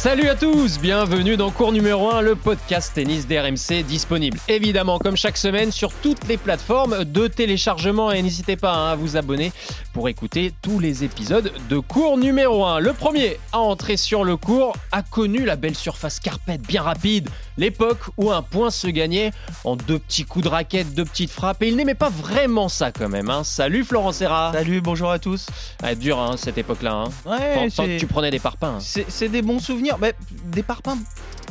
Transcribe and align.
Salut 0.00 0.30
à 0.30 0.34
tous, 0.34 0.80
bienvenue 0.80 1.36
dans 1.36 1.50
cours 1.50 1.72
numéro 1.72 2.08
1, 2.10 2.22
le 2.22 2.34
podcast 2.34 2.92
tennis 2.94 3.28
d'RMC 3.28 3.82
disponible 3.86 4.38
évidemment 4.48 4.98
comme 4.98 5.14
chaque 5.14 5.36
semaine 5.36 5.70
sur 5.70 5.92
toutes 5.92 6.26
les 6.26 6.38
plateformes 6.38 7.04
de 7.04 7.26
téléchargement 7.26 8.10
et 8.10 8.22
n'hésitez 8.22 8.56
pas 8.56 8.72
hein, 8.72 8.92
à 8.92 8.94
vous 8.94 9.18
abonner 9.18 9.52
pour 9.92 10.08
écouter 10.08 10.54
tous 10.62 10.78
les 10.78 11.04
épisodes 11.04 11.52
de 11.68 11.78
cours 11.78 12.16
numéro 12.16 12.64
1. 12.64 12.80
Le 12.80 12.94
premier 12.94 13.36
à 13.52 13.58
entrer 13.58 13.98
sur 13.98 14.24
le 14.24 14.38
cours 14.38 14.74
a 14.90 15.02
connu 15.02 15.44
la 15.44 15.56
belle 15.56 15.74
surface 15.76 16.18
carpette 16.18 16.62
bien 16.62 16.80
rapide, 16.80 17.28
l'époque 17.58 18.00
où 18.16 18.30
un 18.32 18.40
point 18.40 18.70
se 18.70 18.86
gagnait 18.86 19.32
en 19.64 19.76
deux 19.76 19.98
petits 19.98 20.24
coups 20.24 20.46
de 20.46 20.48
raquette, 20.50 20.94
deux 20.94 21.04
petites 21.04 21.30
frappes 21.30 21.62
et 21.62 21.68
il 21.68 21.76
n'aimait 21.76 21.92
pas 21.94 22.08
vraiment 22.08 22.70
ça 22.70 22.90
quand 22.90 23.10
même. 23.10 23.28
Hein. 23.28 23.44
Salut 23.44 23.84
Florent 23.84 24.12
Serra. 24.12 24.50
Salut, 24.54 24.80
bonjour 24.80 25.10
à 25.10 25.18
tous. 25.18 25.44
Ah, 25.82 25.94
dur 25.94 26.18
hein, 26.18 26.36
cette 26.38 26.56
époque-là. 26.56 27.04
Hein. 27.04 27.10
Ouais, 27.26 27.68
Tant- 27.68 27.84
que 27.84 27.98
tu 27.98 28.06
prenais 28.06 28.30
des 28.30 28.38
parpaings. 28.38 28.78
c'est 28.80 29.28
des 29.28 29.42
bons 29.42 29.58
souvenirs. 29.58 29.89
Mais 29.98 30.14
des 30.46 30.62
parpaings, 30.62 30.98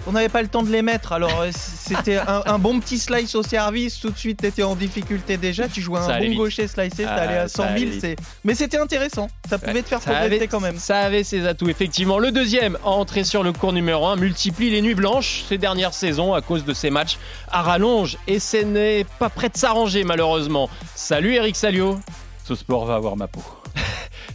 on 0.08 0.12
n'avait 0.14 0.30
pas 0.30 0.42
le 0.42 0.48
temps 0.48 0.64
de 0.64 0.70
les 0.72 0.82
mettre. 0.82 1.12
Alors 1.12 1.42
euh, 1.42 1.50
c'était 1.54 2.18
un, 2.18 2.44
un 2.46 2.60
bon 2.60 2.80
petit 2.80 2.98
slice 3.00 3.36
au 3.36 3.44
service. 3.44 4.00
Tout 4.00 4.10
de 4.12 4.18
suite, 4.18 4.42
t'étais 4.42 4.64
en 4.64 4.76
difficulté 4.76 5.38
déjà. 5.38 5.68
Tu 5.68 5.82
jouais 5.82 6.00
Ça 6.02 6.16
un 6.16 6.20
bon 6.20 6.36
gaucher 6.36 6.68
slicé, 6.68 7.06
Ah, 7.08 7.16
t'allais 7.16 7.38
à 7.38 7.48
ça 7.48 7.58
100 7.58 7.64
000. 7.64 7.74
allait 7.76 7.86
vite. 7.86 8.02
c'est- 8.02 8.16
Mais 8.44 8.56
c'était 8.56 8.78
intéressant. 8.78 9.28
Ça 9.50 9.58
pouvait 9.60 9.82
te 9.82 9.88
faire 9.90 10.02
Ça 10.02 10.12
progresser 10.12 10.36
avait- 10.36 10.48
quand 10.48 10.60
même. 10.60 10.78
Ça 10.78 11.00
avait 11.00 11.24
ses 11.24 11.46
atouts, 11.48 11.70
effectivement. 11.70 12.18
Le 12.20 12.32
deuxième, 12.32 12.78
à 12.86 12.90
entrer 12.90 13.24
sur 13.24 13.44
le 13.44 13.52
cours 13.54 13.74
numéro 13.74 14.06
1, 14.08 14.16
multiplie 14.16 14.70
les 14.70 14.82
nuits 14.82 14.96
blanches 14.96 15.44
ces 15.50 15.58
dernières 15.58 15.94
saisons 15.94 16.34
à 16.34 16.42
cause 16.42 16.64
de 16.66 16.74
ces 16.74 16.90
matchs 16.90 17.18
à 17.52 17.62
rallonge. 17.62 18.18
Et 18.28 18.40
ce 18.40 18.58
n'est 18.58 19.06
pas 19.20 19.30
prêt 19.30 19.50
de 19.50 19.58
s'arranger, 19.58 20.04
malheureusement. 20.04 20.70
Salut 20.96 21.34
Eric 21.36 21.56
Salio. 21.56 22.00
Ce 22.46 22.56
sport 22.56 22.86
va 22.86 22.96
avoir 22.96 23.16
ma 23.16 23.28
peau. 23.28 23.44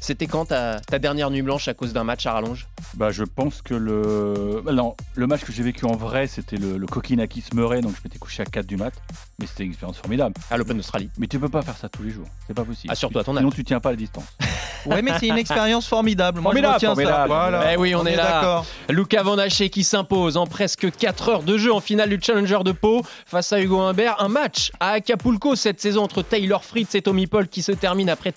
C'était 0.05 0.27
quand 0.27 0.45
ta, 0.45 0.81
ta 0.81 0.99
dernière 0.99 1.31
nuit 1.31 1.41
blanche 1.41 1.67
à 1.67 1.73
cause 1.73 1.95
d'un 1.95 2.05
match 2.05 2.27
à 2.27 2.35
rallonge? 2.35 2.69
Bah, 2.93 3.11
je 3.11 3.25
pense 3.25 3.63
que 3.63 3.73
le. 3.73 4.63
Non, 4.71 4.97
le 5.15 5.27
match 5.27 5.41
que 5.45 5.51
j'ai 5.51 5.63
vécu 5.63 5.87
en 5.87 5.97
vrai, 5.97 6.27
c'était 6.27 6.59
le, 6.59 6.77
le 6.77 6.87
Kokinakis 6.87 7.45
Murray, 7.55 7.81
donc 7.81 7.93
je 7.97 8.03
m'étais 8.05 8.19
couché 8.19 8.43
à 8.43 8.45
4 8.45 8.67
du 8.67 8.77
mat. 8.77 8.93
Mais 9.39 9.47
c'était 9.47 9.65
une 9.65 9.71
expérience 9.71 9.97
formidable. 9.97 10.35
à 10.51 10.59
l'Open 10.59 10.77
d'Australie 10.77 11.09
Mais 11.17 11.27
tu 11.27 11.39
peux 11.39 11.49
pas 11.49 11.63
faire 11.63 11.79
ça 11.79 11.89
tous 11.89 12.03
les 12.03 12.11
jours. 12.11 12.27
C'est 12.47 12.53
pas 12.53 12.65
possible. 12.65 12.93
Ah, 12.93 12.95
surtout 12.95 13.19
à 13.19 13.25
ton 13.25 13.33
âge. 13.33 13.39
Sinon, 13.39 13.51
tu 13.51 13.65
tiens 13.65 13.81
pas 13.81 13.93
la 13.93 13.97
distance. 13.97 14.25
Ouais, 14.87 15.01
mais 15.01 15.13
c'est 15.19 15.29
une 15.29 15.39
expérience 15.39 15.87
formidable. 15.87 16.43
Moi, 16.43 16.53
Formidable, 16.53 16.79
je 16.79 16.87
retiens 16.87 17.05
ça. 17.07 17.11
formidable. 17.11 17.29
Voilà. 17.29 17.73
Eh 17.73 17.77
oui, 17.79 17.95
on, 17.95 18.05
est, 18.05 18.17
là. 18.17 18.23
d'accord. 18.25 18.67
Luca 18.91 19.23
Van 19.23 19.39
Haché 19.39 19.71
qui 19.71 19.83
s'impose 19.83 20.37
en 20.37 20.47
presque 20.47 20.95
4 20.95 21.29
heures 21.31 21.43
de 21.43 21.57
jeu 21.57 21.73
en 21.73 21.81
finale 21.81 22.11
du 22.11 22.19
Challenger 22.21 22.59
de 22.67 22.73
Pau 22.73 23.01
face 23.25 23.51
à 23.55 23.63
Hugo 23.63 23.81
Humbert. 23.81 24.17
Un 24.19 24.29
match 24.29 24.73
à 24.81 24.91
Acapulco 24.91 25.57
cette 25.57 25.81
saison 25.81 26.03
entre 26.03 26.21
Taylor 26.21 26.63
Fritz 26.63 26.95
et 26.95 27.01
Tommy 27.01 27.27
Paul 27.27 27.49
qui 27.49 27.63
se 27.63 27.73
termine 27.73 28.11
après 28.11 28.33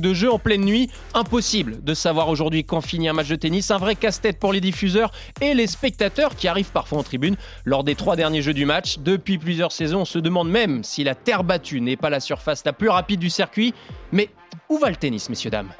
3h25 0.00 0.10
de 0.10 0.14
jeu 0.14 0.32
en 0.32 0.38
pleine 0.38 0.64
nuit. 0.64 0.90
Impossible 1.14 1.82
de 1.82 1.94
savoir 1.94 2.28
aujourd'hui 2.28 2.64
quand 2.64 2.80
finit 2.80 3.08
un 3.08 3.12
match 3.12 3.28
de 3.28 3.36
tennis. 3.36 3.70
Un 3.70 3.78
vrai 3.78 3.94
casse-tête 3.94 4.38
pour 4.38 4.52
les 4.52 4.60
diffuseurs 4.60 5.12
et 5.40 5.54
les 5.54 5.66
spectateurs 5.66 6.34
qui 6.34 6.48
arrivent 6.48 6.72
parfois 6.72 6.98
en 6.98 7.02
tribune 7.02 7.36
lors 7.64 7.84
des 7.84 7.94
trois 7.94 8.16
derniers 8.16 8.42
jeux 8.42 8.54
du 8.54 8.64
match. 8.64 8.98
Depuis 8.98 9.38
plusieurs 9.38 9.72
saisons, 9.72 10.00
on 10.00 10.04
se 10.04 10.18
demande 10.18 10.50
même 10.50 10.82
si 10.84 11.04
la 11.04 11.14
terre 11.14 11.44
battue 11.44 11.80
n'est 11.80 11.96
pas 11.96 12.10
la 12.10 12.20
surface 12.20 12.64
la 12.64 12.72
plus 12.72 12.88
rapide 12.88 13.20
du 13.20 13.30
circuit. 13.30 13.74
Mais 14.12 14.30
où 14.68 14.78
va 14.78 14.90
le 14.90 14.96
tennis, 14.96 15.28
messieurs, 15.28 15.50
dames? 15.50 15.70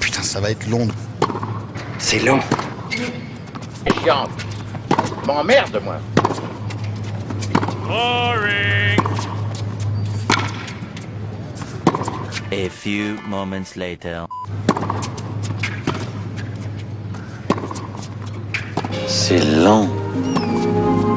Putain, 0.00 0.22
ça 0.22 0.40
va 0.40 0.50
être 0.50 0.68
long. 0.68 0.88
C'est 1.98 2.20
long. 2.20 2.40
C'est 2.90 4.02
chiant. 4.02 4.28
M'emmerde, 5.26 5.80
moi. 5.84 5.98
A 12.50 12.70
few 12.70 13.18
moments 13.28 13.76
later. 13.76 14.26
C'est 19.06 19.38
lent. 19.38 19.86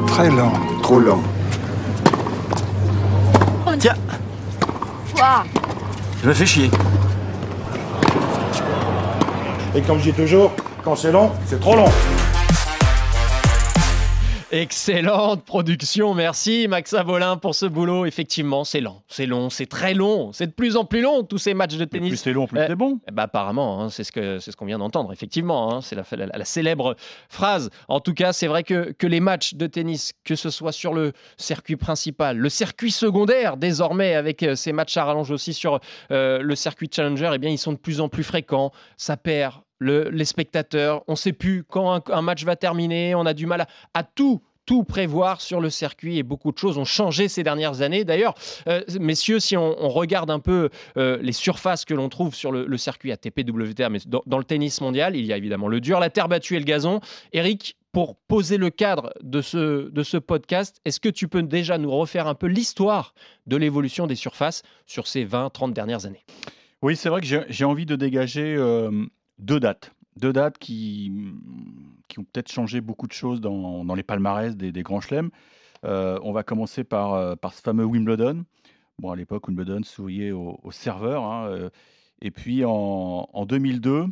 Très 0.08 0.28
lent. 0.28 0.52
Trop 0.82 1.00
lent. 1.00 1.22
Tiens 3.78 3.94
Je 6.22 6.28
me 6.28 6.34
fais 6.34 6.44
chier. 6.44 6.70
Et 9.74 9.80
comme 9.80 9.98
je 10.00 10.10
dis 10.10 10.12
toujours, 10.12 10.52
quand 10.84 10.96
c'est 10.96 11.12
long, 11.12 11.32
c'est 11.46 11.60
trop 11.60 11.76
long. 11.76 11.88
Excellente 14.54 15.46
production, 15.46 16.12
merci 16.12 16.66
Max 16.68 16.92
Avolin 16.92 17.38
pour 17.38 17.54
ce 17.54 17.64
boulot. 17.64 18.04
Effectivement, 18.04 18.64
c'est 18.64 18.82
lent, 18.82 19.02
c'est 19.08 19.24
long, 19.24 19.48
c'est 19.48 19.64
très 19.64 19.94
long, 19.94 20.30
c'est 20.34 20.46
de 20.46 20.52
plus 20.52 20.76
en 20.76 20.84
plus 20.84 21.00
long 21.00 21.22
tous 21.22 21.38
ces 21.38 21.54
matchs 21.54 21.76
de 21.78 21.86
Plus 21.86 22.00
tennis. 22.00 22.22
c'est 22.22 22.34
long, 22.34 22.46
plus 22.46 22.58
Euh, 22.58 22.66
c'est 22.68 22.74
bon. 22.76 23.00
Ben, 23.10 23.22
apparemment, 23.22 23.80
hein, 23.80 23.88
c'est 23.88 24.04
ce 24.04 24.12
que 24.12 24.38
c'est 24.40 24.50
ce 24.52 24.56
qu'on 24.58 24.66
vient 24.66 24.76
d'entendre. 24.78 25.10
Effectivement, 25.10 25.72
hein, 25.72 25.80
c'est 25.80 25.96
la, 25.96 26.04
la- 26.26 26.26
la 26.38 26.44
célèbre 26.44 26.96
phrase. 27.30 27.70
En 27.88 28.00
tout 28.00 28.12
cas, 28.12 28.34
c'est 28.34 28.46
vrai 28.46 28.62
que, 28.62 28.92
que 28.92 29.06
les 29.06 29.20
matchs 29.20 29.54
de 29.54 29.66
tennis, 29.66 30.12
que 30.22 30.34
ce 30.36 30.50
soit 30.50 30.72
sur 30.72 30.92
le 30.92 31.12
circuit 31.38 31.76
principal, 31.76 32.36
le 32.36 32.48
circuit 32.50 32.90
secondaire 32.90 33.56
désormais, 33.56 34.14
avec 34.16 34.42
euh, 34.42 34.54
ces 34.54 34.74
matchs 34.74 34.98
à 34.98 35.04
rallonge 35.04 35.30
aussi 35.30 35.54
sur 35.54 35.80
euh, 36.10 36.42
le 36.42 36.54
circuit 36.56 36.90
challenger, 36.94 37.30
eh 37.34 37.38
bien, 37.38 37.48
ils 37.48 37.56
sont 37.56 37.72
de 37.72 37.78
plus 37.78 38.02
en 38.02 38.10
plus 38.10 38.22
fréquents. 38.22 38.70
Ça 38.98 39.16
perd 39.16 39.54
le- 39.82 40.08
les 40.10 40.24
spectateurs. 40.24 41.02
On 41.08 41.12
ne 41.12 41.16
sait 41.16 41.32
plus 41.32 41.64
quand 41.64 42.08
un, 42.10 42.22
match 42.22 42.44
va 42.44 42.56
terminer. 42.56 43.14
On 43.14 43.26
a 43.26 43.34
du 43.34 43.46
mal 43.46 43.66
à, 43.94 44.02
tout 44.04 44.40
tout 44.64 44.84
prévoir 44.84 45.40
sur 45.40 45.60
le 45.60 45.70
circuit 45.70 46.18
et 46.18 46.22
beaucoup 46.22 46.52
de 46.52 46.58
choses 46.58 46.78
ont 46.78 46.84
changé 46.84 47.26
ces 47.26 47.42
dernières 47.42 47.82
années. 47.82 48.04
D'ailleurs, 48.04 48.34
euh, 48.68 48.80
messieurs, 49.00 49.40
si 49.40 49.56
on, 49.56 49.88
regarde 49.88 50.30
un 50.30 50.38
peu 50.38 50.70
euh, 50.96 51.18
les 51.20 51.32
surfaces 51.32 51.84
que 51.84 51.94
l'on 51.94 52.08
trouve 52.08 52.32
sur 52.32 52.52
le, 52.52 52.76
circuit 52.76 53.10
ATP 53.10 53.40
WTA, 53.40 53.88
mais 53.88 53.98
dans, 54.06 54.38
le 54.38 54.44
tennis 54.44 54.80
mondial, 54.80 55.16
il 55.16 55.26
y 55.26 55.32
a 55.32 55.36
évidemment 55.36 55.66
le 55.66 55.80
dur, 55.80 55.98
la 55.98 56.10
terre 56.10 56.28
battue 56.28 56.54
et 56.54 56.60
le 56.60 56.64
gazon. 56.64 57.00
Eric, 57.32 57.76
pour 57.90 58.16
poser 58.16 58.56
le 58.56 58.70
cadre 58.70 59.12
de 59.20 59.42
ce, 59.42 59.90
de 59.90 60.02
ce 60.04 60.16
podcast, 60.16 60.80
est-ce 60.84 61.00
que 61.00 61.08
tu 61.08 61.26
peux 61.26 61.42
déjà 61.42 61.76
nous 61.76 61.90
refaire 61.90 62.28
un 62.28 62.34
peu 62.34 62.46
l'histoire 62.46 63.14
de 63.46 63.56
l'évolution 63.56 64.06
des 64.06 64.14
surfaces 64.14 64.62
sur 64.86 65.08
ces 65.08 65.26
20-30 65.26 65.72
dernières 65.72 66.06
années? 66.06 66.24
Oui, 66.82 66.96
c'est 66.96 67.08
vrai 67.08 67.20
que 67.20 67.26
j'ai 67.26 67.42
j'ai 67.48 67.64
envie 67.64 67.86
de 67.86 67.94
dégager 67.94 68.56
euh, 68.56 68.90
deux 69.42 69.60
dates. 69.60 69.92
Deux 70.16 70.32
dates 70.32 70.58
qui, 70.58 71.12
qui 72.08 72.18
ont 72.18 72.24
peut-être 72.24 72.50
changé 72.50 72.80
beaucoup 72.80 73.06
de 73.06 73.12
choses 73.12 73.40
dans, 73.40 73.84
dans 73.84 73.94
les 73.94 74.02
palmarès 74.02 74.56
des, 74.56 74.72
des 74.72 74.82
grands 74.82 75.00
chelems. 75.00 75.30
Euh, 75.84 76.18
on 76.22 76.32
va 76.32 76.42
commencer 76.42 76.84
par, 76.84 77.14
euh, 77.14 77.34
par 77.34 77.52
ce 77.54 77.60
fameux 77.60 77.84
Wimbledon. 77.84 78.44
Bon, 78.98 79.10
à 79.10 79.16
l'époque, 79.16 79.48
Wimbledon 79.48 79.82
souriait 79.82 80.30
au, 80.30 80.60
au 80.62 80.70
serveur. 80.70 81.24
hein, 81.24 81.48
euh, 81.48 81.70
et 82.20 82.30
puis 82.30 82.64
en, 82.64 83.28
en 83.32 83.46
2002, 83.46 84.06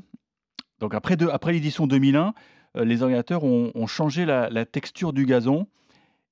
donc 0.81 0.95
après, 0.95 1.17
l'édition 1.53 1.87
2001, 1.87 2.35
euh, 2.77 2.85
les 2.85 3.03
organisateurs 3.03 3.45
ont, 3.45 3.71
ont 3.75 3.87
changé 3.87 4.25
la, 4.25 4.49
la 4.51 4.65
texture 4.65 5.13
du 5.13 5.27
gazon. 5.27 5.67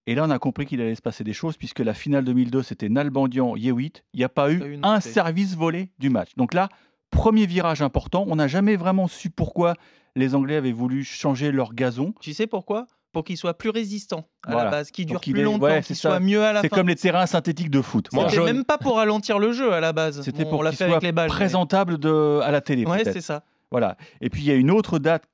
Et 0.07 0.15
là, 0.15 0.25
on 0.25 0.31
a 0.31 0.39
compris 0.39 0.65
qu'il 0.65 0.81
allait 0.81 0.95
se 0.95 1.03
passer 1.03 1.23
des 1.23 1.35
choses, 1.35 1.59
puisque 1.59 1.81
la 1.81 1.93
finale 1.93 2.25
2002, 2.25 2.63
c'était 2.63 2.89
Nalbandian-Yewitt. 2.89 4.05
Il 4.15 4.19
n'y 4.19 4.25
a 4.25 4.31
pas 4.31 4.51
eu 4.51 4.79
un 4.83 5.01
service 5.01 5.55
volé 5.55 5.91
du 5.99 6.09
match. 6.09 6.35
Donc 6.37 6.55
là, 6.55 6.71
premier 7.11 7.47
virage 7.47 7.83
important. 7.83 8.25
On 8.29 8.37
n'a 8.37 8.49
jamais 8.49 8.77
vraiment 8.77 9.07
su 9.09 9.31
pourquoi 9.31 9.75
les 10.17 10.35
Anglais 10.35 10.57
avaient 10.57 10.73
voulu 10.73 11.05
changer 11.05 11.53
leur 11.53 11.75
gazon. 11.75 12.13
Tu 12.21 12.33
sais 12.35 12.47
pourquoi? 12.47 12.87
Pour 13.13 13.25
qu'il 13.25 13.37
soit 13.39 13.55
plus 13.55 13.71
résistant 13.71 14.29
à 14.45 14.53
Voilà. 14.53 14.65
la 14.65 14.71
base, 14.71 14.91
qu'il 14.91 15.07
Pour 15.07 15.13
dure 15.15 15.21
qu'il 15.23 15.33
plus 15.33 15.41
ait- 15.41 15.45
longtemps, 15.45 15.65
ouais, 15.65 15.77
qu'il 15.77 15.85
c'est 15.85 15.95
ça. 15.95 16.11
soit 16.11 16.21
mieux 16.21 16.43
à 16.45 16.53
la 16.53 16.61
C'est 16.61 16.69
fin. 16.69 16.77
comme 16.77 16.89
les 16.89 16.95
terrains 16.97 17.27
synthétiques 17.27 17.71
de 17.71 17.81
foot. 17.81 18.09
C'était 18.29 18.45
même 18.45 18.65
pas 18.65 18.77
pour 18.79 18.97
ralentir 18.97 19.39
le 19.39 19.53
jeu 19.53 19.73
à 19.73 19.81
la 19.81 19.93
base. 19.93 20.21
C'était 20.23 20.45
Bon, 20.45 20.51
pour 20.51 20.65
qu'il 20.65 20.77
soit 20.77 20.87
avec 20.87 21.03
les 21.03 21.13
balles. 21.13 21.29
mais- 21.29 21.35
présentable 21.35 21.99
de, 21.99 22.41
à 22.43 22.51
la 22.51 22.61
télé. 22.61 22.85
Ouais, 22.85 23.05
c'est 23.05 23.21
ça. 23.23 23.45
Voilà. 23.71 23.97
Et 24.21 24.29
puis 24.29 24.43
il 24.43 24.47
y 24.47 24.51
a 24.51 24.55
une 24.55 24.71
autre 24.71 24.99
date 24.99 25.25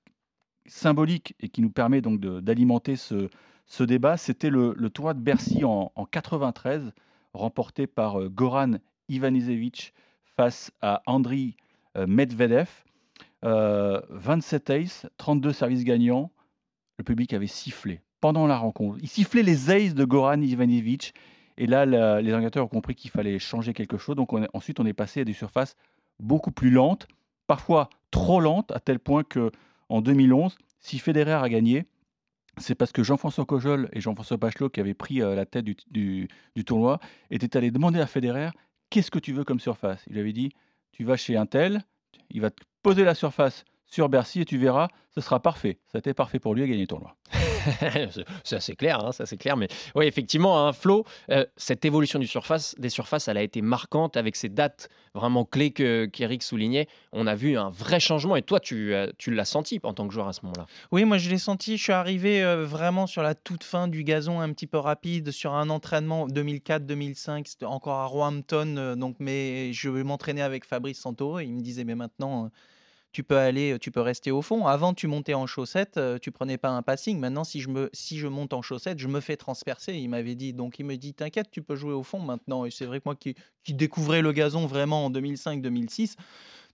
symbolique 0.67 1.35
et 1.41 1.49
qui 1.49 1.61
nous 1.63 1.71
permet 1.71 2.01
donc 2.01 2.21
d'alimenter 2.21 2.97
ce, 2.97 3.29
ce 3.67 3.83
débat, 3.85 4.17
c'était 4.17 4.51
le, 4.51 4.75
le 4.77 4.91
tournoi 4.91 5.15
de 5.15 5.21
Bercy 5.21 5.65
en, 5.65 5.93
en 5.95 6.05
93, 6.07 6.93
remporté 7.33 7.87
par 7.87 8.21
euh, 8.21 8.29
Goran 8.29 8.75
Ivanisevic 9.09 9.93
face 10.37 10.71
à 10.81 11.03
Andriy 11.07 11.57
Medvedev. 11.97 12.69
Euh, 13.45 14.01
27 14.11 14.71
aces, 14.71 15.07
32 15.19 15.53
services 15.53 15.85
gagnants. 15.85 16.31
Le 16.99 17.05
public 17.05 17.33
avait 17.35 17.47
sifflé 17.47 18.01
pendant 18.21 18.47
la 18.47 18.57
rencontre. 18.57 18.99
Il 19.03 19.09
sifflait 19.09 19.43
les 19.43 19.71
aces 19.71 19.95
de 19.95 20.05
Goran 20.05 20.41
Ivanisevic. 20.41 21.13
Et 21.59 21.67
là, 21.67 21.85
les 21.87 22.33
organisateurs 22.33 22.65
ont 22.65 22.69
compris 22.69 22.95
qu'il 22.95 23.11
fallait 23.11 23.39
changer 23.39 23.75
quelque 23.75 23.99
chose. 23.99 24.17
Donc 24.17 24.31
ensuite, 24.55 24.81
on 24.81 24.87
est 24.87 24.93
passé 24.95 25.21
à 25.21 25.25
des 25.25 25.33
surfaces 25.35 25.77
beaucoup 26.21 26.51
plus 26.51 26.71
lentes, 26.71 27.07
parfois 27.47 27.91
trop 28.11 28.41
lentes, 28.41 28.71
à 28.73 28.81
tel 28.81 28.99
point 28.99 29.25
que 29.25 29.51
en 29.89 30.01
2011, 30.01 30.57
si 30.81 30.99
Federer 30.99 31.33
a 31.33 31.49
gagné, 31.49 31.87
c'est 32.57 32.75
parce 32.75 32.93
que 32.93 33.03
Jean-François 33.03 33.45
Cojol 33.45 33.89
et 33.93 34.01
Jean-François 34.01 34.37
Bachelot, 34.37 34.71
qui 34.71 34.81
avaient 34.81 34.95
pris 34.95 35.21
euh, 35.21 35.35
la 35.35 35.45
tête 35.45 35.65
du, 35.65 35.77
du- 35.91 36.29
du 36.57 36.65
tournoi, 36.65 36.99
étaient 37.31 37.57
allés 37.57 37.71
demander 37.71 38.01
à 38.01 38.07
Federer 38.07 38.49
Qu'est-ce 38.91 39.11
que 39.11 39.19
tu 39.19 39.33
veux 39.33 39.45
comme 39.45 39.61
surface? 39.61 40.05
Il 40.09 40.19
avait 40.19 40.33
dit 40.33 40.51
Tu 40.95 41.03
vas 41.03 41.17
chez 41.17 41.37
un 41.37 41.45
tel, 41.45 41.83
il 42.31 42.41
va 42.41 42.51
te 42.51 42.63
poser 42.85 43.03
la 43.03 43.17
surface 43.17 43.65
sur 43.85 44.09
Bercy 44.09 44.43
et 44.43 44.45
tu 44.45 44.59
verras, 44.59 44.87
ce 45.13 45.21
sera 45.21 45.43
parfait. 45.43 45.81
Ça 45.87 45.99
a 45.99 45.99
été 45.99 46.15
parfait 46.15 46.39
pour 46.39 46.55
lui 46.55 46.63
à 46.63 46.69
gagner 46.69 46.83
le 46.83 46.87
tournoi. 46.87 47.17
c'est 48.45 48.57
assez 48.57 48.77
clair, 48.77 49.05
hein, 49.05 49.11
c'est 49.13 49.37
clair. 49.37 49.57
Mais 49.57 49.69
oui, 49.95 50.07
effectivement, 50.07 50.67
hein, 50.67 50.73
Flo, 50.73 51.05
euh, 51.31 51.45
cette 51.57 51.85
évolution 51.85 52.19
des 52.19 52.27
surfaces, 52.27 52.75
elle 53.29 53.37
a 53.37 53.43
été 53.43 53.63
marquante 53.63 54.17
avec 54.17 54.37
ces 54.37 54.49
dates 54.49 54.89
vraiment 55.15 55.45
clés 55.45 55.71
que 55.71 56.07
qu'Eric 56.07 56.43
soulignait. 56.43 56.89
On 57.13 57.27
a 57.27 57.35
vu 57.35 57.57
un 57.57 57.71
vrai 57.71 58.01
changement 58.01 58.37
et 58.37 58.43
toi, 58.43 58.61
tu, 58.61 58.95
euh, 58.95 59.11
tu 59.19 59.33
l'as 59.33 59.45
senti 59.45 59.81
en 59.83 59.95
tant 59.95 60.09
que 60.09 60.15
joueur 60.15 60.29
à 60.29 60.33
ce 60.33 60.41
moment-là? 60.43 60.67
Oui, 60.91 61.05
moi 61.05 61.19
je 61.19 61.31
l'ai 61.31 61.39
senti. 61.39 61.77
Je 61.77 61.83
suis 61.83 61.93
arrivé 61.93 62.43
euh, 62.43 62.65
vraiment 62.65 63.07
sur 63.07 63.23
la 63.23 63.35
toute 63.35 63.65
fin 63.65 63.89
du 63.89 64.05
gazon, 64.05 64.41
un 64.41 64.53
petit 64.53 64.67
peu 64.67 64.79
rapide, 64.79 65.31
sur 65.31 65.55
un 65.55 65.71
entraînement 65.71 66.27
2004-2005. 66.29 67.47
C'était 67.47 67.67
encore 67.67 67.99
à 67.99 68.07
Roehampton. 68.07 68.97
donc, 68.97 69.17
mais 69.21 69.73
je 69.73 69.89
m'entraînais 69.89 70.43
avec 70.43 70.65
Fabrice 70.65 71.01
Santoro 71.01 71.41
et 71.41 71.45
il 71.45 71.53
me 71.53 71.63
disait 71.63 71.85
mais 71.85 71.95
maintenant. 71.95 72.51
Tu 73.15 73.23
peux 73.23 73.39
aller, 73.39 73.79
tu 73.81 73.91
peux 73.91 74.01
rester 74.01 74.31
au 74.31 74.43
fond. 74.43 74.67
Avant, 74.67 74.93
tu 74.93 75.07
montais 75.07 75.33
en 75.33 75.47
chaussettes, 75.47 75.99
tu 76.21 76.31
prenais 76.31 76.59
pas 76.59 76.69
un 76.69 76.83
passing. 76.83 77.19
Maintenant, 77.19 77.45
si 77.45 77.61
je, 77.61 77.69
me, 77.69 77.89
si 77.93 78.19
je 78.19 78.27
monte 78.27 78.53
en 78.53 78.61
chaussettes, 78.61 78.99
je 78.99 79.09
me 79.09 79.21
fais 79.21 79.37
transpercer. 79.37 79.95
Il 79.95 80.09
m'avait 80.09 80.35
dit. 80.35 80.53
Donc, 80.53 80.79
il 80.79 80.85
me 80.85 80.97
dit 80.97 81.15
T'inquiète, 81.15 81.51
tu 81.51 81.63
peux 81.63 81.77
jouer 81.77 81.95
au 81.95 82.03
fond 82.03 82.19
maintenant. 82.19 82.65
Et 82.65 82.71
c'est 82.71 82.85
vrai 82.85 82.99
que 82.99 83.05
moi 83.07 83.15
qui, 83.15 83.35
découvrais 83.73 84.21
le 84.21 84.33
gazon 84.33 84.67
vraiment 84.67 85.07
en 85.07 85.11
2005-2006, 85.11 86.17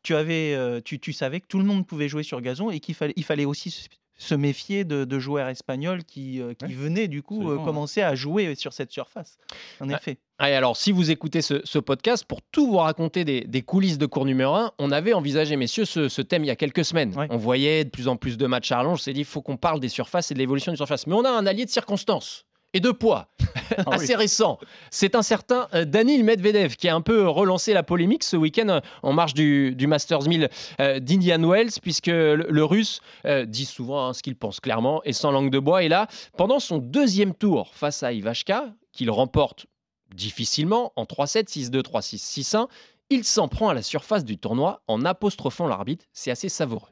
tu, 0.02 0.14
avais, 0.14 0.82
tu, 0.82 0.98
tu 0.98 1.12
savais 1.12 1.40
que 1.40 1.46
tout 1.46 1.58
le 1.58 1.64
monde 1.64 1.86
pouvait 1.86 2.08
jouer 2.08 2.22
sur 2.22 2.40
gazon 2.40 2.70
et 2.70 2.80
qu'il 2.80 2.94
fallait, 2.94 3.12
il 3.16 3.24
fallait 3.24 3.44
aussi 3.44 3.88
se- 4.20 4.34
méfier 4.34 4.84
de, 4.84 5.04
de 5.04 5.18
joueurs 5.18 5.48
espagnols 5.48 6.04
qui, 6.04 6.40
euh, 6.40 6.54
qui 6.54 6.66
Ouais, 6.66 6.72
venaient 6.74 7.08
du 7.08 7.22
coup 7.22 7.50
euh, 7.50 7.56
commencer 7.64 8.02
à 8.02 8.14
jouer 8.14 8.54
sur 8.54 8.72
cette 8.72 8.92
surface. 8.92 9.38
En 9.80 9.88
Ah, 9.90 9.94
effet. 9.96 10.18
Et 10.40 10.54
alors, 10.54 10.76
si 10.76 10.90
vous 10.92 11.10
écoutez 11.10 11.42
ce, 11.42 11.60
ce 11.64 11.78
podcast, 11.78 12.24
pour 12.24 12.40
tout 12.42 12.66
vous 12.66 12.78
raconter 12.78 13.24
des, 13.24 13.42
des 13.42 13.62
coulisses 13.62 13.98
de 13.98 14.06
cours 14.06 14.24
numéro 14.24 14.54
1, 14.54 14.72
on 14.78 14.90
avait 14.90 15.12
envisagé, 15.12 15.56
messieurs, 15.56 15.84
ce, 15.84 16.08
ce 16.08 16.22
thème 16.22 16.44
il 16.44 16.46
y 16.46 16.50
a 16.50 16.56
quelques 16.56 16.84
semaines. 16.84 17.14
Ouais. 17.14 17.26
On 17.30 17.36
voyait 17.36 17.84
de 17.84 17.90
plus 17.90 18.08
en 18.08 18.16
plus 18.16 18.38
de 18.38 18.46
matchs 18.46 18.72
à 18.72 18.76
rallonge. 18.78 18.94
On 18.94 18.96
s'est 19.02 19.12
dit, 19.12 19.20
il 19.20 19.26
faut 19.26 19.42
qu'on 19.42 19.56
parle 19.58 19.80
des 19.80 19.88
surfaces 19.90 20.30
et 20.30 20.34
de 20.34 20.38
l'évolution 20.38 20.72
des 20.72 20.76
surfaces. 20.76 21.06
Mais 21.06 21.14
on 21.14 21.24
a 21.24 21.30
un 21.30 21.46
allié 21.46 21.64
de 21.66 21.70
circonstance 21.70 22.44
et 22.74 22.80
de 22.80 22.90
poids 22.90 23.28
Ah 23.78 23.84
oui. 23.86 23.94
assez 23.94 24.14
récent. 24.14 24.58
C'est 24.90 25.14
un 25.14 25.22
certain 25.22 25.68
euh, 25.74 25.84
Danil 25.84 26.24
Medvedev 26.24 26.76
qui 26.76 26.88
a 26.88 26.94
un 26.94 27.00
peu 27.00 27.28
relancé 27.28 27.72
la 27.72 27.82
polémique 27.82 28.24
ce 28.24 28.36
week-end 28.36 28.68
euh, 28.68 28.80
en 29.02 29.12
marge 29.12 29.34
du, 29.34 29.74
du 29.74 29.86
Masters 29.86 30.28
1000 30.28 30.48
euh, 30.80 30.98
d'Indian 31.00 31.42
Wells, 31.42 31.70
puisque 31.80 32.06
le, 32.06 32.46
le 32.48 32.64
russe 32.64 33.00
euh, 33.26 33.44
dit 33.44 33.64
souvent 33.64 34.08
hein, 34.08 34.12
ce 34.12 34.22
qu'il 34.22 34.36
pense 34.36 34.60
clairement 34.60 35.02
et 35.04 35.12
sans 35.12 35.30
langue 35.30 35.50
de 35.50 35.58
bois. 35.58 35.82
Et 35.82 35.88
là, 35.88 36.08
pendant 36.36 36.58
son 36.58 36.78
deuxième 36.78 37.34
tour 37.34 37.70
face 37.74 38.02
à 38.02 38.12
Ivashka, 38.12 38.74
qu'il 38.92 39.10
remporte 39.10 39.66
difficilement 40.14 40.92
en 40.96 41.04
3-7, 41.04 41.48
6-2, 41.48 41.82
3-6, 41.82 42.42
6-1, 42.42 42.66
il 43.10 43.24
s'en 43.24 43.48
prend 43.48 43.68
à 43.68 43.74
la 43.74 43.82
surface 43.82 44.24
du 44.24 44.38
tournoi 44.38 44.82
en 44.86 45.04
apostrophant 45.04 45.66
l'arbitre. 45.66 46.06
C'est 46.12 46.30
assez 46.30 46.48
savoureux. 46.48 46.88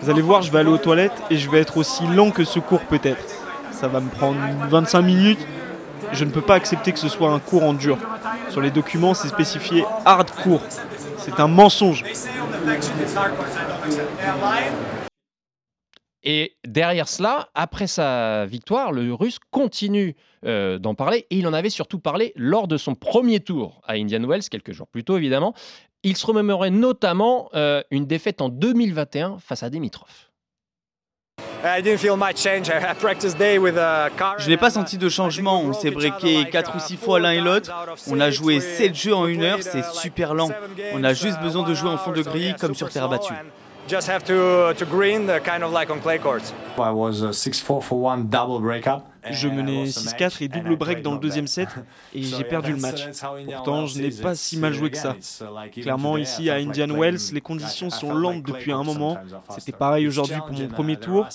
Vous 0.00 0.10
allez 0.10 0.22
voir, 0.22 0.42
je 0.42 0.52
vais 0.52 0.58
aller 0.58 0.70
aux 0.70 0.78
toilettes 0.78 1.22
et 1.30 1.36
je 1.36 1.50
vais 1.50 1.60
être 1.60 1.76
aussi 1.76 2.06
lent 2.06 2.30
que 2.30 2.44
ce 2.44 2.58
cours 2.58 2.82
peut-être. 2.82 3.24
Ça 3.72 3.88
va 3.88 4.00
me 4.00 4.08
prendre 4.08 4.38
25 4.68 5.02
minutes. 5.02 5.46
Je 6.12 6.24
ne 6.24 6.30
peux 6.30 6.40
pas 6.40 6.54
accepter 6.54 6.92
que 6.92 6.98
ce 6.98 7.08
soit 7.08 7.30
un 7.30 7.40
cours 7.40 7.64
en 7.64 7.72
dur. 7.72 7.98
Sur 8.50 8.60
les 8.60 8.70
documents, 8.70 9.14
c'est 9.14 9.28
spécifié 9.28 9.84
hardcore. 10.04 10.62
C'est 11.18 11.40
un 11.40 11.48
mensonge. 11.48 12.04
Et 16.22 16.56
derrière 16.66 17.08
cela, 17.08 17.48
après 17.54 17.86
sa 17.86 18.46
victoire, 18.46 18.92
le 18.92 19.12
Russe 19.12 19.38
continue 19.50 20.16
euh, 20.46 20.78
d'en 20.78 20.94
parler. 20.94 21.26
Et 21.30 21.36
il 21.36 21.46
en 21.46 21.52
avait 21.52 21.70
surtout 21.70 21.98
parlé 21.98 22.32
lors 22.34 22.66
de 22.66 22.78
son 22.78 22.94
premier 22.94 23.40
tour 23.40 23.82
à 23.86 23.94
Indian 23.94 24.26
Wells, 24.26 24.48
quelques 24.48 24.72
jours 24.72 24.88
plus 24.88 25.04
tôt 25.04 25.18
évidemment. 25.18 25.54
Il 26.04 26.16
se 26.16 26.26
remémorait 26.26 26.70
notamment 26.70 27.48
euh, 27.54 27.82
une 27.90 28.06
défaite 28.06 28.42
en 28.42 28.50
2021 28.50 29.38
face 29.38 29.62
à 29.62 29.70
Dimitrov. 29.70 30.08
Je 34.38 34.48
n'ai 34.48 34.56
pas 34.58 34.68
senti 34.68 34.98
de 34.98 35.08
changement. 35.08 35.62
On 35.62 35.72
s'est 35.72 35.90
breaké 35.90 36.44
4 36.50 36.76
ou 36.76 36.78
6 36.78 36.96
fois 36.98 37.20
l'un 37.20 37.30
et 37.30 37.40
l'autre. 37.40 37.72
On 38.08 38.20
a 38.20 38.30
joué 38.30 38.60
7 38.60 38.94
jeux 38.94 39.14
en 39.14 39.26
une 39.26 39.42
heure, 39.42 39.62
c'est 39.62 39.82
super 39.82 40.34
lent. 40.34 40.50
On 40.92 41.02
a 41.02 41.14
juste 41.14 41.40
besoin 41.40 41.66
de 41.66 41.72
jouer 41.72 41.88
en 41.88 41.96
fond 41.96 42.12
de 42.12 42.20
grille 42.20 42.54
comme 42.60 42.74
sur 42.74 42.90
terre 42.90 43.08
battue. 43.08 43.32
Just 43.86 44.08
have 44.08 44.24
to 44.24 44.72
to 44.78 44.86
green 44.86 45.26
the 45.26 45.42
kind 45.42 45.62
of 45.62 45.70
like 45.70 45.90
on 45.90 46.00
clay 46.00 46.18
courts. 46.18 46.54
I 46.78 46.90
was 46.90 47.22
uh, 47.22 47.32
6-4 47.32 47.82
for 47.82 48.00
one 48.00 48.30
double 48.30 48.58
breakup. 48.58 49.13
Je 49.30 49.48
menais 49.48 49.84
6-4 49.84 50.42
et 50.42 50.48
double 50.48 50.76
break 50.76 51.02
dans 51.02 51.14
le 51.14 51.18
deuxième 51.18 51.46
set 51.46 51.68
et 52.14 52.22
j'ai 52.22 52.44
perdu 52.44 52.72
le 52.72 52.78
match. 52.78 53.06
Pourtant, 53.46 53.86
je 53.86 54.00
n'ai 54.00 54.10
pas 54.10 54.34
si 54.34 54.58
mal 54.58 54.72
joué 54.72 54.90
que 54.90 54.96
ça. 54.96 55.16
Clairement, 55.72 56.16
ici 56.16 56.50
à 56.50 56.54
Indian 56.54 56.88
Wells, 56.88 57.32
les 57.32 57.40
conditions 57.40 57.90
sont 57.90 58.12
lentes 58.14 58.42
depuis 58.42 58.72
un 58.72 58.82
moment. 58.82 59.16
C'était 59.50 59.72
pareil 59.72 60.06
aujourd'hui 60.06 60.36
pour 60.46 60.52
mon 60.52 60.68
premier 60.68 60.96
tour. 60.96 61.26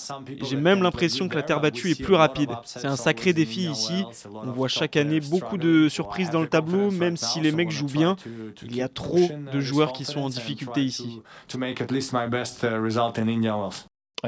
J'ai 0.42 0.56
même 0.56 0.82
l'impression 0.82 1.28
que 1.28 1.36
la 1.36 1.42
terre 1.42 1.60
battue 1.60 1.90
est 1.90 2.02
plus 2.02 2.14
rapide. 2.14 2.50
C'est 2.64 2.86
un 2.86 2.96
sacré 2.96 3.32
défi 3.32 3.68
ici. 3.68 4.04
On 4.32 4.50
voit 4.50 4.68
chaque 4.68 4.96
année 4.96 5.20
beaucoup 5.20 5.58
de 5.58 5.88
surprises 5.88 6.30
dans 6.30 6.40
le 6.40 6.48
tableau, 6.48 6.90
même 6.90 7.16
si 7.16 7.40
les 7.40 7.52
mecs 7.52 7.70
jouent 7.70 7.86
bien. 7.86 8.16
Il 8.62 8.76
y 8.76 8.82
a 8.82 8.88
trop 8.88 9.28
de 9.52 9.60
joueurs 9.60 9.92
qui 9.92 10.04
sont 10.04 10.20
en 10.20 10.28
difficulté 10.28 10.82
ici. 10.84 11.20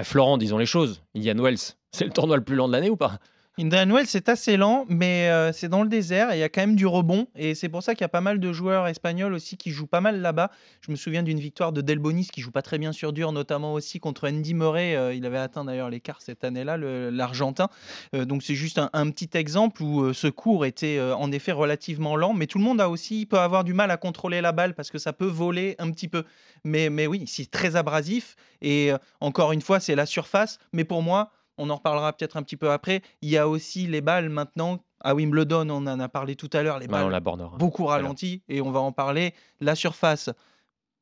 Florent, 0.03 0.39
disons 0.39 0.59
les 0.59 0.67
choses. 0.67 1.03
Indian 1.15 1.37
Wells, 1.37 1.75
c'est 1.93 2.05
le 2.05 2.11
tournoi 2.11 2.37
le 2.37 2.45
plus 2.45 2.57
lent 2.57 2.67
de 2.67 2.73
l'année 2.73 2.91
ou 2.91 2.97
pas 2.97 3.19
Indian 3.59 3.87
Wells, 3.91 4.07
c'est 4.07 4.31
assez 4.31 4.57
lent, 4.57 4.87
mais 4.89 5.29
euh, 5.29 5.53
c'est 5.53 5.69
dans 5.69 5.83
le 5.83 5.89
désert 5.91 6.33
et 6.33 6.37
il 6.37 6.41
y 6.41 6.43
a 6.43 6.49
quand 6.49 6.63
même 6.63 6.75
du 6.75 6.87
rebond. 6.87 7.27
Et 7.37 7.55
c'est 7.55 7.69
pour 7.69 7.83
ça 7.83 7.95
qu'il 7.95 8.01
y 8.01 8.05
a 8.07 8.09
pas 8.09 8.23
mal 8.23 8.41
de 8.41 8.51
joueurs 8.51 8.87
espagnols 8.87 9.35
aussi 9.35 9.59
qui 9.59 9.71
jouent 9.71 9.87
pas 9.87 10.01
mal 10.01 10.23
là-bas. 10.23 10.51
Je 10.81 10.91
me 10.91 10.97
souviens 10.97 11.23
d'une 11.23 11.39
victoire 11.39 11.71
de 11.71 11.83
Delbonis 11.83 12.29
qui 12.33 12.41
joue 12.41 12.51
pas 12.51 12.63
très 12.63 12.79
bien 12.79 12.93
sur 12.93 13.13
dur, 13.13 13.31
notamment 13.31 13.75
aussi 13.75 14.01
contre 14.01 14.27
Andy 14.31 14.55
Murray. 14.55 14.97
Euh, 14.97 15.13
il 15.13 15.27
avait 15.27 15.37
atteint 15.37 15.67
d'ailleurs 15.67 15.91
l'écart 15.91 16.23
cette 16.23 16.45
année-là, 16.45 16.79
l'Argentin. 16.79 17.69
Euh, 18.15 18.25
donc 18.25 18.43
c'est 18.43 18.55
juste 18.55 18.81
un, 18.91 19.11
petit 19.11 19.37
exemple 19.37 19.83
où 19.83 20.15
ce 20.15 20.29
cours 20.29 20.65
était 20.65 20.99
en 21.01 21.31
effet 21.31 21.53
relativement 21.53 22.17
lent, 22.17 22.33
mais 22.33 22.47
tout 22.47 22.57
le 22.57 22.65
monde 22.65 22.81
a 22.81 22.89
aussi 22.89 23.27
peut 23.27 23.39
avoir 23.39 23.65
du 23.65 23.75
mal 23.75 23.91
à 23.91 23.99
contrôler 23.99 24.41
la 24.41 24.53
balle 24.53 24.75
parce 24.75 24.91
que 24.91 24.97
ça 24.97 25.13
peut 25.13 25.27
voler 25.27 25.77
un 25.79 25.91
petit 25.91 26.09
peu. 26.09 26.25
Mais, 26.65 26.89
mais 26.89 27.07
oui, 27.07 27.25
c'est 27.27 27.51
très 27.51 27.77
abrasif. 27.77 28.37
Et 28.63 28.93
encore 29.21 29.53
une 29.53 29.61
fois, 29.61 29.79
c'est 29.79 29.95
la 29.95 30.07
surface. 30.07 30.59
Mais 30.73 30.85
pour 30.85 31.03
moi, 31.03 31.33
on 31.59 31.71
en 31.71 31.77
reparlera 31.77 32.13
peut-être 32.13 32.37
un 32.37 32.43
petit 32.43 32.57
peu 32.57 32.71
après. 32.71 33.03
Il 33.21 33.31
y 33.31 33.37
a 33.37 33.49
aussi 33.49 33.87
les 33.87 34.01
balles 34.01 34.29
maintenant. 34.29 34.81
À 35.05 35.15
Wimbledon, 35.17 35.69
on 35.69 35.87
en 35.89 35.99
a 36.01 36.09
parlé 36.09 36.37
tout 36.37 36.51
à 36.53 36.63
l'heure, 36.63 36.79
les 36.79 36.87
Ouais, 36.87 36.95
on 37.03 37.11
balles 37.11 37.23
beaucoup 37.59 37.83
tout 37.83 37.89
à 37.89 37.97
l'heure. 37.97 38.03
ralenties 38.05 38.43
et 38.49 38.61
on 38.61 38.71
va 38.71 38.79
en 38.81 38.93
parler. 38.93 39.35
La 39.61 39.75
surface, 39.75 40.31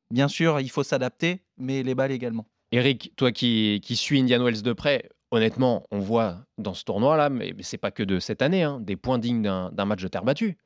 bien 0.09 0.27
sûr, 0.27 0.59
il 0.59 0.69
faut 0.69 0.81
s'adapter, 0.83 1.41
mais 1.57 1.83
les 1.83 1.93
balles 1.93 2.11
également. 2.11 2.45
Eric, 2.71 3.13
toi 3.15 3.31
qui, 3.31 3.79
qui 3.83 3.95
suis 3.95 4.19
Indian 4.19 4.43
Wells 4.43 4.63
de 4.63 4.73
près, 4.73 5.09
honnêtement, 5.29 5.83
on 5.91 5.99
voit 5.99 6.37
dans 6.57 6.73
ce 6.73 6.83
tournoi-là, 6.83 7.29
mais, 7.29 7.53
mais 7.55 7.63
c'est 7.63 7.77
pas 7.77 7.91
que 7.91 8.01
de 8.01 8.19
cette 8.19 8.41
année, 8.41 8.63
hein, 8.63 8.79
des 8.79 8.95
points 8.95 9.19
dignes 9.19 9.43
d'un 9.43 9.71
d'un 9.71 9.85
match 9.85 10.01
de 10.01 10.07
terre 10.07 10.23
battue. 10.23 10.57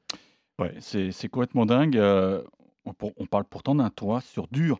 Ouais, 0.60 0.74
c'est 0.80 1.12
c'est 1.12 1.27
complètement 1.27 1.65
dingue. 1.65 1.98
euh, 1.98 2.42
on, 2.86 3.25
parle 3.25 3.46
pourtant 3.46 3.75
d'un 3.75 3.89
toit 3.89 4.22
sur 4.22 4.48
dur. 4.48 4.80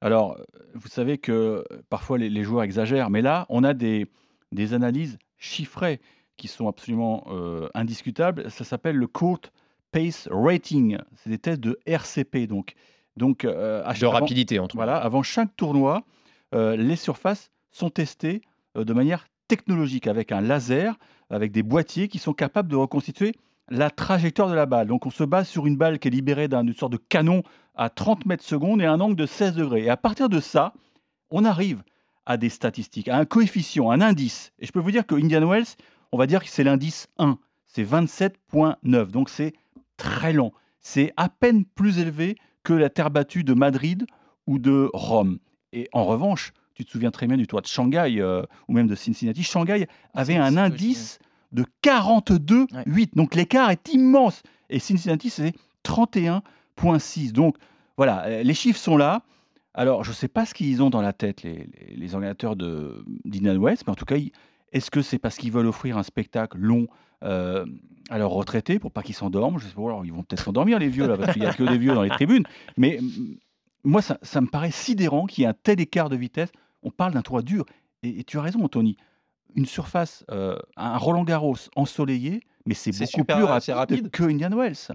Alors, 0.00 0.36
euh, 0.36 0.44
vous 0.74 0.88
savez 0.88 1.18
que 1.18 1.32
euh, 1.72 1.82
parfois 1.88 2.18
les, 2.18 2.28
les 2.28 2.44
joueurs 2.44 2.62
exagèrent, 2.62 3.10
mais 3.10 3.22
là, 3.22 3.46
on 3.48 3.64
a 3.64 3.72
des, 3.74 4.06
des 4.52 4.74
analyses 4.74 5.18
chiffrées 5.38 6.00
qui 6.36 6.48
sont 6.48 6.68
absolument 6.68 7.24
euh, 7.28 7.68
indiscutables. 7.74 8.50
Ça 8.50 8.64
s'appelle 8.64 8.96
le 8.96 9.06
Court 9.06 9.40
Pace 9.92 10.28
Rating. 10.30 10.98
C'est 11.16 11.30
des 11.30 11.38
tests 11.38 11.60
de 11.60 11.78
RCP, 11.86 12.46
donc. 12.46 12.74
Donc, 13.16 13.44
euh, 13.46 13.82
à- 13.86 13.94
De 13.94 14.04
avant- 14.04 14.10
rapidité, 14.10 14.58
entre 14.58 14.76
Voilà, 14.76 14.96
avant 14.98 15.22
chaque 15.22 15.56
tournoi, 15.56 16.04
euh, 16.54 16.76
les 16.76 16.96
surfaces 16.96 17.50
sont 17.72 17.88
testées 17.90 18.42
de 18.74 18.92
manière 18.92 19.26
technologique 19.48 20.06
avec 20.06 20.32
un 20.32 20.42
laser, 20.42 20.94
avec 21.30 21.50
des 21.52 21.62
boîtiers 21.62 22.08
qui 22.08 22.18
sont 22.18 22.34
capables 22.34 22.68
de 22.68 22.76
reconstituer 22.76 23.32
la 23.70 23.90
trajectoire 23.90 24.48
de 24.48 24.54
la 24.54 24.66
balle. 24.66 24.86
Donc 24.88 25.06
on 25.06 25.10
se 25.10 25.24
base 25.24 25.48
sur 25.48 25.66
une 25.66 25.76
balle 25.76 25.98
qui 25.98 26.08
est 26.08 26.10
libérée 26.10 26.46
d'une 26.48 26.74
sorte 26.74 26.92
de 26.92 26.98
canon 26.98 27.42
à 27.74 27.88
30 27.88 28.26
mètres 28.26 28.44
secondes 28.44 28.80
et 28.82 28.86
un 28.86 29.00
angle 29.00 29.16
de 29.16 29.26
16 29.26 29.54
degrés. 29.54 29.84
Et 29.84 29.90
à 29.90 29.96
partir 29.96 30.28
de 30.28 30.38
ça, 30.40 30.72
on 31.30 31.44
arrive 31.44 31.82
à 32.26 32.36
des 32.36 32.48
statistiques, 32.48 33.08
à 33.08 33.16
un 33.16 33.24
coefficient, 33.24 33.90
un 33.90 34.00
indice. 34.00 34.52
Et 34.58 34.66
je 34.66 34.72
peux 34.72 34.80
vous 34.80 34.90
dire 34.90 35.06
que 35.06 35.14
Indian 35.14 35.48
Wells, 35.48 35.76
on 36.12 36.18
va 36.18 36.26
dire 36.26 36.42
que 36.42 36.50
c'est 36.50 36.64
l'indice 36.64 37.08
1. 37.18 37.38
C'est 37.66 37.84
27.9. 37.84 39.10
Donc 39.10 39.30
c'est 39.30 39.54
très 39.96 40.32
lent. 40.32 40.52
C'est 40.80 41.12
à 41.16 41.28
peine 41.28 41.64
plus 41.64 41.98
élevé 41.98 42.36
que 42.62 42.72
la 42.72 42.90
terre 42.90 43.10
battue 43.10 43.44
de 43.44 43.54
Madrid 43.54 44.06
ou 44.46 44.58
de 44.58 44.90
Rome. 44.92 45.38
Et 45.72 45.88
en 45.92 46.04
revanche, 46.04 46.52
tu 46.74 46.84
te 46.84 46.90
souviens 46.90 47.10
très 47.10 47.26
bien 47.26 47.36
du 47.36 47.46
toit 47.46 47.60
de 47.60 47.66
Shanghai 47.66 48.16
euh, 48.18 48.42
ou 48.68 48.72
même 48.72 48.86
de 48.86 48.94
Cincinnati. 48.94 49.42
Shanghai 49.42 49.86
avait 50.14 50.36
un 50.36 50.56
indice 50.56 51.18
de 51.52 51.64
42,8. 51.82 53.14
Donc 53.14 53.34
l'écart 53.34 53.70
est 53.70 53.92
immense. 53.92 54.42
Et 54.68 54.78
Cincinnati, 54.78 55.30
c'est 55.30 55.54
31,6. 55.84 57.32
Donc 57.32 57.56
voilà, 57.96 58.42
les 58.42 58.54
chiffres 58.54 58.78
sont 58.78 58.96
là. 58.96 59.22
Alors, 59.76 60.04
je 60.04 60.10
ne 60.10 60.14
sais 60.14 60.28
pas 60.28 60.46
ce 60.46 60.54
qu'ils 60.54 60.82
ont 60.82 60.88
dans 60.90 61.02
la 61.02 61.12
tête, 61.12 61.42
les, 61.42 61.68
les, 61.78 61.96
les 61.96 62.14
organisateurs 62.14 62.56
de 62.56 63.04
d'Indian 63.24 63.60
Wells, 63.60 63.76
mais 63.86 63.92
en 63.92 63.94
tout 63.94 64.06
cas, 64.06 64.16
est-ce 64.72 64.90
que 64.90 65.02
c'est 65.02 65.18
parce 65.18 65.36
qu'ils 65.36 65.52
veulent 65.52 65.66
offrir 65.66 65.98
un 65.98 66.02
spectacle 66.02 66.58
long 66.58 66.88
euh, 67.22 67.66
à 68.08 68.18
leurs 68.18 68.30
retraités 68.30 68.78
pour 68.78 68.90
pas 68.90 69.02
qu'ils 69.02 69.14
s'endorment? 69.14 69.58
Je 69.58 69.66
sais 69.66 69.74
pas, 69.74 69.82
alors, 69.82 70.04
ils 70.04 70.12
vont 70.12 70.22
peut-être 70.22 70.42
s'endormir 70.42 70.78
les 70.78 70.88
vieux 70.88 71.06
là, 71.06 71.18
parce 71.18 71.34
qu'il 71.34 71.42
y 71.42 71.46
a 71.46 71.52
que 71.52 71.62
des 71.62 71.78
vieux 71.78 71.94
dans 71.94 72.02
les 72.02 72.08
tribunes. 72.10 72.44
Mais 72.78 72.98
moi, 73.84 74.00
ça, 74.00 74.18
ça 74.22 74.40
me 74.40 74.46
paraît 74.46 74.70
sidérant 74.70 75.26
qu'il 75.26 75.42
y 75.42 75.44
ait 75.44 75.50
un 75.50 75.54
tel 75.54 75.78
écart 75.78 76.08
de 76.08 76.16
vitesse. 76.16 76.50
On 76.82 76.90
parle 76.90 77.12
d'un 77.12 77.22
toit 77.22 77.42
dur. 77.42 77.66
Et, 78.02 78.20
et 78.20 78.24
tu 78.24 78.38
as 78.38 78.42
raison, 78.42 78.64
Anthony. 78.64 78.96
Une 79.54 79.66
surface, 79.66 80.24
euh, 80.30 80.58
un 80.76 80.96
Roland 80.96 81.24
Garros 81.24 81.56
ensoleillé, 81.76 82.40
mais 82.66 82.74
c'est 82.74 82.92
beaucoup 82.92 83.20
super, 83.20 83.36
plus 83.36 83.44
euh, 83.44 83.48
rapide, 83.48 83.74
rapide. 83.74 84.10
que 84.10 84.24
Indian 84.24 84.56
Wells. 84.56 84.88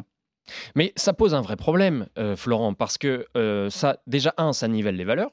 Mais 0.75 0.93
ça 0.95 1.13
pose 1.13 1.33
un 1.33 1.41
vrai 1.41 1.55
problème, 1.55 2.07
euh, 2.17 2.35
Florent, 2.35 2.73
parce 2.73 2.97
que 2.97 3.25
euh, 3.37 3.69
ça, 3.69 3.97
déjà, 4.07 4.33
un, 4.37 4.53
ça 4.53 4.67
nivelle 4.67 4.95
les 4.95 5.05
valeurs. 5.05 5.31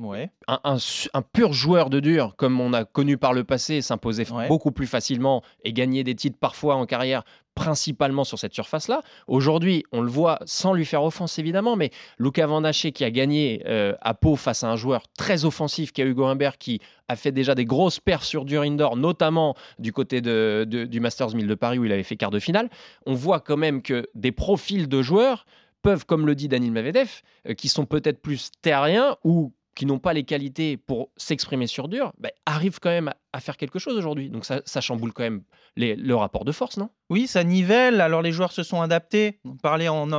Ouais. 0.00 0.30
Un, 0.48 0.58
un 0.64 0.78
su- 0.78 1.10
un 1.12 1.20
pur 1.22 1.52
joueur 1.52 1.90
de 1.90 2.00
dur, 2.00 2.34
comme 2.36 2.58
on 2.60 2.72
a 2.72 2.84
connu 2.86 3.18
par 3.18 3.32
le 3.34 3.44
passé, 3.44 3.82
s'imposait 3.82 4.30
Ouais. 4.32 4.48
beaucoup 4.48 4.72
plus 4.72 4.86
facilement 4.86 5.42
et 5.62 5.72
gagner 5.74 6.04
des 6.04 6.14
titres 6.14 6.38
parfois 6.40 6.76
en 6.76 6.86
carrière, 6.86 7.22
principalement 7.54 8.24
sur 8.24 8.38
cette 8.38 8.54
surface-là. 8.54 9.02
Aujourd'hui, 9.26 9.84
on 9.92 10.00
le 10.00 10.08
voit 10.08 10.38
sans 10.46 10.72
lui 10.72 10.86
faire 10.86 11.02
offense 11.04 11.38
évidemment, 11.38 11.76
mais 11.76 11.90
Luca 12.18 12.46
Van 12.46 12.64
Haché 12.64 12.92
qui 12.92 13.04
a 13.04 13.10
gagné 13.10 13.62
euh, 13.66 13.94
à 14.00 14.14
Pau 14.14 14.36
face 14.36 14.64
à 14.64 14.70
un 14.70 14.76
joueur 14.76 15.02
très 15.18 15.44
offensif 15.44 15.92
qui 15.92 16.00
a 16.00 16.06
Hugo 16.06 16.24
Humbert 16.24 16.56
qui 16.56 16.80
a 17.08 17.16
fait 17.16 17.32
déjà 17.32 17.54
des 17.54 17.66
grosses 17.66 18.00
perfs 18.00 18.24
sur 18.24 18.46
dur 18.46 18.62
indoor, 18.62 18.96
notamment 18.96 19.54
du 19.78 19.92
côté 19.92 20.22
de- 20.22 20.64
de- 20.66 20.84
du 20.86 21.00
Masters 21.00 21.34
1000 21.34 21.46
de 21.46 21.54
Paris 21.54 21.78
où 21.78 21.84
il 21.84 21.92
avait 21.92 22.04
fait 22.04 22.16
quart 22.16 22.30
de 22.30 22.38
finale. 22.38 22.70
On 23.04 23.12
voit 23.14 23.40
quand 23.40 23.58
même 23.58 23.82
que 23.82 24.06
des 24.14 24.32
profils 24.32 24.88
de 24.88 25.02
joueurs 25.02 25.44
peuvent, 25.82 26.06
comme 26.06 26.26
le 26.26 26.34
dit 26.34 26.48
Daniel 26.48 26.72
Medvedev, 26.72 27.10
euh, 27.48 27.54
qui 27.54 27.68
sont 27.68 27.84
peut-être 27.84 28.22
plus 28.22 28.50
terriens 28.62 29.16
ou 29.24 29.52
qui 29.74 29.86
n'ont 29.86 29.98
pas 29.98 30.12
les 30.12 30.24
qualités 30.24 30.76
pour 30.76 31.10
s'exprimer 31.16 31.66
sur 31.66 31.88
dur, 31.88 32.12
bah, 32.18 32.30
arrivent 32.46 32.80
quand 32.80 32.90
même 32.90 33.12
à, 33.32 33.40
faire 33.40 33.56
quelque 33.56 33.78
chose 33.78 33.96
aujourd'hui. 33.96 34.30
Donc 34.30 34.44
ça, 34.44 34.62
ça 34.64 34.80
chamboule 34.80 35.12
quand 35.12 35.22
même 35.22 35.42
le 35.76 36.14
rapport 36.14 36.44
de 36.44 36.52
force, 36.52 36.76
non? 36.76 36.90
Oui, 37.10 37.26
ça 37.26 37.42
nivelle. 37.42 38.00
Alors 38.00 38.22
les 38.22 38.30
joueurs 38.30 38.52
se 38.52 38.62
sont 38.62 38.80
adaptés. 38.80 39.40
On 39.44 39.56
parlait 39.56 39.88
en, 39.88 40.10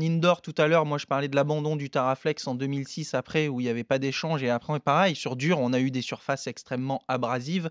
indoor 0.00 0.42
tout 0.42 0.54
à 0.58 0.68
l'heure. 0.68 0.86
Moi, 0.86 0.96
je 0.98 1.06
parlais 1.06 1.26
de 1.28 1.34
l'abandon 1.34 1.74
du 1.74 1.90
Taraflex 1.90 2.46
en 2.46 2.54
2006 2.54 3.14
après 3.14 3.48
où 3.48 3.60
il 3.60 3.64
n'y 3.64 3.70
avait 3.70 3.84
pas 3.84 3.98
d'échange. 3.98 4.42
Et 4.44 4.50
après, 4.50 4.78
pareil, 4.78 5.16
sur 5.16 5.34
dur, 5.34 5.58
on 5.58 5.72
a 5.72 5.80
eu 5.80 5.90
des 5.90 6.02
surfaces 6.02 6.46
extrêmement 6.46 7.02
abrasives. 7.08 7.68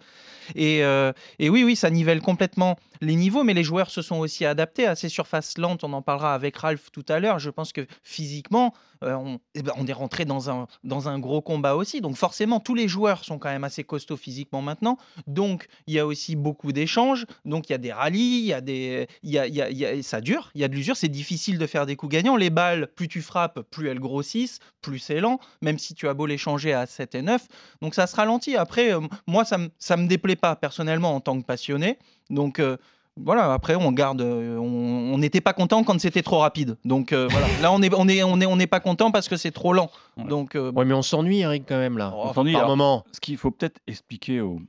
Et, 0.55 0.83
euh, 0.83 1.13
et 1.39 1.49
oui, 1.49 1.63
oui, 1.63 1.75
ça 1.75 1.89
nivelle 1.89 2.21
complètement 2.21 2.75
les 2.99 3.15
niveaux. 3.15 3.43
Mais 3.43 3.53
les 3.53 3.63
joueurs 3.63 3.89
se 3.89 4.01
sont 4.01 4.17
aussi 4.17 4.45
adaptés 4.45 4.87
à 4.87 4.95
ces 4.95 5.09
surfaces 5.09 5.57
lentes. 5.57 5.83
On 5.83 5.93
en 5.93 6.01
parlera 6.01 6.33
avec 6.33 6.57
Ralph 6.57 6.91
tout 6.91 7.05
à 7.07 7.19
l'heure. 7.19 7.39
Je 7.39 7.49
pense 7.49 7.71
que 7.71 7.87
physiquement, 8.03 8.73
euh, 9.03 9.13
on, 9.13 9.39
eh 9.53 9.61
ben, 9.61 9.73
on 9.77 9.85
est 9.87 9.93
rentré 9.93 10.25
dans 10.25 10.49
un, 10.49 10.67
dans 10.83 11.07
un 11.07 11.19
gros 11.19 11.41
combat 11.41 11.75
aussi. 11.75 12.01
Donc 12.01 12.15
forcément, 12.15 12.59
tous 12.59 12.75
les 12.75 12.87
joueurs 12.87 13.23
sont 13.23 13.39
quand 13.39 13.49
même 13.49 13.63
assez 13.63 13.83
costauds 13.83 14.17
physiquement 14.17 14.61
maintenant. 14.61 14.84
Donc 15.27 15.67
il 15.87 15.93
y 15.93 15.99
a 15.99 16.05
aussi 16.05 16.35
beaucoup 16.35 16.71
d'échanges. 16.71 17.25
Donc 17.45 17.69
il 17.69 17.71
y 17.71 17.75
a 17.75 17.77
des 17.79 17.91
rallyes, 17.91 18.39
il 18.39 18.45
y 18.45 18.53
a 18.53 18.61
des, 18.61 19.07
il 19.23 19.31
y 19.31 19.37
a, 19.39 19.47
il 19.47 19.55
y 19.55 19.61
a- 19.61 19.69
il 19.69 19.77
y 19.77 19.85
a- 19.85 20.01
ça 20.03 20.21
dure, 20.21 20.51
il 20.55 20.61
y 20.61 20.63
a 20.63 20.67
de 20.67 20.75
l'usure. 20.75 20.95
C'est 20.97 21.07
difficile 21.09 21.57
de 21.57 21.67
faire 21.67 21.85
des 21.85 21.95
coups 21.95 22.11
gagnants. 22.11 22.35
Les 22.35 22.49
balles, 22.49 22.87
plus 22.95 23.07
tu 23.07 23.21
frappes, 23.21 23.59
plus 23.71 23.89
elles 23.89 23.99
grossissent, 23.99 24.59
plus 24.81 24.99
c'est 24.99 25.19
lent. 25.19 25.39
Même 25.61 25.79
si 25.79 25.93
tu 25.95 26.07
as 26.07 26.13
beau 26.13 26.25
les 26.25 26.37
changer 26.37 26.73
à 26.73 26.85
7 26.85 27.15
et 27.15 27.21
9. 27.21 27.47
Donc 27.81 27.95
ça 27.95 28.07
se 28.07 28.15
ralentit. 28.15 28.55
Après, 28.55 28.93
euh, 28.93 29.01
moi 29.27 29.45
ça 29.45 29.57
me 29.57 29.69
ça 29.79 29.97
me 29.97 30.07
déplaît 30.07 30.35
pas 30.35 30.55
personnellement 30.55 31.15
en 31.15 31.19
tant 31.21 31.39
que 31.39 31.45
passionné. 31.45 31.97
Donc 32.29 32.59
euh, 32.59 32.77
voilà, 33.17 33.53
après 33.53 33.75
on 33.75 33.91
garde, 33.93 34.19
euh, 34.21 34.57
on 34.57 35.17
n'était 35.17 35.39
pas 35.39 35.53
content 35.53 35.83
quand 35.85 35.97
c'était 36.01 36.21
trop 36.21 36.39
rapide. 36.39 36.75
Donc 36.83 37.13
euh, 37.13 37.27
voilà, 37.31 37.47
là 37.61 37.71
on 37.71 37.81
est 37.81 37.89
on 37.93 38.07
est 38.09 38.23
on 38.23 38.41
est 38.41 38.45
on 38.45 38.57
n'est 38.57 38.67
pas 38.67 38.81
content 38.81 39.09
parce 39.11 39.29
que 39.29 39.37
c'est 39.37 39.51
trop 39.51 39.71
lent. 39.71 39.89
Donc 40.17 40.55
euh, 40.55 40.69
Ouais, 40.73 40.83
mais 40.83 40.93
on 40.93 41.01
s'ennuie, 41.01 41.39
Eric, 41.39 41.63
quand 41.67 41.77
même, 41.77 41.97
là. 41.97 42.13
On 42.13 42.33
s'ennuie. 42.33 42.53
par 42.53 42.67
moment. 42.67 43.05
Ce 43.13 43.21
qu'il 43.21 43.37
faut 43.37 43.51
peut-être 43.51 43.79
expliquer 43.87 44.41
aux, 44.41 44.59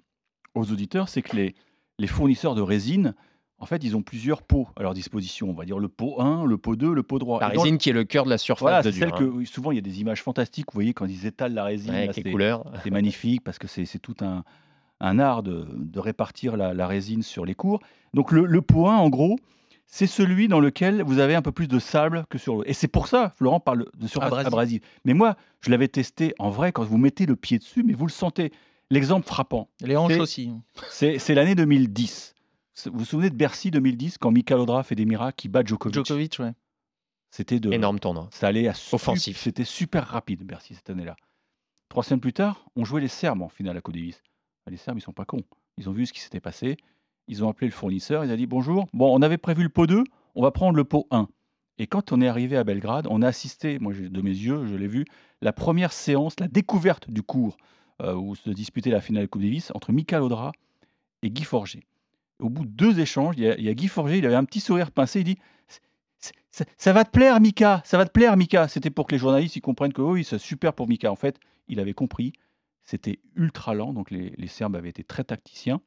aux 0.56 0.72
auditeurs, 0.72 1.08
c'est 1.08 1.22
que 1.22 1.36
les, 1.36 1.54
les 1.98 2.06
fournisseurs 2.06 2.54
de 2.54 2.62
résine, 2.62 3.14
en 3.58 3.66
fait, 3.66 3.82
ils 3.84 3.96
ont 3.96 4.02
plusieurs 4.02 4.42
pots 4.42 4.68
à 4.76 4.82
leur 4.82 4.92
disposition. 4.94 5.48
On 5.50 5.54
va 5.54 5.64
dire 5.64 5.78
le 5.78 5.88
pot 5.88 6.20
1, 6.20 6.44
le 6.44 6.58
pot 6.58 6.76
2, 6.76 6.92
le 6.92 7.02
pot 7.02 7.18
3. 7.18 7.40
La 7.40 7.48
résine 7.48 7.72
le- 7.72 7.78
qui 7.78 7.88
est 7.90 7.94
le 7.94 8.04
cœur 8.04 8.25
de 8.25 8.30
la 8.30 8.38
surface 8.38 8.60
Voilà, 8.62 8.82
de 8.82 8.90
c'est 8.90 8.98
dur. 8.98 9.16
celle 9.16 9.26
hein. 9.28 9.32
que 9.38 9.44
souvent 9.46 9.70
il 9.72 9.76
y 9.76 9.78
a 9.78 9.82
des 9.82 10.00
images 10.00 10.22
fantastiques. 10.22 10.66
Vous 10.72 10.76
voyez 10.76 10.92
quand 10.92 11.06
ils 11.06 11.25
étalent 11.26 11.54
la 11.54 11.64
résine, 11.64 11.90
Ouais, 11.92 11.96
là, 11.98 12.02
avec 12.04 12.16
les 12.16 12.22
c'est- 12.22 12.30
couleurs. 12.30 12.64
c'est 12.84 12.90
magnifique 12.90 13.42
parce 13.44 13.58
que 13.58 13.66
c'est 13.66 13.86
c'est 13.86 13.98
tout 13.98 14.16
un, 14.20 14.44
un 15.00 15.18
art 15.18 15.42
de, 15.42 15.66
de 15.75 16.00
répartir 16.00 16.56
la, 16.56 16.75
la 16.75 16.86
résine 16.86 17.22
sur 17.22 17.44
les 17.46 17.54
cours. 17.54 17.80
Donc 18.14 18.30
le, 18.32 18.44
le 18.44 18.60
pot 18.62 18.88
1, 18.88 18.96
en 18.96 19.08
gros, 19.08 19.36
c'est 19.86 20.06
celui 20.06 20.48
dans 20.48 20.60
lequel 20.60 21.02
vous 21.02 21.18
avez 21.20 21.34
un 21.34 21.42
peu 21.42 21.52
plus 21.52 21.68
de 21.68 21.78
sable 21.78 22.25
que 22.28 22.36
sur 22.38 22.56
l'autre. 22.56 22.68
Et 22.68 22.72
c'est 22.75 22.88
pour 22.88 23.06
ça, 23.08 23.32
Florent 23.36 23.60
parle 23.60 23.86
de 23.96 24.06
surface 24.06 24.26
Abrasive. 24.32 24.46
abrasive. 24.48 24.80
Mais 25.06 25.14
moi, 25.14 25.36
je 25.60 25.70
l'avais 25.70 25.88
testé 25.88 26.34
en 26.38 26.50
vrai 26.50 26.72
quand 26.72 26.82
vous 26.84 26.98
mettez 26.98 27.25
le 27.25 27.36
pied 27.36 27.58
dessus, 27.58 27.84
mais 27.84 27.92
vous 27.94 28.06
le 28.06 28.12
sentez. 28.12 28.52
L'exemple 28.90 29.26
frappant. 29.26 29.68
les 29.80 29.96
hanches 29.96 30.18
aussi. 30.18 30.52
C'est 30.90 31.34
l'année 31.34 31.54
2010. 31.54 32.34
Vous 32.86 32.98
vous 32.98 33.04
souvenez 33.04 33.30
de 33.30 33.34
Bercy 33.34 33.70
2010 33.70 34.18
quand 34.18 34.30
Mikael 34.30 34.60
Odra 34.60 34.82
fait 34.82 34.94
des 34.94 35.06
miracles 35.06 35.36
qui 35.36 35.48
bat 35.48 35.64
Djokovic? 35.64 35.94
Djokovic, 35.94 36.38
ouais. 36.40 36.52
C'était 37.30 37.58
de 37.58 37.72
Énorme 37.72 37.98
tournoi. 37.98 38.28
ça 38.32 38.48
allait 38.48 38.68
à 38.68 38.74
Offensif. 38.92 39.38
C'était 39.38 39.64
super 39.64 40.06
rapide 40.06 40.44
Bercy 40.44 40.74
cette 40.74 40.90
année-là. 40.90 41.16
Trois 41.88 42.02
semaines 42.02 42.20
plus 42.20 42.32
tard, 42.32 42.66
on 42.76 42.84
jouait 42.84 43.00
les 43.00 43.08
Serbes 43.08 43.42
en 43.42 43.48
finale 43.48 43.76
à 43.76 43.80
Coupe 43.80 43.94
Davis. 43.94 44.22
Ah, 44.66 44.70
Les 44.70 44.76
Serbes, 44.76 44.98
ils 44.98 45.02
sont 45.02 45.12
pas 45.12 45.24
cons. 45.24 45.42
Ils 45.78 45.88
ont 45.88 45.92
vu 45.92 46.06
ce 46.06 46.12
qui 46.12 46.20
s'était 46.20 46.40
passé. 46.40 46.76
Ils 47.28 47.42
ont 47.44 47.48
appelé 47.48 47.66
le 47.66 47.72
fournisseur. 47.72 48.24
Il 48.24 48.30
a 48.30 48.36
dit 48.36 48.46
bonjour. 48.46 48.86
Bon, 48.92 49.14
on 49.16 49.22
avait 49.22 49.38
prévu 49.38 49.62
le 49.62 49.68
pot 49.68 49.86
2. 49.86 50.04
On 50.34 50.42
va 50.42 50.50
prendre 50.50 50.76
le 50.76 50.84
pot 50.84 51.06
1. 51.10 51.28
Et 51.78 51.86
quand 51.86 52.12
on 52.12 52.20
est 52.20 52.28
arrivé 52.28 52.56
à 52.56 52.64
Belgrade, 52.64 53.06
on 53.10 53.20
a 53.22 53.28
assisté, 53.28 53.78
moi 53.78 53.92
de 53.94 54.22
mes 54.22 54.30
yeux, 54.30 54.66
je 54.66 54.74
l'ai 54.74 54.86
vu, 54.86 55.04
la 55.42 55.52
première 55.52 55.92
séance, 55.92 56.38
la 56.40 56.48
découverte 56.48 57.10
du 57.10 57.22
cours 57.22 57.56
où 58.02 58.34
se 58.34 58.50
disputait 58.50 58.90
la 58.90 59.00
finale 59.00 59.24
de 59.24 59.28
Coupe 59.28 59.42
Davis 59.42 59.70
entre 59.74 59.92
Mikael 59.92 60.22
Odra 60.22 60.52
et 61.22 61.30
Guy 61.30 61.44
Forger. 61.44 61.84
Au 62.38 62.50
bout 62.50 62.64
de 62.66 62.70
deux 62.70 63.00
échanges, 63.00 63.34
il 63.38 63.44
y 63.44 63.68
a, 63.68 63.74
Guy 63.74 63.88
Forger, 63.88 64.18
il 64.18 64.26
avait 64.26 64.34
un 64.34 64.44
petit 64.44 64.60
sourire 64.60 64.90
pincé, 64.90 65.20
il 65.20 65.24
dit 65.24 65.38
"C'est- 66.50 66.68
ça, 66.76 66.92
va 66.92 67.04
te 67.04 67.10
plaire, 67.10 67.40
Mika, 67.40 67.82
ça 67.84 67.96
va 67.98 68.04
te 68.04 68.10
plaire, 68.12 68.36
Mika. 68.36 68.68
C'était 68.68 68.90
pour 68.90 69.06
que 69.06 69.12
les 69.14 69.18
journalistes 69.18 69.56
ils 69.56 69.60
comprennent 69.60 69.92
que 69.92 70.02
oui, 70.02 70.24
c'est 70.24 70.38
super 70.38 70.72
pour 70.74 70.88
Mika. 70.88 71.10
En 71.10 71.16
fait, 71.16 71.38
il 71.68 71.80
avait 71.80 71.94
compris, 71.94 72.32
c'était 72.84 73.18
ultra 73.34 73.74
lent, 73.74 73.92
donc 73.92 74.10
les, 74.10 74.30
les 74.36 74.46
Serbes 74.46 74.76
avaient 74.76 74.90
été 74.90 75.04
très 75.04 75.24
tacticiens. 75.24 75.80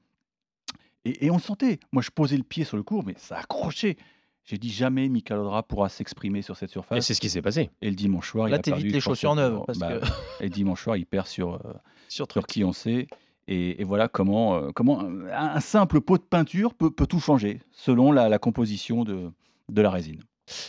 Et, 1.06 1.26
et 1.26 1.32
on 1.32 1.36
le 1.36 1.42
sentait. 1.42 1.80
Moi, 1.92 2.02
je 2.02 2.10
posais 2.10 2.38
le 2.38 2.44
pied 2.44 2.64
sur 2.64 2.78
le 2.78 2.84
cours, 2.84 3.04
mais 3.06 3.14
ça 3.18 3.38
accrochait. 3.38 3.96
J'ai 4.50 4.58
dit 4.58 4.72
jamais 4.72 5.08
Mika 5.10 5.36
Lodra 5.36 5.62
pourra 5.62 5.90
s'exprimer 5.90 6.42
sur 6.42 6.58
cette 6.58 6.72
surface. 6.72 6.98
Et 6.98 7.02
c'est 7.02 7.14
ce 7.14 7.22
qui 7.22 7.30
s'est 7.30 7.42
passé. 7.44 7.70
Et 7.84 7.90
le 7.92 7.96
dimanche 7.96 8.32
soir, 8.32 8.48
il 8.48 8.52
Là, 8.52 8.58
a 8.58 8.60
t'évites 8.60 8.78
perdu, 8.82 8.94
les 8.94 9.00
je 9.00 9.04
crois, 9.06 9.14
chaussures 9.14 9.30
sur- 9.34 9.36
neuves, 9.36 9.62
parce 9.68 9.78
bah, 9.78 10.00
que- 10.00 10.06
Et 10.42 10.46
le 10.46 10.50
dimanche 10.50 10.82
soir, 10.84 10.98
il 10.98 11.06
perd 11.06 11.28
sur, 11.28 11.54
euh, 11.54 11.60
Sur 12.10 12.26
sur 12.32 12.48
qui 12.48 12.64
on 12.64 12.74
sait. 12.74 13.06
Et, 13.48 13.80
et 13.80 13.84
voilà 13.84 14.08
comment, 14.08 14.56
euh, 14.56 14.72
comment 14.74 15.02
un, 15.02 15.28
un 15.32 15.60
simple 15.60 16.02
pot 16.02 16.18
de 16.18 16.24
peinture 16.24 16.74
peut, 16.74 16.90
peut 16.90 17.06
tout 17.06 17.20
changer 17.20 17.62
selon 17.72 18.12
la, 18.12 18.28
la 18.28 18.40
composition 18.40 19.04
de, 19.04 19.30
de 19.70 19.82
la 19.84 19.92
résine. 19.92 20.24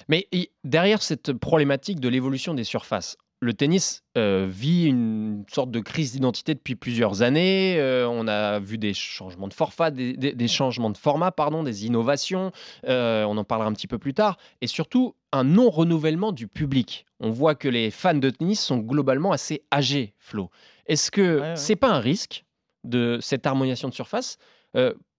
Mais 0.08 0.28
derrière 0.64 1.00
cette 1.02 1.32
problématique 1.32 2.00
de 2.00 2.08
l'évolution 2.10 2.52
des 2.52 2.64
surfaces, 2.64 3.16
le 3.42 3.54
tennis 3.54 4.04
euh, 4.18 4.46
vit 4.48 4.84
une 4.84 5.44
sorte 5.50 5.70
de 5.70 5.80
crise 5.80 6.12
d'identité 6.12 6.54
depuis 6.54 6.76
plusieurs 6.76 7.22
années. 7.22 7.76
Euh, 7.78 8.06
on 8.06 8.28
a 8.28 8.58
vu 8.60 8.76
des 8.76 8.92
changements 8.92 9.48
de 9.48 9.54
format, 9.54 9.90
des, 9.90 10.12
des- 10.14 10.34
des 10.34 10.48
changements 10.48 10.90
de 10.90 10.98
format, 10.98 11.32
pardon, 11.32 11.62
des 11.62 11.86
innovations. 11.86 12.52
Euh, 12.86 13.24
on 13.24 13.38
en 13.38 13.44
parlera 13.44 13.68
un 13.70 13.72
petit 13.72 13.86
peu 13.86 13.98
plus 13.98 14.12
tard. 14.12 14.36
Et 14.60 14.66
surtout, 14.66 15.14
un 15.32 15.44
non-renouvellement 15.44 16.32
du 16.32 16.48
public. 16.48 17.06
On 17.18 17.30
voit 17.30 17.54
que 17.54 17.68
les 17.68 17.90
fans 17.90 18.14
de 18.14 18.28
tennis 18.28 18.60
sont 18.60 18.76
globalement 18.78 19.32
assez 19.32 19.62
âgés, 19.72 20.12
Flo. 20.18 20.50
Est-ce 20.86 21.10
que 21.10 21.40
ouais. 21.40 21.56
c'est 21.56 21.76
pas 21.76 21.90
un 21.90 22.00
risque 22.00 22.44
de 22.84 23.18
cette 23.22 23.46
harmonisation 23.46 23.88
de 23.88 23.94
surface 23.94 24.36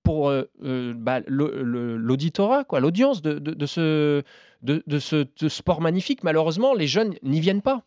pour 0.04 0.32
bah, 0.60 1.20
l'auditorat, 1.28 2.64
quoi, 2.66 2.80
l'audience 2.80 3.22
de, 3.22 3.40
de- 3.40 3.54
de 3.54 3.66
ce, 3.66 4.24
de, 4.62 4.84
de 4.86 5.00
ce 5.00 5.28
de 5.40 5.50
sport 5.50 5.82
magnifique? 5.82 6.24
Malheureusement, 6.24 6.74
les 6.74 6.88
jeunes 6.88 7.16
n'y 7.24 7.40
viennent 7.40 7.62
pas. 7.62 7.84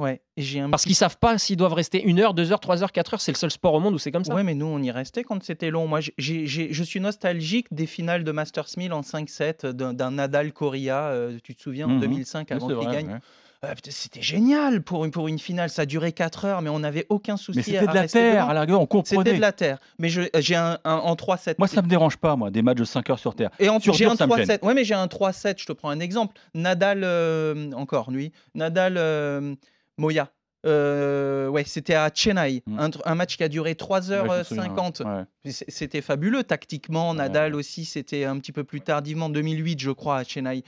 Ouais, 0.00 0.22
et 0.38 0.42
j'ai 0.42 0.60
un 0.60 0.70
Parce 0.70 0.84
qu'ils 0.84 0.94
savent 0.94 1.18
pas 1.18 1.36
s'ils 1.36 1.58
doivent 1.58 1.74
rester 1.74 2.02
une 2.02 2.20
heure, 2.20 2.32
deux 2.32 2.52
heures, 2.52 2.60
trois 2.60 2.82
heures, 2.82 2.90
quatre 2.92 3.12
heures. 3.12 3.20
C'est 3.20 3.32
le 3.32 3.36
seul 3.36 3.50
sport 3.50 3.74
au 3.74 3.80
monde 3.80 3.92
où 3.94 3.98
c'est 3.98 4.10
comme 4.10 4.24
ça. 4.24 4.34
Ouais, 4.34 4.42
mais 4.42 4.54
nous, 4.54 4.64
on 4.66 4.80
y 4.82 4.90
restait 4.90 5.24
quand 5.24 5.42
c'était 5.44 5.68
long. 5.70 5.86
Moi, 5.86 6.00
j'ai- 6.00 6.14
j'ai- 6.16 6.46
j'ai- 6.46 6.72
je 6.72 6.82
suis 6.82 7.00
nostalgique 7.00 7.66
des 7.70 7.86
finales 7.86 8.24
de 8.24 8.32
Masters 8.32 8.68
1000 8.78 8.92
en 8.94 9.02
5-7 9.02 9.66
d'un 9.66 9.92
d'un 9.92 10.12
Nadal 10.12 10.52
Coria. 10.52 11.08
euh, 11.08 11.36
tu 11.44 11.54
te 11.54 11.60
souviens, 11.60 11.86
en 11.86 11.90
Mhm. 11.90 12.00
2005, 12.00 12.48
Oui, 12.50 12.56
avant 12.56 12.80
qu'il 12.80 12.90
gagne. 12.90 13.08
ouais. 13.08 13.18
Ah, 13.62 13.74
c'était 13.90 14.22
génial 14.22 14.80
pour 14.82 15.04
une, 15.04 15.10
pour 15.10 15.28
une 15.28 15.38
finale. 15.38 15.68
Ça 15.68 15.84
durait 15.84 16.12
4 16.12 16.46
heures, 16.46 16.62
mais 16.62 16.70
on 16.70 16.78
n'avait 16.78 17.04
aucun 17.10 17.36
souci. 17.36 17.58
Mais 17.58 17.62
c'était 17.62 17.86
de 17.86 17.92
la 17.92 18.08
terre, 18.08 18.34
devant. 18.36 18.48
à 18.48 18.54
la 18.54 18.60
rigueur, 18.62 18.80
on 18.80 18.86
comprenait. 18.86 19.18
C'était 19.22 19.36
de 19.36 19.40
la 19.42 19.52
terre. 19.52 19.78
Mais 19.98 20.08
j'ai 20.08 20.30
un, 20.56 20.78
un- 20.82 20.94
en 20.94 21.14
3-7. 21.14 21.58
Moi, 21.58 21.68
ça 21.68 21.82
me 21.82 21.86
dérange 21.88 22.16
pas, 22.16 22.36
moi, 22.36 22.50
des 22.50 22.62
matchs 22.62 22.78
de 22.78 22.84
5 22.84 23.10
heures 23.10 23.18
sur 23.18 23.34
terre. 23.34 23.50
Et 23.58 23.68
en 23.68 23.78
Sur 23.78 23.92
j'ai 23.92 24.06
un 24.06 24.16
ça 24.16 24.26
me 24.26 24.34
gêne. 24.34 24.46
3-7. 24.46 24.62
Ouais, 24.64 24.72
mais 24.72 24.84
j'ai 24.84 24.94
un 24.94 25.06
3-7. 25.08 25.60
Je 25.60 25.66
te 25.66 25.72
prends 25.72 25.90
un 25.90 26.00
exemple. 26.00 26.34
Nadal, 26.54 27.02
euh, 27.04 27.70
encore 27.72 28.10
lui. 28.10 28.32
Nadal, 28.54 28.94
euh, 28.96 29.54
Moya. 30.00 30.32
Euh, 30.66 31.48
ouais, 31.48 31.64
c'était 31.64 31.94
à 31.94 32.10
Chennai, 32.14 32.62
Mm. 32.66 32.88
un, 33.06 33.14
match 33.14 33.36
qui 33.38 33.42
a 33.44 33.48
duré 33.48 33.70
Ouais, 33.70 33.76
je 33.80 34.38
me 34.38 34.42
souviens, 34.44 34.64
3h50. 34.64 35.00
ouais. 35.44 35.52
C- 35.52 35.64
C'était 35.68 36.02
fabuleux 36.02 36.44
tactiquement. 36.44 37.14
Nadal 37.14 37.54
aussi, 37.54 37.84
c'était 37.86 38.24
un 38.24 38.38
petit 38.38 38.52
peu 38.52 38.62
plus 38.64 38.80
tardivement, 38.82 39.30
2008, 39.30 39.80
je 39.80 39.90
crois, 39.90 40.18
à 40.18 40.24
Chennai. 40.24 40.62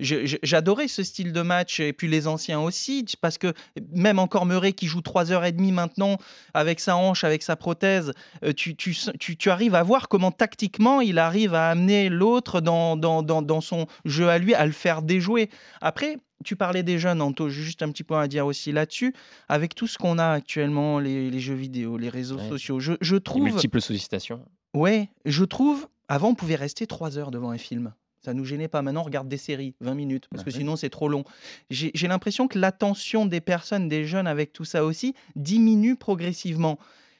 J'adorais 0.00 0.88
ce 0.88 1.02
style 1.02 1.32
de 1.32 1.40
match 1.42 1.80
et 1.80 1.92
puis 1.94 2.06
les 2.08 2.26
anciens 2.26 2.60
aussi, 2.60 3.06
parce 3.22 3.38
que 3.38 3.54
même 3.94 4.18
encore 4.18 4.44
Murray 4.44 4.72
qui 4.72 4.86
joue 4.88 5.00
3h30 5.00 5.72
maintenant 5.72 6.18
avec 6.52 6.80
sa 6.80 6.96
hanche, 6.96 7.24
avec 7.24 7.42
sa 7.42 7.56
prothèse, 7.56 8.12
euh, 8.44 8.52
tu, 8.52 8.76
tu 8.76 8.90
s- 8.90 9.10
tu- 9.18 9.36
tu 9.36 9.48
arrives 9.48 9.74
à 9.74 9.82
voir 9.82 10.08
comment 10.08 10.32
tactiquement 10.32 11.00
il 11.00 11.18
arrive 11.18 11.54
à 11.54 11.70
amener 11.70 12.10
l'autre 12.10 12.60
dans, 12.60 12.96
dans, 12.96 13.22
dans, 13.22 13.40
dans 13.42 13.60
son 13.62 13.86
jeu 14.04 14.28
à 14.28 14.36
lui, 14.38 14.54
à 14.54 14.66
le 14.66 14.72
faire 14.72 15.00
déjouer. 15.02 15.48
Après, 15.80 16.18
tu 16.44 16.56
parlais 16.56 16.82
des 16.82 16.98
jeunes, 16.98 17.20
Anto, 17.22 17.48
juste 17.48 17.82
un 17.82 17.90
petit 17.90 18.04
point 18.04 18.20
à 18.20 18.28
dire 18.28 18.46
aussi 18.46 18.72
là-dessus. 18.72 19.14
Avec 19.48 19.74
tout 19.74 19.86
ce 19.86 19.98
qu'on 19.98 20.18
a 20.18 20.28
actuellement, 20.30 20.98
les, 20.98 21.30
les 21.30 21.40
jeux 21.40 21.54
vidéo, 21.54 21.96
les 21.96 22.08
réseaux 22.08 22.36
Ouais. 22.38 22.48
sociaux, 22.48 22.78
je, 22.80 22.92
je 23.00 23.14
Les 23.16 23.20
trouve. 23.20 23.44
multiples 23.44 23.80
sollicitations. 23.80 24.40
Ouais, 24.74 25.08
je 25.24 25.44
trouve. 25.44 25.86
Avant, 26.08 26.28
on 26.30 26.34
pouvait 26.34 26.54
rester 26.56 26.86
trois 26.86 27.18
heures 27.18 27.30
devant 27.30 27.50
un 27.50 27.58
film. 27.58 27.92
Ça 28.24 28.34
nous 28.34 28.44
gênait 28.44 28.68
pas. 28.68 28.82
Maintenant, 28.82 29.02
on 29.02 29.04
regarde 29.04 29.28
des 29.28 29.36
séries, 29.36 29.74
20 29.80 29.94
minutes, 29.94 30.26
parce 30.30 30.42
que 30.44 30.50
sinon, 30.50 30.74
c'est 30.76 30.90
trop 30.90 31.08
long. 31.08 31.24
J'ai 31.70 31.92
l'impression 32.08 32.48
que 32.48 32.58
l'attention 32.58 33.24
des 33.26 33.40
personnes, 33.40 33.88
des 33.88 34.04
jeunes 34.04 34.26
avec 34.26 34.52
tout 34.52 34.64
ça 34.64 34.84
aussi, 34.84 35.14
diminue 35.36 35.96
progressivement. 35.96 36.78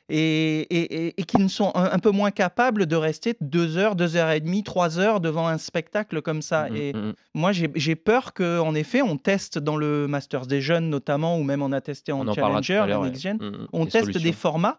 Et, 0.09 0.61
et, 0.71 1.07
et, 1.09 1.15
et 1.21 1.25
qui 1.25 1.39
ne 1.39 1.49
sont 1.49 1.73
un, 1.75 1.91
un 1.91 1.99
peu 1.99 2.11
moins 2.11 2.31
capables 2.31 2.87
de 2.87 2.95
rester 2.95 3.35
deux 3.41 3.77
heures, 3.77 3.97
deux 3.97 4.15
heures 4.17 4.31
et 4.31 4.41
demie, 4.41 4.63
trois 4.63 5.01
heures 5.01 5.21
devant 5.21 5.49
un 5.49 5.59
spectacle 5.59 6.23
comme 6.23 6.43
ça. 6.43 6.69
Mhm, 6.71 6.77
Et 6.77 6.93
mhm. 6.93 7.13
moi, 7.35 7.51
j'ai 7.53 7.97
peur 7.97 8.33
qu'en 8.33 8.73
effet, 8.77 9.03
on 9.03 9.17
teste 9.17 9.59
dans 9.59 9.77
le 9.77 10.07
Masters 10.07 10.47
des 10.47 10.61
jeunes 10.61 10.91
notamment, 10.91 11.37
ou 11.39 11.43
même 11.43 11.61
on 11.61 11.73
a 11.73 11.81
testé 11.81 12.13
en 12.13 12.21
On 12.21 12.29
en 12.29 12.35
Challenger, 12.35 12.85
ouais. 12.89 13.07
Next 13.09 13.21
Gen. 13.23 13.39
Mhm, 13.41 13.67
On 13.73 13.85
teste 13.87 14.05
solutions. 14.07 14.23
des 14.23 14.33
formats, 14.33 14.79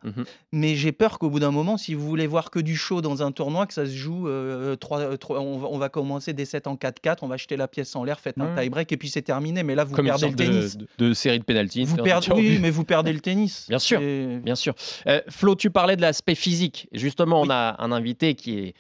mais 0.54 0.76
j'ai 0.76 0.94
peur 0.94 1.20
qu'au 1.20 1.30
bout 1.30 1.40
d'un 1.42 1.52
moment, 1.52 1.76
si 1.78 1.94
vous 1.94 2.08
voulez 2.08 2.28
voir 2.28 2.50
que 2.50 2.60
du 2.60 2.78
show 2.78 3.02
dans 3.02 3.22
un 3.22 3.34
tournoi, 3.34 3.66
que 3.68 3.74
ça 3.74 3.86
se 3.86 3.92
joue, 3.96 4.30
euh, 4.30 4.78
trois- 4.78 5.00
euh, 5.02 5.18
trois- 5.18 5.42
on, 5.42 5.58
va, 5.58 5.68
on 5.70 5.78
va 5.78 5.90
commencer 5.90 6.32
des 6.32 6.46
7 6.46 6.68
en 6.68 6.78
4-4, 6.78 7.24
on 7.24 7.28
va 7.28 7.36
jeter 7.36 7.58
la 7.58 7.68
pièce 7.68 7.94
en 7.98 8.06
l'air, 8.06 8.20
faites 8.22 8.38
un 8.40 8.56
tie-break 8.56 8.92
et 8.94 8.98
puis 8.98 9.10
c'est 9.10 9.22
terminé. 9.24 9.64
Mais 9.64 9.76
là, 9.76 9.84
vous 9.84 9.94
Comme 9.96 10.06
une 10.06 10.12
perdez 10.18 10.28
le 10.28 10.32
sorte 10.32 10.40
de, 10.40 10.46
tennis. 10.46 10.78
de- 10.78 10.88
de 11.10 11.14
série 11.14 11.40
de 11.40 11.44
pénalty. 11.44 11.84
Vous 11.84 11.98
perdez, 11.98 12.32
oui, 12.34 12.60
mais 12.62 12.70
vous 12.70 12.86
perdez 12.86 13.12
le 13.12 13.20
tennis. 13.20 13.66
Bien 13.68 13.80
sûr, 13.80 14.00
bien 14.00 14.56
sûr. 14.56 14.74
Euh, 15.06 15.17
Flo, 15.30 15.56
tu 15.56 15.70
parlais 15.70 15.96
de 15.96 16.02
l'aspect 16.02 16.36
physique. 16.36 16.88
Justement, 16.92 17.42
on 17.42 17.50
a 17.50 17.76
un 17.80 17.92
invité 17.92 18.36
qui 18.36 18.60
est 18.60 18.74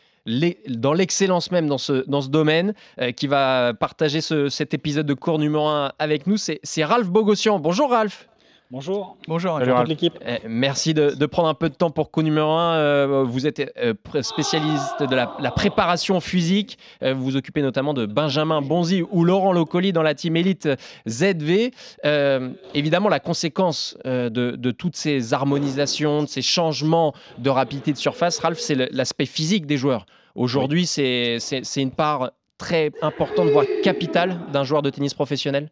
dans 0.68 0.92
l'excellence 0.94 1.52
même 1.52 1.68
dans 1.68 1.78
ce, 1.78 2.04
dans 2.10 2.22
ce 2.22 2.28
domaine, 2.30 2.74
euh, 3.00 3.12
qui 3.12 3.28
va 3.28 3.74
partager 3.74 4.20
ce- 4.20 4.50
cet 4.50 4.74
épisode 4.74 5.06
de 5.06 5.14
cours 5.14 5.40
numéro 5.40 5.66
1 5.68 5.94
avec 6.00 6.28
nous. 6.28 6.36
C'est 6.38 6.60
c'est 6.64 6.84
Ralph 6.84 7.08
Bogossian. 7.08 7.60
Bonjour 7.60 7.92
Ralph. 7.92 8.28
Bonjour. 8.70 9.16
Bonjour, 9.30 9.60
Bonjour 9.60 9.78
à 9.78 9.80
toute 9.80 9.90
l'équipe. 9.90 10.20
Euh, 10.26 10.40
merci 10.46 10.94
de, 10.94 11.12
de 11.12 11.26
prendre 11.26 11.48
un 11.48 11.54
peu 11.54 11.70
de 11.70 11.74
temps 11.74 11.90
pour 11.90 12.12
coup 12.12 12.22
numéro 12.22 12.52
1. 12.52 13.24
vous 13.24 13.48
êtes 13.48 13.72
euh, 13.78 13.94
spécialiste 14.22 15.04
de 15.04 15.16
la, 15.16 15.38
la 15.40 15.52
préparation 15.52 16.20
physique. 16.20 16.78
Euh, 17.02 17.14
vous 17.14 17.24
vous 17.24 17.38
occupez 17.38 17.62
notamment 17.62 17.94
de 17.94 18.06
Benjamin 18.06 18.62
Bonzi 18.62 19.04
ou 19.10 19.24
Laurent 19.24 19.54
Locoli 19.54 19.94
dans 19.94 20.04
la 20.04 20.16
team 20.16 20.36
élite 20.36 20.68
ZV. 21.08 21.72
Euh, 22.04 22.50
évidemment, 22.74 23.08
la 23.08 23.22
conséquence 23.22 23.98
euh, 24.06 24.30
de, 24.30 24.52
de 24.52 24.72
toutes 24.72 24.98
ces 24.98 25.34
harmonisations, 25.34 26.24
de 26.24 26.28
ces 26.28 26.42
changements 26.42 27.14
de 27.38 27.50
rapidité 27.50 27.94
de 27.94 27.98
surface, 27.98 28.38
Ralph, 28.40 28.60
c'est 28.60 28.76
l'aspect 28.92 29.26
physique 29.26 29.66
des 29.66 29.78
joueurs. 29.78 30.06
Aujourd'hui, 30.36 30.86
c'est 30.86 31.40
une 31.78 31.92
part 31.92 32.32
très 32.58 32.92
importante, 33.02 33.48
voire 33.50 33.66
capitale 33.82 34.40
d'un 34.52 34.64
joueur 34.66 34.82
de 34.82 34.90
tennis 34.90 35.14
professionnel? 35.14 35.70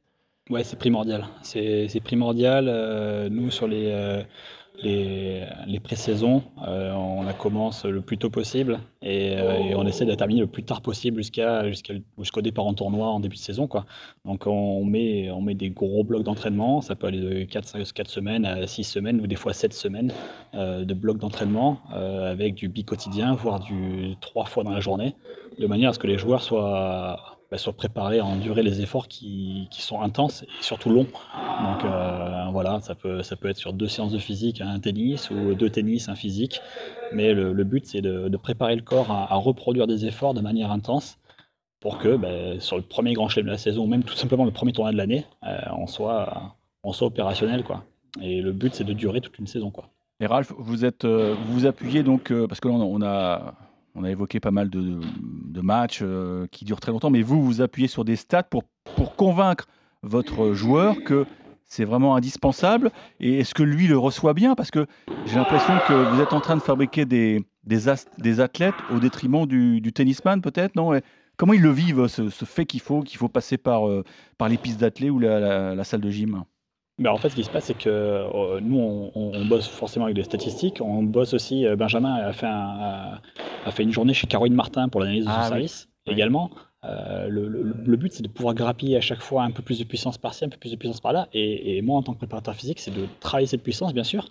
Ouais, 0.52 0.64
c'est 0.64 0.78
primordial. 0.78 1.26
C'est 1.42 2.00
primordial. 2.04 2.68
Euh, 2.70 3.30
nous, 3.30 3.50
sur 3.50 3.68
les, 3.68 3.88
euh, 3.88 4.22
les, 4.84 5.44
les 5.66 5.80
pré-saisons, 5.80 6.44
euh, 6.68 6.94
on 6.94 7.24
la 7.24 7.34
commence 7.34 7.84
le 7.84 8.02
plus 8.02 8.20
tôt 8.20 8.30
possible 8.30 8.80
et, 9.02 9.38
euh, 9.40 9.54
et 9.58 9.76
on 9.76 9.88
essaie 9.88 10.06
de 10.06 10.12
la 10.12 10.16
terminer 10.16 10.42
le 10.42 10.48
plus 10.48 10.64
tard 10.64 10.84
possible 10.84 11.24
jusqu'au 11.24 12.42
départ 12.42 12.68
en 12.68 12.76
tournoi 12.76 13.08
en 13.08 13.20
début 13.20 13.38
de 13.38 13.42
saison. 13.42 13.66
Quoi. 13.66 13.88
Donc 14.24 14.46
on 14.46 14.86
met, 14.86 15.32
on 15.32 15.42
met 15.42 15.56
des 15.56 15.72
gros 15.72 16.04
blocs 16.04 16.22
d'entraînement. 16.22 16.82
Ça 16.82 16.96
peut 16.96 17.08
aller 17.08 17.22
de 17.22 17.44
4, 17.46 17.92
4 17.92 18.08
semaines 18.08 18.46
à 18.46 18.68
6 18.68 18.84
semaines 18.84 19.22
ou 19.22 19.26
des 19.26 19.38
fois 19.38 19.52
7 19.52 19.74
semaines 19.74 20.14
de 20.54 20.94
blocs 20.94 21.18
d'entraînement 21.18 21.80
avec 21.90 22.54
du 22.54 22.70
bi-quotidien, 22.70 23.34
voire 23.34 23.62
du 23.62 24.16
3 24.22 24.46
fois 24.46 24.64
dans 24.64 24.72
la 24.74 24.80
journée, 24.80 25.16
de 25.58 25.66
manière 25.66 25.90
à 25.90 25.94
ce 25.94 26.00
que 26.00 26.08
les 26.08 26.20
joueurs 26.20 26.44
soient 26.44 27.35
bah, 27.56 27.60
soient 27.60 27.72
préparés 27.72 28.20
à 28.20 28.26
endurer 28.26 28.64
les 28.64 28.82
efforts 28.82 29.08
qui, 29.08 29.70
sont 29.72 30.02
intenses 30.02 30.44
et 30.44 30.48
surtout 30.64 30.90
longs. 30.90 31.08
Donc 31.64 31.86
euh, 31.86 32.48
voilà, 32.52 32.82
ça 32.82 32.96
peut, 32.96 33.22
être 33.22 33.56
sur 33.56 33.72
deux 33.72 33.88
séances 33.88 34.12
de 34.12 34.18
physique, 34.18 34.60
un 34.60 34.78
tennis 34.78 35.30
ou 35.30 35.56
deux 35.56 35.70
tennis, 35.70 36.10
un 36.10 36.16
physique. 36.16 36.60
Mais 37.14 37.34
le, 37.34 37.64
but, 37.64 37.86
c'est 37.86 38.02
de, 38.02 38.36
préparer 38.36 38.76
le 38.76 38.82
corps 38.82 39.10
à, 39.10 39.34
reproduire 39.36 39.88
des 39.88 40.06
efforts 40.06 40.34
de 40.34 40.42
manière 40.42 40.70
intense 40.70 41.18
pour 41.80 41.98
que 41.98 42.18
bah, 42.18 42.60
sur 42.60 42.76
le 42.76 42.84
premier 42.84 43.14
grand 43.14 43.30
chelem 43.30 43.46
de 43.46 43.52
la 43.52 43.58
saison, 43.58 43.86
ou 43.86 43.88
même 43.88 44.04
tout 44.04 44.16
simplement 44.16 44.44
le 44.44 44.52
premier 44.52 44.74
tournoi 44.74 44.92
de 44.92 44.98
l'année, 44.98 45.26
euh, 45.48 45.58
on, 45.78 45.88
soit, 45.88 46.58
on 46.84 46.92
soit 46.92 47.08
opérationnel. 47.08 47.64
Quoi. 47.64 47.86
Et 48.22 48.42
le 48.42 48.52
but, 48.52 48.76
c'est 48.76 48.84
de 48.84 48.92
durer 48.92 49.22
toute 49.22 49.40
une 49.40 49.48
saison. 49.48 49.72
Quoi. 49.72 49.88
Et 50.20 50.26
Ralph, 50.26 50.52
vous 50.58 50.84
êtes, 50.84 51.06
euh, 51.06 51.36
vous 51.46 51.60
vous 51.60 51.66
appuyez 51.66 52.04
donc, 52.04 52.34
parce 52.50 52.60
que 52.60 52.68
là, 52.68 52.74
on 52.74 53.02
a, 53.02 53.54
on 53.96 54.04
a 54.04 54.12
évoqué 54.12 54.40
pas 54.40 54.52
mal 54.52 54.70
de, 54.70 55.00
matchs 55.62 56.00
euh, 56.04 56.48
qui 56.52 56.66
durent 56.66 56.82
très 56.82 56.92
longtemps, 56.92 57.10
mais 57.10 57.22
vous, 57.22 57.44
vous 57.44 57.62
appuyez 57.62 57.88
sur 57.88 58.06
des 58.06 58.18
stats 58.18 58.44
pour, 58.44 58.64
pour 58.96 59.16
convaincre 59.16 59.68
votre 60.04 60.54
joueur 60.54 60.96
que 61.04 61.26
c'est 61.64 61.86
vraiment 61.86 62.16
indispensable. 62.16 62.92
Et 63.20 63.40
est-ce 63.40 63.56
que 63.56 63.64
lui 63.64 63.88
le 63.88 63.98
reçoit 63.98 64.34
bien? 64.34 64.54
Parce 64.54 64.70
que 64.70 64.86
j'ai 65.26 65.36
l'impression 65.36 65.74
que 65.88 66.14
vous 66.14 66.22
êtes 66.22 66.34
en 66.34 66.42
train 66.42 66.56
de 66.56 66.62
fabriquer 66.62 67.06
des, 67.06 67.44
des, 67.64 68.40
athlètes 68.40 68.76
au 68.94 69.00
détriment 69.00 69.48
du, 69.48 69.82
tennisman, 69.94 70.42
peut-être, 70.42 70.76
non? 70.76 71.00
Comment 71.38 71.54
ils 71.54 71.62
le 71.62 71.72
vivent, 71.72 72.08
ce, 72.08 72.30
fait 72.30 72.66
qu'il 72.66 72.82
faut, 72.82 73.02
qu'il 73.02 73.18
faut 73.18 73.28
passer 73.28 73.58
par, 73.58 73.90
euh, 73.90 74.04
par 74.38 74.48
les 74.48 74.58
pistes 74.58 74.80
d'athlètes 74.80 75.10
ou 75.12 75.20
la 75.20 75.84
salle 75.84 76.02
de 76.02 76.10
gym? 76.10 76.44
Ben, 76.98 77.12
en 77.12 77.18
fait, 77.18 77.30
ce 77.30 77.36
qui 77.36 77.44
se 77.44 77.50
passe, 77.50 77.66
c'est 77.66 77.78
que 77.78 77.90
euh, 77.90 78.60
nous, 78.62 79.12
on, 79.14 79.46
bosse 79.46 79.68
forcément 79.68 80.06
avec 80.06 80.16
des 80.16 80.24
statistiques. 80.24 80.80
On 80.82 81.04
bosse 81.04 81.34
aussi. 81.34 81.66
euh, 81.66 81.76
Benjamin 81.76 82.14
a 82.16 82.32
fait, 82.32 82.46
un- 82.46 82.52
a, 82.80 83.22
a 83.66 83.72
fait 83.72 83.84
une 83.84 83.92
journée 83.92 84.14
chez 84.14 84.28
Caroline 84.28 84.54
Martin 84.56 84.88
pour 84.88 85.02
l'analyse 85.02 85.26
de 85.26 85.30
son 85.30 85.36
Ah 85.36 85.42
oui. 85.44 85.50
service 85.50 85.90
également. 86.06 86.52
Euh, 86.86 87.28
le, 87.28 87.50
le- 87.50 87.76
le 87.86 87.98
but, 87.98 88.14
c'est 88.14 88.24
de 88.24 88.30
pouvoir 88.30 88.54
grappiller 88.56 88.96
à 88.96 89.02
chaque 89.02 89.20
fois 89.22 89.44
un 89.44 89.52
peu 89.52 89.62
plus 89.62 89.80
de 89.80 89.84
puissance 89.84 90.18
par-ci, 90.18 90.46
un 90.46 90.50
peu 90.50 90.58
plus 90.58 90.72
de 90.72 90.78
puissance 90.78 91.02
par-là. 91.02 91.28
Et, 91.34 91.78
et 91.78 91.82
moi, 91.82 91.98
en 91.98 92.04
tant 92.04 92.14
que 92.14 92.20
préparateur 92.20 92.56
physique, 92.56 92.80
c'est 92.80 92.92
de 92.96 93.06
travailler 93.20 93.48
cette 93.48 93.64
puissance, 93.64 93.94
bien 93.94 94.04
sûr, 94.06 94.30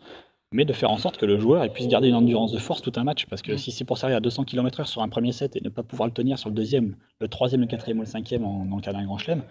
mais 0.51 0.65
de 0.65 0.73
faire 0.73 0.91
en 0.91 0.97
sorte 0.99 1.19
que 1.19 1.27
le 1.27 1.39
joueur 1.39 1.71
puisse 1.71 1.89
garder 1.89 2.09
une 2.09 2.15
endurance 2.15 2.53
de 2.53 2.59
force 2.59 2.81
tout 2.81 2.93
un 2.97 3.05
match. 3.05 3.27
Parce 3.27 3.43
que 3.43 3.59
si 3.59 3.73
c'est 3.73 3.85
pour 3.85 3.99
servir 3.99 4.17
à 4.17 4.21
200 4.21 4.45
km/h 4.45 4.87
sur 4.87 5.03
un 5.03 5.09
premier 5.11 5.33
set 5.33 5.55
et 5.57 5.61
ne 5.61 5.69
pas 5.69 5.83
pouvoir 5.83 6.07
le 6.09 6.15
tenir 6.15 6.39
sur 6.39 6.49
le 6.49 6.55
deuxième, 6.55 6.97
le 7.21 7.29
troisième, 7.29 7.61
le 7.61 7.67
quatrième 7.67 7.99
ou 7.99 8.03
le 8.03 8.07
cinquième 8.07 8.45
en, 8.47 8.65
dans 8.65 8.77
le 8.77 8.83
cas 8.83 8.93
d'un 8.95 9.05
grand 9.05 9.19
chelem, 9.19 9.43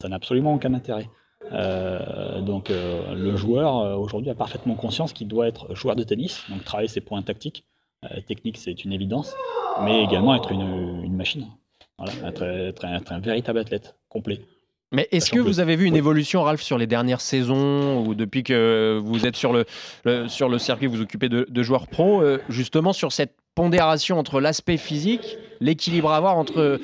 ça 0.00 0.08
n'a 0.08 0.16
absolument 0.16 0.54
aucun 0.54 0.72
intérêt. 0.72 1.10
Euh, 1.52 2.40
donc 2.40 2.70
euh, 2.70 3.14
le 3.14 3.36
joueur 3.36 3.78
euh, 3.78 3.94
aujourd'hui 3.96 4.30
a 4.30 4.34
parfaitement 4.34 4.74
conscience 4.74 5.12
qu'il 5.12 5.28
doit 5.28 5.48
être 5.48 5.74
joueur 5.74 5.96
de 5.96 6.02
tennis, 6.04 6.44
donc 6.48 6.64
travailler 6.64 6.88
ses 6.88 7.00
points 7.00 7.22
tactiques. 7.22 7.64
Technique, 8.26 8.58
c'est 8.58 8.84
une 8.84 8.92
évidence, 8.92 9.32
mais 9.84 10.02
également 10.02 10.34
être 10.34 10.50
une, 10.50 11.04
une 11.04 11.14
machine. 11.14 11.46
Voilà, 11.98 12.12
être, 12.28 12.42
être 12.42 12.84
un, 12.84 12.96
être 12.96 13.12
un 13.12 13.20
véritable 13.20 13.60
athlète 13.60 13.94
complet. 14.08 14.40
Mais 14.90 15.06
est-ce 15.12 15.30
que 15.30 15.38
vous 15.38 15.60
avez 15.60 15.76
vu 15.76 15.86
une 15.86 15.94
évolution, 15.94 16.42
Ralph, 16.42 16.62
sur 16.62 16.78
les 16.78 16.88
dernières 16.88 17.20
saisons 17.20 18.04
ou 18.04 18.16
depuis 18.16 18.42
que 18.42 19.00
vous 19.02 19.24
êtes 19.24 19.36
sur 19.36 19.52
le, 19.52 19.66
le- 20.04 20.26
sur 20.26 20.48
le 20.48 20.58
circuit, 20.58 20.88
vous 20.88 20.96
vous 20.96 21.02
occupez 21.02 21.28
de, 21.28 21.46
de 21.48 21.62
joueurs 21.62 21.86
pro, 21.86 22.24
justement 22.48 22.92
sur 22.92 23.12
cette 23.12 23.36
pondération 23.54 24.18
entre 24.18 24.40
l'aspect 24.40 24.78
physique, 24.78 25.38
l'équilibre 25.60 26.10
à 26.10 26.16
avoir 26.16 26.36
entre 26.36 26.80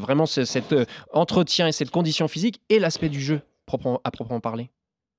vraiment 0.00 0.26
ce- 0.26 0.44
cet 0.44 0.74
entretien 1.12 1.68
et 1.68 1.72
cette 1.72 1.90
condition 1.90 2.26
physique 2.26 2.60
et 2.70 2.80
l'aspect 2.80 3.08
du 3.08 3.20
jeu? 3.20 3.40
Proprement- 3.66 4.00
à 4.04 4.10
proprement 4.10 4.40
parler? 4.40 4.70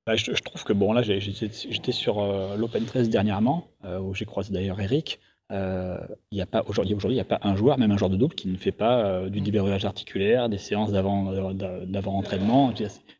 Bah, 0.05 0.15
je, 0.15 0.33
je 0.33 0.41
trouve 0.41 0.63
que 0.63 0.71
bon 0.73 0.93
là 0.93 1.01
j'étais 1.01 1.91
sur 1.91 2.19
euh, 2.19 2.55
l'Open 2.55 2.85
13 2.85 3.09
dernièrement 3.09 3.67
euh, 3.83 3.99
où 3.99 4.13
j'ai 4.15 4.25
croisé 4.25 4.53
d'ailleurs 4.53 4.79
Eric. 4.79 5.19
Euh, 5.51 5.97
Il 6.31 6.37
y 6.37 6.41
a 6.41 6.45
pas 6.45 6.63
aujourd'hui 6.67 6.93
aujourd'hui 6.93 7.15
il 7.15 7.21
n'y 7.21 7.27
a 7.27 7.37
pas 7.37 7.39
un 7.41 7.55
joueur 7.55 7.77
même 7.77 7.91
un 7.91 7.97
joueur 7.97 8.09
de 8.09 8.15
double 8.17 8.33
qui 8.35 8.47
ne 8.49 8.57
fait 8.57 8.71
pas 8.71 8.99
euh, 9.05 9.29
du 9.29 9.41
déverrouillage 9.41 9.83
articulaire, 9.85 10.47
des 10.49 10.57
séances 10.57 10.91
d'avant 10.93 11.33
d'avant 11.53 12.17
entraînement. 12.17 12.73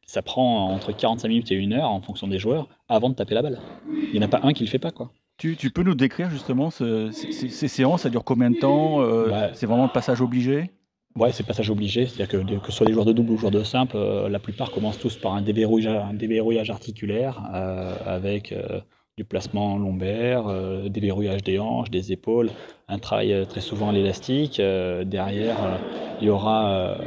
Ça 0.05 0.21
prend 0.21 0.69
entre 0.73 0.93
45 0.95 1.27
minutes 1.27 1.51
et 1.51 1.55
une 1.55 1.73
heure 1.73 1.89
en 1.89 2.01
fonction 2.01 2.27
des 2.27 2.39
joueurs 2.39 2.67
avant 2.87 3.09
de 3.09 3.15
taper 3.15 3.35
la 3.35 3.41
balle. 3.41 3.59
Il 3.91 4.13
n'y 4.13 4.19
en 4.19 4.21
a 4.21 4.27
pas 4.29 4.39
un 4.43 4.53
qui 4.53 4.63
le 4.63 4.69
fait 4.69 4.79
pas 4.79 4.91
quoi. 4.91 5.11
tu, 5.37 5.57
tu 5.57 5.69
peux 5.71 5.83
nous 5.83 5.95
décrire 5.95 6.29
justement 6.29 6.69
ce- 6.69 7.11
ces, 7.11 7.31
ces- 7.33 7.49
ces 7.49 7.67
séances 7.67 8.03
Ça 8.03 8.09
dure 8.09 8.23
combien 8.23 8.49
de 8.49 8.59
temps 8.59 9.01
Euh, 9.01 9.29
Bah, 9.29 9.49
C'est 9.53 9.65
vraiment 9.65 9.83
le 9.87 9.91
passage 9.91 10.21
obligé? 10.21 10.71
Ouais, 11.17 11.31
c'est 11.31 11.43
passage 11.43 11.71
obligé. 11.71 12.05
C'est-à-dire 12.05 12.27
que, 12.27 12.59
que 12.59 12.71
ce 12.71 12.77
soit 12.77 12.85
des 12.85 12.93
joueurs 12.93 13.05
de 13.05 13.11
double 13.11 13.31
ou 13.31 13.37
joueurs 13.37 13.51
de 13.51 13.63
simple, 13.63 13.97
euh, 13.97 14.29
la 14.29 14.37
plupart 14.37 14.69
commencent 14.69 14.99
tous 14.99 15.17
par 15.17 15.33
un 15.33 15.41
déverrouillage, 15.41 16.69
articulaire 16.69 17.41
euh, 17.55 17.95
avec 18.05 18.51
euh, 18.51 18.81
du 19.17 19.23
placement 19.23 19.79
lombaire, 19.79 20.45
déverrouillage 20.91 21.41
des 21.41 21.57
hanches, 21.57 21.89
des 21.89 22.11
épaules, 22.11 22.51
un 22.87 22.99
travail 22.99 23.47
très 23.49 23.61
souvent 23.61 23.89
à 23.89 23.91
l'élastique. 23.91 24.57
Derrière, 24.57 25.79
il 26.21 26.27
y 26.27 26.29
aura 26.29 26.99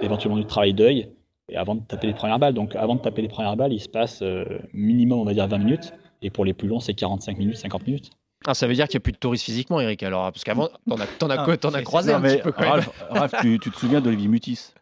éventuellement 0.00 0.38
du 0.38 0.46
travail 0.46 0.72
d'œil. 0.72 1.08
et 1.48 1.56
avant 1.56 1.74
de 1.74 1.80
taper 1.80 2.06
les 2.06 2.14
premières 2.14 2.38
balles. 2.38 2.54
Donc 2.54 2.76
avant 2.76 2.94
de 2.94 3.00
taper 3.00 3.22
les 3.22 3.28
premières 3.28 3.56
balles, 3.56 3.72
il 3.72 3.80
se 3.80 3.88
passe 3.88 4.22
minimum, 4.72 5.18
on 5.18 5.24
va 5.24 5.34
dire, 5.34 5.48
20 5.48 5.58
minutes. 5.58 5.92
Et 6.22 6.30
pour 6.30 6.44
les 6.44 6.52
plus 6.54 6.68
longs, 6.68 6.78
c'est 6.78 6.94
45 6.94 7.36
minutes, 7.36 7.56
50 7.56 7.88
minutes. 7.88 8.10
Ah, 8.46 8.54
ça 8.54 8.66
veut 8.66 8.74
dire 8.74 8.86
qu'il 8.86 8.98
n'y 8.98 9.02
a 9.02 9.04
plus 9.04 9.12
de 9.12 9.18
touristes 9.18 9.44
physiquement, 9.44 9.80
Eric, 9.80 10.02
alors 10.02 10.30
Parce 10.32 10.44
qu'avant, 10.44 10.68
t'en 10.88 10.96
as, 10.96 11.06
t'en 11.06 11.28
as, 11.28 11.36
ah, 11.38 11.76
as 11.76 11.82
croisé 11.82 12.12
un 12.12 12.20
petit 12.20 12.42
peu 12.42 12.52
quand 12.52 12.76
même. 12.76 12.84
Raph, 13.10 13.34
tu, 13.40 13.58
tu, 13.58 13.70
te 13.70 13.76
souviens 13.76 14.00
d'Olivier 14.00 14.28
Mutis 14.28 14.72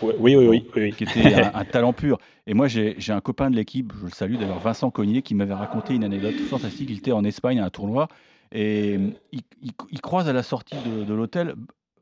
oui, 0.00 0.14
oui, 0.18 0.36
oui, 0.36 0.64
oui, 0.74 0.92
Qui 0.92 1.04
était 1.04 1.34
un, 1.34 1.64
talent 1.64 1.92
pur. 1.92 2.18
Et 2.46 2.54
moi, 2.54 2.68
j'ai 2.68 2.96
un 3.08 3.20
copain 3.20 3.50
de 3.50 3.56
l'équipe, 3.56 3.92
je 4.00 4.06
le 4.06 4.10
salue 4.10 4.36
d'ailleurs, 4.36 4.58
Vincent 4.58 4.90
Cognier, 4.90 5.22
qui 5.22 5.34
m'avait 5.34 5.54
raconté 5.54 5.94
une 5.94 6.04
anecdote 6.04 6.34
fantastique. 6.48 6.88
Il 6.90 6.98
était 6.98 7.12
en 7.12 7.24
Espagne 7.24 7.60
à 7.60 7.66
un 7.66 7.70
tournoi 7.70 8.08
et 8.52 8.98
il, 9.32 10.00
croise 10.00 10.28
à 10.28 10.32
la 10.32 10.42
sortie 10.42 10.76
de, 11.06 11.12
l'hôtel 11.12 11.54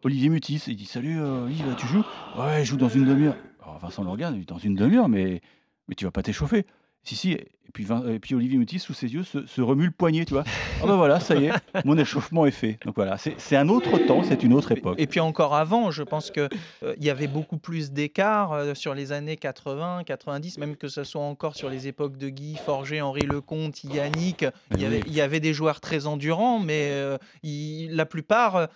Olivier 0.03 0.29
Mutis. 0.29 0.63
Il 0.67 0.77
dit 0.77 0.87
Salut, 0.87 1.21
euh, 1.21 1.49
Yves, 1.51 1.75
tu 1.77 1.87
joues? 1.87 2.05
Ouais, 2.39 2.61
je 2.61 2.71
joue 2.71 2.77
dans 2.77 2.89
une 2.89 3.05
demi-heure. 3.05 3.37
Vincent 3.81 4.03
le 4.03 4.11
regarde, 4.11 4.39
dans 4.45 4.59
une 4.59 4.75
demi-heure, 4.75 5.09
mais, 5.09 5.41
mais 5.89 5.95
tu 5.95 6.05
vas 6.05 6.11
pas 6.11 6.23
t'échauffer. 6.23 6.67
Si, 7.03 7.17
si, 7.17 7.39
et 7.71 7.73
puis, 7.73 7.87
et 8.09 8.19
puis 8.19 8.35
Olivier 8.35 8.59
Mutis, 8.59 8.81
sous 8.81 8.95
ses 8.95 9.15
yeux, 9.15 9.23
se, 9.23 9.61
remue 9.61 9.85
le 9.85 9.93
poignet, 9.93 10.25
tu 10.25 10.35
vois. 10.35 10.43
Ah 10.83 10.87
ben 10.87 10.97
voilà, 10.97 11.21
ça 11.21 11.37
y 11.37 11.47
est, 11.47 11.53
mon 11.85 11.97
échauffement 11.97 12.45
est 12.45 12.51
fait. 12.51 12.81
Donc 12.85 12.97
voilà, 12.97 13.17
c'est 13.17 13.57
un 13.57 13.69
autre 13.69 13.97
temps, 13.99 14.25
c'est 14.25 14.43
une 14.43 14.53
autre 14.53 14.73
époque. 14.73 14.97
Et 14.99 15.07
puis 15.07 15.21
encore 15.21 15.55
avant, 15.55 15.93
je 15.93 16.03
pense 16.03 16.33
qu'il 16.33 16.49
euh, 16.83 16.95
il 16.99 17.05
y 17.05 17.11
avait 17.11 17.29
beaucoup 17.29 17.59
plus 17.59 17.93
d'écart 17.93 18.53
euh, 18.53 18.75
sur 18.75 18.93
les 18.93 19.13
années 19.13 19.37
80, 19.37 20.03
90, 20.05 20.59
même 20.59 20.75
que 20.75 20.89
ce 20.89 21.05
soit 21.05 21.23
encore 21.23 21.55
sur 21.55 21.71
les 21.71 21.87
époques 21.87 22.17
de 22.17 22.29
Guy, 22.29 22.57
Forger, 22.57 23.03
Henri 23.03 23.23
Lecomte, 23.23 23.85
Yannick. 23.85 24.45
Il 24.73 24.81
y, 24.81 24.85
avait, 24.85 25.03
il 25.07 25.13
y 25.13 25.21
avait 25.21 25.39
des 25.39 25.55
joueurs 25.55 25.81
très 25.81 26.09
endurants, 26.09 26.59
mais 26.59 26.89
euh, 26.91 27.19
la 27.45 28.05
plupart, 28.05 28.67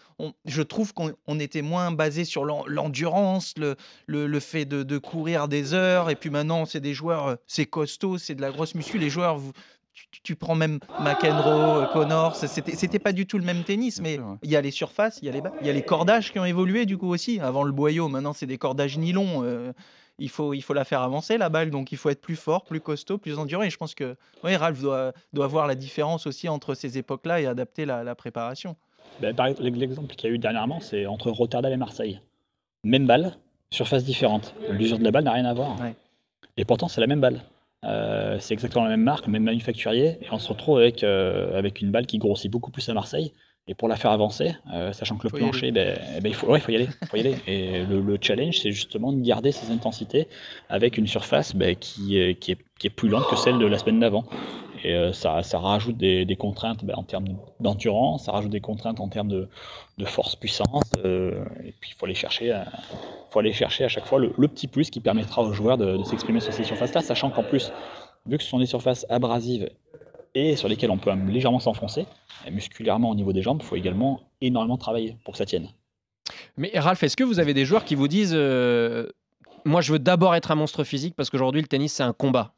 je 0.45 0.63
trouve 0.63 0.95
qu'on 0.95 1.41
était 1.41 1.63
moins 1.63 1.91
basé 1.91 2.25
sur 2.25 2.45
l'endurance, 2.45 3.55
le, 3.57 3.75
le, 4.07 4.41
fait 4.41 4.67
de, 4.67 4.85
de 4.85 4.99
courir 4.99 5.49
des 5.49 5.75
heures. 5.75 6.11
Et 6.11 6.15
puis 6.15 6.31
maintenant, 6.31 6.65
c'est 6.65 6.81
des 6.81 6.95
joueurs, 6.95 7.39
c'est 7.49 7.67
costaud, 7.67 8.19
c'est 8.19 8.37
de 8.37 8.41
la 8.41 8.53
grosse 8.53 8.77
les 8.93 9.11
joueurs, 9.11 9.41
tu, 10.23 10.37
prends 10.37 10.55
même 10.55 10.79
McEnroe, 11.01 11.83
euh, 11.83 11.87
Connors, 11.93 12.37
c'était 12.37 12.99
pas 12.99 13.13
du 13.13 13.27
tout 13.27 13.39
le 13.39 13.45
même 13.45 13.65
tennis, 13.65 14.01
mais 14.01 14.19
il 14.43 14.51
y 14.51 14.57
a 14.57 14.61
les 14.61 14.71
surfaces, 14.71 15.19
il 15.23 15.27
y 15.27 15.29
a 15.29 15.33
les 15.33 15.43
il 15.61 15.67
y 15.67 15.71
a 15.71 15.73
les 15.73 15.83
cordages 15.83 16.33
qui 16.33 16.39
ont 16.39 16.45
évolué 16.45 16.87
du 16.87 16.99
coup 16.99 17.09
aussi. 17.09 17.41
Avant 17.41 17.63
le 17.63 17.73
boyau, 17.73 18.09
maintenant 18.09 18.33
c'est 18.33 18.47
des 18.47 18.59
cordages 18.59 18.99
nylon. 18.99 19.43
Euh, 19.45 19.73
il 20.19 20.29
faut, 20.29 20.55
il 20.55 20.63
faut 20.63 20.75
la 20.75 20.85
faire 20.85 21.01
avancer 21.01 21.39
la 21.39 21.49
balle, 21.49 21.71
donc 21.71 21.91
il 21.91 21.99
faut 21.99 22.09
être 22.09 22.21
plus 22.21 22.37
fort, 22.37 22.65
plus 22.65 22.81
costaud, 22.81 23.19
plus 23.19 23.39
endurant. 23.39 23.63
Et 23.63 23.71
je 23.71 23.77
pense 23.77 23.95
que 23.95 24.17
oui, 24.45 24.55
Ralph 24.55 24.81
doit, 24.81 25.13
doit 25.33 25.49
voir 25.49 25.67
la 25.67 25.75
différence 25.75 26.27
aussi 26.27 26.49
entre 26.49 26.75
ces 26.75 26.99
époques-là 26.99 27.41
et 27.41 27.47
adapter 27.47 27.85
la, 27.85 28.15
préparation. 28.15 28.77
Ben, 29.21 29.35
L'exemple 29.59 30.15
qu'il 30.15 30.31
y 30.31 30.33
a 30.33 30.37
eu 30.37 30.39
dernièrement, 30.39 30.81
c'est 30.81 31.07
entre 31.07 31.31
Rotterdam 31.31 31.73
et 31.73 31.77
Marseille. 31.77 32.21
Même 32.85 33.07
balle, 33.07 33.37
surface 33.71 34.05
différente. 34.05 34.55
L'usure 34.71 34.99
de 34.99 35.05
la 35.05 35.11
balle 35.11 35.25
n'a 35.25 35.33
rien 35.33 35.47
à 35.47 35.55
voir. 35.55 35.77
Et 36.57 36.65
pourtant, 36.65 36.87
c'est 36.87 37.01
la 37.01 37.09
même 37.09 37.21
balle. 37.21 37.43
Euh, 37.85 38.37
c'est 38.41 38.55
exactement 38.55 38.85
la 38.85 38.91
même 38.91 39.03
marque, 39.03 39.27
même 39.27 39.45
manufacturier, 39.45 40.19
et 40.23 40.27
on 40.31 40.39
se 40.39 40.49
retrouve 40.49 40.79
avec, 40.79 41.05
euh, 41.05 41.59
avec 41.59 41.81
une 41.81 41.91
balle 41.91 42.07
qui 42.07 42.19
grossit 42.19 42.51
beaucoup 42.51 42.71
plus 42.71 42.89
à 42.89 42.95
Marseille. 42.95 43.33
Et 43.67 43.75
pour 43.75 43.89
la 43.89 43.97
faire 43.97 44.11
avancer, 44.11 44.55
euh, 44.75 44.93
sachant 44.93 45.17
que 45.17 45.27
le 45.27 45.33
plancher, 45.33 45.73
ben, 45.73 45.99
ben, 46.23 46.29
il, 46.29 46.35
faut, 46.35 46.55
y 46.55 46.75
aller. 46.75 46.89
Faut 47.09 47.17
y 47.17 47.21
aller. 47.21 47.37
Et 47.47 47.83
le, 47.87 48.19
challenge, 48.21 48.59
c'est 48.59 48.73
justement 48.73 49.11
de 49.11 49.23
garder 49.23 49.53
ces 49.53 49.73
intensités 49.73 50.29
avec 50.69 50.99
une 50.99 51.07
surface 51.07 51.57
ben, 51.57 51.75
qui, 51.75 52.09
qui, 52.41 52.53
est, 52.53 52.59
qui, 52.79 52.87
est, 52.87 52.91
plus 52.91 53.09
lente 53.09 53.27
que 53.27 53.37
celle 53.37 53.59
de 53.59 53.65
la 53.65 53.79
semaine 53.79 54.01
d'avant. 54.01 54.27
Et 54.85 55.13
ça, 55.13 55.43
ça, 55.43 55.59
rajoute 55.59 55.97
des, 55.97 56.37
contraintes 56.39 56.85
en 56.95 57.03
termes 57.03 57.27
d'endurance, 57.59 58.25
ça 58.25 58.33
rajoute 58.33 58.51
des 58.51 58.61
contraintes 58.61 59.01
en 59.01 59.09
termes 59.09 59.29
de, 59.29 59.49
force 60.05 60.37
puissance. 60.37 60.83
et 61.03 61.73
puis 61.81 61.91
il 61.91 61.95
faut 61.97 62.05
aller 62.05 62.15
chercher 62.15 62.63
faut 63.31 63.41
aller 63.41 63.53
chercher 63.53 63.85
à 63.85 63.89
chaque 63.89 64.07
fois 64.07 64.21
le, 64.21 64.49
petit 64.49 64.69
plus 64.69 64.91
qui 64.91 65.01
permettra 65.01 65.43
aux 65.43 65.53
joueurs 65.53 65.77
de, 65.77 66.03
s'exprimer 66.05 66.41
sur 66.41 66.53
ces 66.53 66.63
surfaces-là, 66.65 67.01
sachant 67.01 67.31
qu'en 67.31 67.43
plus, 67.43 67.73
vu 68.27 68.39
que 68.39 68.45
ce 68.45 68.49
sont 68.49 68.61
des 68.61 68.67
surfaces 68.67 69.05
abrasives 69.09 69.69
et 70.35 70.57
sur 70.57 70.69
lesquelles 70.69 70.91
on 70.91 70.99
peut 70.99 71.13
légèrement 71.29 71.61
s'enfoncer, 71.61 72.07
musculairement 72.51 73.11
au 73.11 73.15
niveau 73.15 73.33
des 73.33 73.43
jambes, 73.43 73.59
il 73.63 73.67
faut 73.67 73.77
également 73.77 74.21
énormément 74.41 74.77
travailler 74.77 75.17
pour 75.25 75.33
que 75.33 75.39
ça 75.39 75.47
tienne. 75.47 75.69
Mais 76.57 76.71
Ralph, 76.75 77.03
est-ce 77.03 77.17
que 77.17 77.25
vous 77.25 77.41
avez 77.41 77.55
des 77.55 77.65
joueurs 77.65 77.85
qui 77.85 77.95
vous 77.95 78.09
disent 78.09 78.35
euh, 78.35 79.09
Moi, 79.65 79.81
je 79.81 79.93
veux 79.93 79.99
d'abord 79.99 80.35
être 80.35 80.51
un 80.51 80.55
monstre 80.55 80.85
physique 80.85 81.15
parce 81.17 81.31
qu'aujourd'hui, 81.31 81.61
le 81.61 81.67
tennis, 81.67 81.93
c'est 81.93 82.03
un 82.03 82.13
combat 82.13 82.53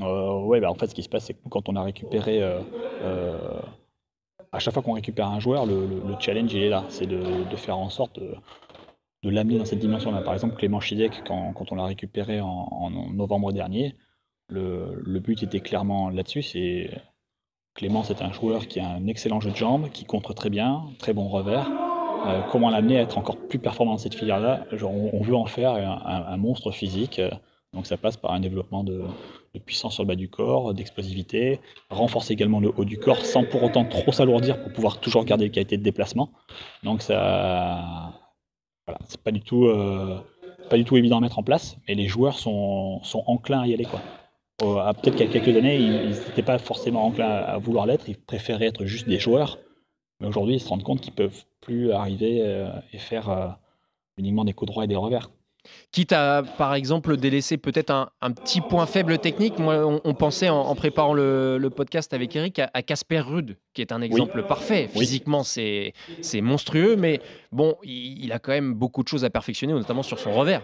euh, 0.00 0.40
Ouais, 0.40 0.60
bah, 0.60 0.70
en 0.70 0.74
fait, 0.74 0.88
ce 0.88 0.94
qui 0.94 1.02
se 1.02 1.08
passe, 1.08 1.26
c'est 1.26 1.34
que 1.34 1.48
quand 1.48 1.68
on 1.68 1.76
a 1.76 1.82
récupéré. 1.82 2.42
Euh, 2.42 2.60
euh, 3.02 3.60
à 4.52 4.60
chaque 4.60 4.72
fois 4.72 4.82
qu'on 4.82 4.92
récupère 4.92 5.28
un 5.28 5.40
joueur, 5.40 5.66
le, 5.66 6.14
challenge, 6.20 6.52
il 6.54 6.62
est 6.62 6.68
là. 6.68 6.84
C'est 6.88 7.06
de, 7.06 7.56
faire 7.56 7.76
en 7.76 7.90
sorte 7.90 8.20
de 8.20 9.30
l'amener 9.30 9.58
dans 9.58 9.64
cette 9.64 9.80
dimension-là. 9.80 10.22
Par 10.22 10.34
exemple, 10.34 10.54
Clément 10.54 10.78
Chidec, 10.80 11.24
quand, 11.26 11.72
on 11.72 11.74
l'a 11.74 11.84
récupéré 11.84 12.40
en, 12.40 12.90
novembre 13.12 13.52
dernier, 13.52 13.96
le, 14.48 15.18
but 15.18 15.42
était 15.42 15.60
clairement 15.60 16.08
là-dessus. 16.08 16.42
C'est 16.42 16.90
Clément, 17.74 18.04
c'est 18.04 18.22
un 18.22 18.30
joueur 18.30 18.68
qui 18.68 18.78
a 18.78 18.88
un 18.88 19.08
excellent 19.08 19.40
jeu 19.40 19.50
de 19.50 19.56
jambes, 19.56 19.88
qui 19.90 20.04
contre 20.04 20.32
très 20.34 20.50
bien, 20.50 20.84
très 21.00 21.12
bon 21.12 21.26
revers. 21.26 21.68
Euh, 22.26 22.40
comment 22.52 22.70
l'amener 22.70 22.98
à 22.98 23.02
être 23.02 23.18
encore 23.18 23.36
plus 23.36 23.58
performant 23.58 23.92
dans 23.92 23.98
cette 23.98 24.14
filière-là? 24.14 24.64
On, 24.82 25.20
veut 25.20 25.34
en 25.34 25.46
faire 25.46 25.74
un, 25.74 26.36
monstre 26.36 26.70
physique. 26.70 27.20
Donc 27.74 27.86
ça 27.86 27.96
passe 27.96 28.16
par 28.16 28.32
un 28.32 28.40
développement 28.40 28.84
de, 28.84 29.02
puissance 29.66 29.94
sur 29.94 30.02
le 30.04 30.08
bas 30.08 30.14
du 30.14 30.28
corps, 30.28 30.74
d'explosivité, 30.74 31.60
renforcer 31.90 32.32
également 32.32 32.60
le 32.60 32.72
haut 32.76 32.84
du 32.84 32.98
corps 32.98 33.24
sans 33.24 33.44
pour 33.44 33.62
autant 33.62 33.84
trop 33.84 34.12
s'alourdir 34.12 34.60
pour 34.62 34.72
pouvoir 34.72 35.00
toujours 35.00 35.24
garder 35.24 35.44
les 35.44 35.50
qualités 35.50 35.76
de 35.76 35.82
déplacement. 35.82 36.30
Donc 36.82 37.02
ça, 37.02 38.12
voilà, 38.86 38.98
c'est 39.06 39.20
pas 39.20 39.32
du 39.32 39.40
tout 39.40 39.66
euh, 39.66 40.18
pas 40.70 40.76
du 40.76 40.84
tout 40.84 40.96
évident 40.96 41.18
à 41.18 41.20
mettre 41.20 41.38
en 41.38 41.42
place, 41.42 41.76
mais 41.86 41.94
les 41.94 42.08
joueurs 42.08 42.38
sont, 42.38 43.02
sont 43.02 43.22
enclins 43.26 43.60
à 43.60 43.66
y 43.66 43.74
aller 43.74 43.84
quoi. 43.84 44.00
Euh, 44.62 44.92
peut-être 44.92 45.16
qu'il 45.16 45.26
y 45.26 45.28
a 45.28 45.32
quelques 45.32 45.56
années, 45.56 45.76
ils 45.76 46.10
n'étaient 46.10 46.42
pas 46.42 46.58
forcément 46.58 47.04
enclins 47.04 47.26
à 47.26 47.58
vouloir 47.58 47.86
l'être, 47.86 48.08
ils 48.08 48.16
préféraient 48.16 48.66
être 48.66 48.86
juste 48.86 49.08
des 49.08 49.18
joueurs. 49.18 49.58
Mais 50.20 50.28
aujourd'hui, 50.28 50.54
ils 50.54 50.60
se 50.60 50.68
rendent 50.68 50.84
compte 50.84 51.00
qu'ils 51.00 51.12
peuvent 51.12 51.44
plus 51.60 51.90
arriver 51.92 52.40
euh, 52.40 52.68
et 52.92 52.98
faire 52.98 53.56
uniquement 54.16 54.44
des 54.44 54.52
coups 54.52 54.70
droits 54.70 54.84
et 54.84 54.86
des 54.86 54.96
revers. 54.96 55.28
Quitte 55.92 56.12
à, 56.12 56.42
par 56.58 56.74
exemple, 56.74 57.16
délaisser 57.16 57.56
peut-être 57.56 57.90
un, 58.20 58.30
petit 58.32 58.60
point 58.60 58.86
faible 58.86 59.18
technique. 59.18 59.58
Moi, 59.58 60.00
on, 60.04 60.14
pensait 60.14 60.48
en, 60.48 60.74
préparant 60.74 61.14
le, 61.14 61.68
podcast 61.74 62.12
avec 62.14 62.34
Eric 62.36 62.60
à 62.72 62.82
Casper 62.82 63.20
Rude, 63.20 63.56
qui 63.72 63.80
est 63.80 63.92
un 63.92 64.02
exemple 64.02 64.42
parfait. 64.44 64.88
Physiquement, 64.88 65.42
c'est 65.42 65.92
monstrueux, 66.34 66.96
mais 66.96 67.20
bon, 67.52 67.76
il, 67.82 68.32
a 68.32 68.38
quand 68.38 68.52
même 68.52 68.74
beaucoup 68.74 69.02
de 69.02 69.08
choses 69.08 69.24
à 69.24 69.30
perfectionner, 69.30 69.72
notamment 69.72 70.02
sur 70.02 70.18
son 70.18 70.32
revers. 70.32 70.62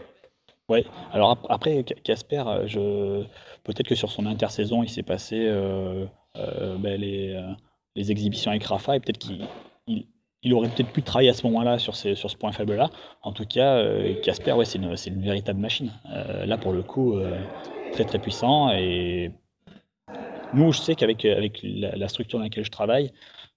Oui, 0.69 0.85
alors 1.13 1.37
après, 1.49 1.85
Casper, 2.05 2.45
je... 2.67 3.25
peut-être 3.65 3.89
que 3.89 3.97
sur 3.97 4.11
son 4.13 4.27
intersaison, 4.27 4.85
il 4.85 4.89
s'est 4.89 5.03
passé 5.03 5.47
euh, 5.49 6.07
euh, 6.37 6.77
ben, 6.79 7.01
les, 7.01 7.35
euh, 7.35 7.43
les, 7.97 8.13
exhibitions 8.13 8.53
avec 8.53 8.63
Rafa, 8.65 8.95
et 8.95 9.01
peut-être 9.01 9.19
qu'il 9.19 9.45
il 9.89 10.07
aurait 10.49 10.69
peut-être 10.69 10.93
pu 10.93 11.03
travailler 11.03 11.31
à 11.31 11.35
ce 11.35 11.47
moment-là 11.47 11.79
sur, 11.79 11.95
ce 11.95 12.37
point 12.37 12.53
faible-là. 12.53 12.91
En 13.23 13.33
tout 13.33 13.45
cas, 13.45 13.77
euh, 13.77 14.15
Casper, 14.23 14.53
ouais, 14.53 14.65
c'est 14.65 14.79
une, 14.79 15.23
véritable 15.23 15.61
machine. 15.61 15.93
Euh, 16.13 16.47
là, 16.47 16.57
pour 16.57 16.73
le 16.73 16.83
coup, 16.83 17.15
euh, 17.15 17.39
très 17.93 18.05
très 18.05 18.19
puissant. 18.19 18.71
Et 18.71 19.31
nous, 20.55 20.73
je 20.73 20.81
sais 20.81 20.95
qu'avec 20.95 21.25
avec 21.25 21.61
la, 21.63 22.09
structure 22.09 22.39
dans 22.39 22.45
laquelle 22.45 22.65
je 22.65 22.71
travaille, 22.71 23.13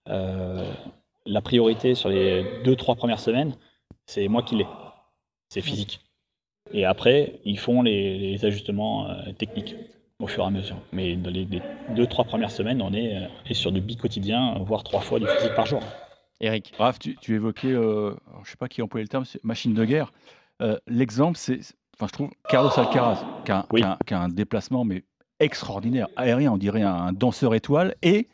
la 0.05 1.41
priorité 1.41 1.95
sur 1.95 2.09
les 2.09 2.45
deux, 2.65 2.75
trois 2.75 2.95
premières 2.95 3.19
semaines, 3.19 3.55
c'est 4.05 4.27
moi 4.27 4.43
qui 4.43 4.55
l'ai. 4.55 4.67
C'est 5.49 5.61
physique. 5.61 6.01
Et 6.73 6.83
après, 6.83 7.39
ils 7.45 7.59
font 7.59 7.81
les, 7.81 8.43
ajustements 8.43 9.07
techniques 9.37 9.75
au 10.19 10.27
fur 10.27 10.43
et 10.43 10.47
à 10.47 10.49
mesure. 10.49 10.77
Mais 10.91 11.15
dans 11.15 11.29
les, 11.29 11.47
deux, 11.95 12.07
trois 12.07 12.25
premières 12.25 12.51
semaines, 12.51 12.81
on 12.81 12.93
est, 12.93 13.29
est 13.49 13.53
sur 13.53 13.71
du 13.71 13.79
bi-quotidien, 13.79 14.55
voire 14.65 14.83
trois 14.83 15.01
fois 15.01 15.19
du 15.19 15.27
physique 15.27 15.55
par 15.55 15.65
jour. 15.65 15.81
Eric. 16.43 16.73
Raph, 16.77 16.99
tu, 16.99 17.15
évoquais, 17.33 17.71
euh, 17.71 18.13
je 18.35 18.39
ne 18.41 18.45
sais 18.45 18.57
pas 18.57 18.67
qui 18.67 18.81
employait 18.81 19.05
le 19.05 19.07
terme, 19.07 19.23
machine 19.43 19.73
de 19.73 19.85
guerre. 19.85 20.11
Euh, 20.61 20.77
l'exemple, 20.87 21.37
c'est, 21.37 21.59
enfin, 21.95 22.07
je 22.07 22.11
trouve, 22.11 22.29
Carlos 22.49 22.69
Alcaraz, 22.75 23.23
qui 23.45 23.51
a, 24.13 24.21
un 24.21 24.27
déplacement 24.27 24.83
mais 24.83 25.05
extraordinaire, 25.39 26.07
aérien, 26.17 26.51
on 26.51 26.57
dirait 26.57 26.81
un, 26.81 27.13
danseur 27.13 27.55
étoile, 27.55 27.95
et 28.01 28.27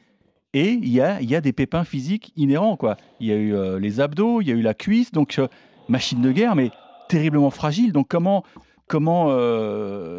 et 0.54 0.72
il 0.72 0.90
y 0.90 1.00
a, 1.00 1.22
y 1.22 1.36
a 1.36 1.42
des 1.42 1.54
pépins 1.54 1.84
physiques 1.84 2.34
inhérents. 2.36 2.76
Quoi. 2.76 2.98
Il 3.20 3.28
y 3.28 3.32
a 3.32 3.36
eu 3.36 3.54
euh, 3.54 3.78
les 3.78 4.00
abdos, 4.00 4.42
il 4.42 4.48
y 4.48 4.52
a 4.52 4.56
eu 4.56 4.64
la 4.64 4.74
cuisse, 4.74 5.12
donc 5.12 5.40
machine 5.88 6.24
de 6.24 6.32
guerre, 6.32 6.56
mais 6.56 6.72
terriblement 7.08 7.52
fragile. 7.52 7.92
Donc 7.92 8.08
comment, 8.08 8.44
comment 8.88 9.28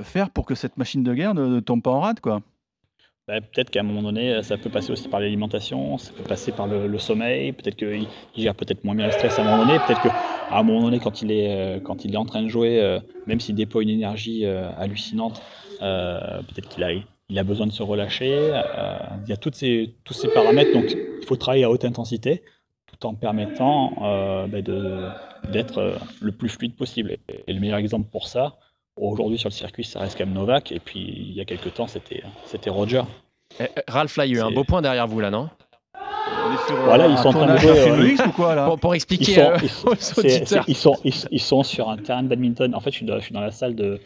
faire 0.04 0.30
pour 0.30 0.46
que 0.46 0.54
cette 0.54 0.76
machine 0.76 1.02
de 1.02 1.12
guerre 1.14 1.34
ne, 1.34 1.58
tombe 1.58 1.82
pas 1.82 1.90
en 1.90 1.98
rade 1.98 2.20
quoi? 2.20 2.42
Bah, 3.30 3.40
peut-être 3.40 3.70
qu'à 3.70 3.80
un 3.80 3.84
moment 3.84 4.02
donné, 4.02 4.42
ça 4.42 4.56
peut 4.56 4.70
passer 4.70 4.90
aussi 4.90 5.08
par 5.08 5.20
l'alimentation, 5.20 5.98
ça 5.98 6.10
peut 6.12 6.24
passer 6.24 6.50
par 6.50 6.66
le, 6.66 6.98
sommeil, 6.98 7.52
peut-être 7.52 7.76
qu'il 7.76 8.08
gère 8.36 8.56
peut-être 8.56 8.82
moins 8.82 8.96
bien 8.96 9.06
le 9.06 9.12
stress 9.12 9.38
à 9.38 9.42
un 9.42 9.44
moment 9.44 9.64
donné, 9.64 9.78
peut-être 9.86 10.02
qu'à 10.02 10.12
un 10.50 10.62
moment 10.64 10.82
donné, 10.82 10.98
quand 10.98 11.22
il 11.22 11.30
est, 11.30 11.54
euh, 11.54 11.78
quand 11.78 12.04
il 12.04 12.12
est 12.12 12.16
en 12.16 12.24
train 12.24 12.42
de 12.42 12.48
jouer, 12.48 12.80
euh, 12.80 12.98
même 13.28 13.38
s'il 13.38 13.54
déploie 13.54 13.84
une 13.84 13.90
énergie 13.90 14.44
euh, 14.44 14.68
hallucinante, 14.76 15.40
peut-être 15.78 16.68
qu'il 16.68 16.82
a, 16.82 16.90
il 16.92 17.38
a 17.38 17.44
besoin 17.44 17.68
de 17.68 17.72
se 17.72 17.84
relâcher. 17.84 18.52
il 19.22 19.30
y 19.30 19.32
a 19.32 19.36
toutes 19.36 19.54
ces, 19.54 19.94
tous 20.02 20.14
ces 20.14 20.26
paramètres, 20.26 20.72
donc 20.72 20.90
il 20.90 21.24
faut 21.24 21.36
travailler 21.36 21.62
à 21.62 21.70
haute 21.70 21.84
intensité 21.84 22.42
tout 22.90 23.06
en 23.06 23.14
permettant 23.14 23.92
bah, 24.48 24.60
d'être 24.60 25.78
euh, 25.78 25.96
le 26.20 26.32
plus 26.32 26.48
fluide 26.48 26.74
possible. 26.76 27.16
Et 27.46 27.52
le 27.52 27.60
meilleur 27.60 27.78
exemple 27.78 28.08
pour 28.10 28.28
ça, 28.28 28.56
aujourd'hui 29.00 29.38
sur 29.38 29.48
le 29.48 29.54
circuit, 29.54 29.84
ça 29.84 30.00
reste 30.00 30.16
quand 30.18 30.26
même 30.26 30.34
Novak. 30.34 30.72
Et 30.72 30.80
puis 30.80 31.00
il 31.00 31.32
y 31.34 31.40
a 31.40 31.44
quelques 31.44 31.74
temps, 31.74 31.86
c'était 31.86 32.22
c'était 32.46 32.70
Roger. 32.70 33.02
Eh, 33.58 33.64
eh, 33.64 33.68
Ralph, 33.88 34.16
là, 34.16 34.26
il 34.26 34.32
y 34.32 34.36
a 34.36 34.38
eu 34.38 34.42
un 34.42 34.50
beau 34.52 34.62
point 34.64 34.80
derrière 34.82 35.06
vous, 35.08 35.20
là, 35.20 35.30
non? 35.30 35.48
On 36.42 36.52
est 36.54 36.66
sur 36.68 36.76
Voilà, 36.84 37.06
ils 37.08 37.18
sont 37.18 37.28
en 37.28 37.32
train 37.32 37.52
de 37.54 37.58
jouer, 37.58 37.90
euh, 37.90 38.26
ou 38.26 38.30
quoi 38.30 38.54
là? 38.54 38.66
Pour, 38.66 38.78
pour 38.78 38.94
Ils 38.94 38.96
expliquer 38.96 39.34
sont, 39.34 39.40
euh, 39.40 39.56
ils, 39.62 39.68
sont- 40.48 40.62
ils 40.68 40.76
sont, 40.76 40.96
ils, 41.04 41.14
ils 41.32 41.40
sont 41.40 41.62
sur 41.64 41.88
un 41.90 41.96
terrain 41.96 42.22
de 42.22 42.28
badminton. 42.28 42.74
En 42.74 42.80
fait, 42.80 42.90
je 42.92 42.96
suis 42.98 43.06
dans, 43.06 43.18
je 43.18 43.24
suis 43.24 43.34
dans 43.34 43.40
la 43.40 43.50
salle 43.50 43.74
de. 43.74 44.00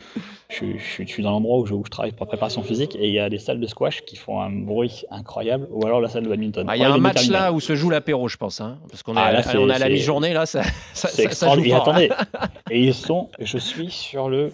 Je, 0.48 0.54
suis- 0.57 0.78
je 0.78 0.85
suis- 0.85 1.07
je 1.07 1.12
suis 1.12 1.22
dans 1.22 1.30
l'endroit 1.30 1.59
où 1.59 1.66
je, 1.66 1.74
où 1.74 1.85
je 1.85 1.90
travaille 1.90 2.12
pour 2.12 2.24
la 2.24 2.28
préparation 2.28 2.62
physique 2.62 2.96
et 2.96 3.07
il 3.09 3.12
y 3.12 3.18
a 3.20 3.28
des 3.28 3.38
salles 3.38 3.61
de 3.61 3.66
squash 3.66 4.02
qui 4.02 4.16
font 4.16 4.40
un 4.40 4.50
bruit 4.50 5.04
incroyable 5.11 5.68
ou 5.70 5.85
alors 5.87 6.00
la 6.00 6.09
salle 6.09 6.24
de 6.24 6.28
badminton. 6.28 6.66
Ah, 6.68 6.76
Il 6.76 6.83
y 6.83 6.85
a 6.85 6.92
un 6.92 6.98
match 6.98 7.16
terminal. 7.16 7.42
là 7.42 7.52
où 7.52 7.61
se 7.61 7.74
joue 7.76 7.90
l'apéro, 7.90 8.26
je 8.28 8.37
pense. 8.38 8.61
hein, 8.61 8.78
parce 8.90 9.02
qu'on 9.02 9.14
est, 9.16 9.20
Ah, 9.22 9.33
là, 9.33 9.42
c'est- 9.42 9.57
on 9.59 9.68
est 9.68 9.74
à 9.74 9.78
la 9.78 9.88
mi-journée, 9.90 10.33
là, 10.33 10.46
ça, 10.46 10.62
ça, 10.94 11.09
C'est 11.09 11.24
ça- 11.33 11.48
ça 11.48 11.54
joue 11.54 11.62
extraordinaire. 11.62 11.85
fort. 11.85 11.98
Et 11.98 12.11
attendez, 12.11 12.50
et 12.70 12.80
ils 12.80 12.94
sont, 12.94 13.28
je 13.38 13.59
suis 13.59 13.90
sur 13.90 14.28
le 14.28 14.50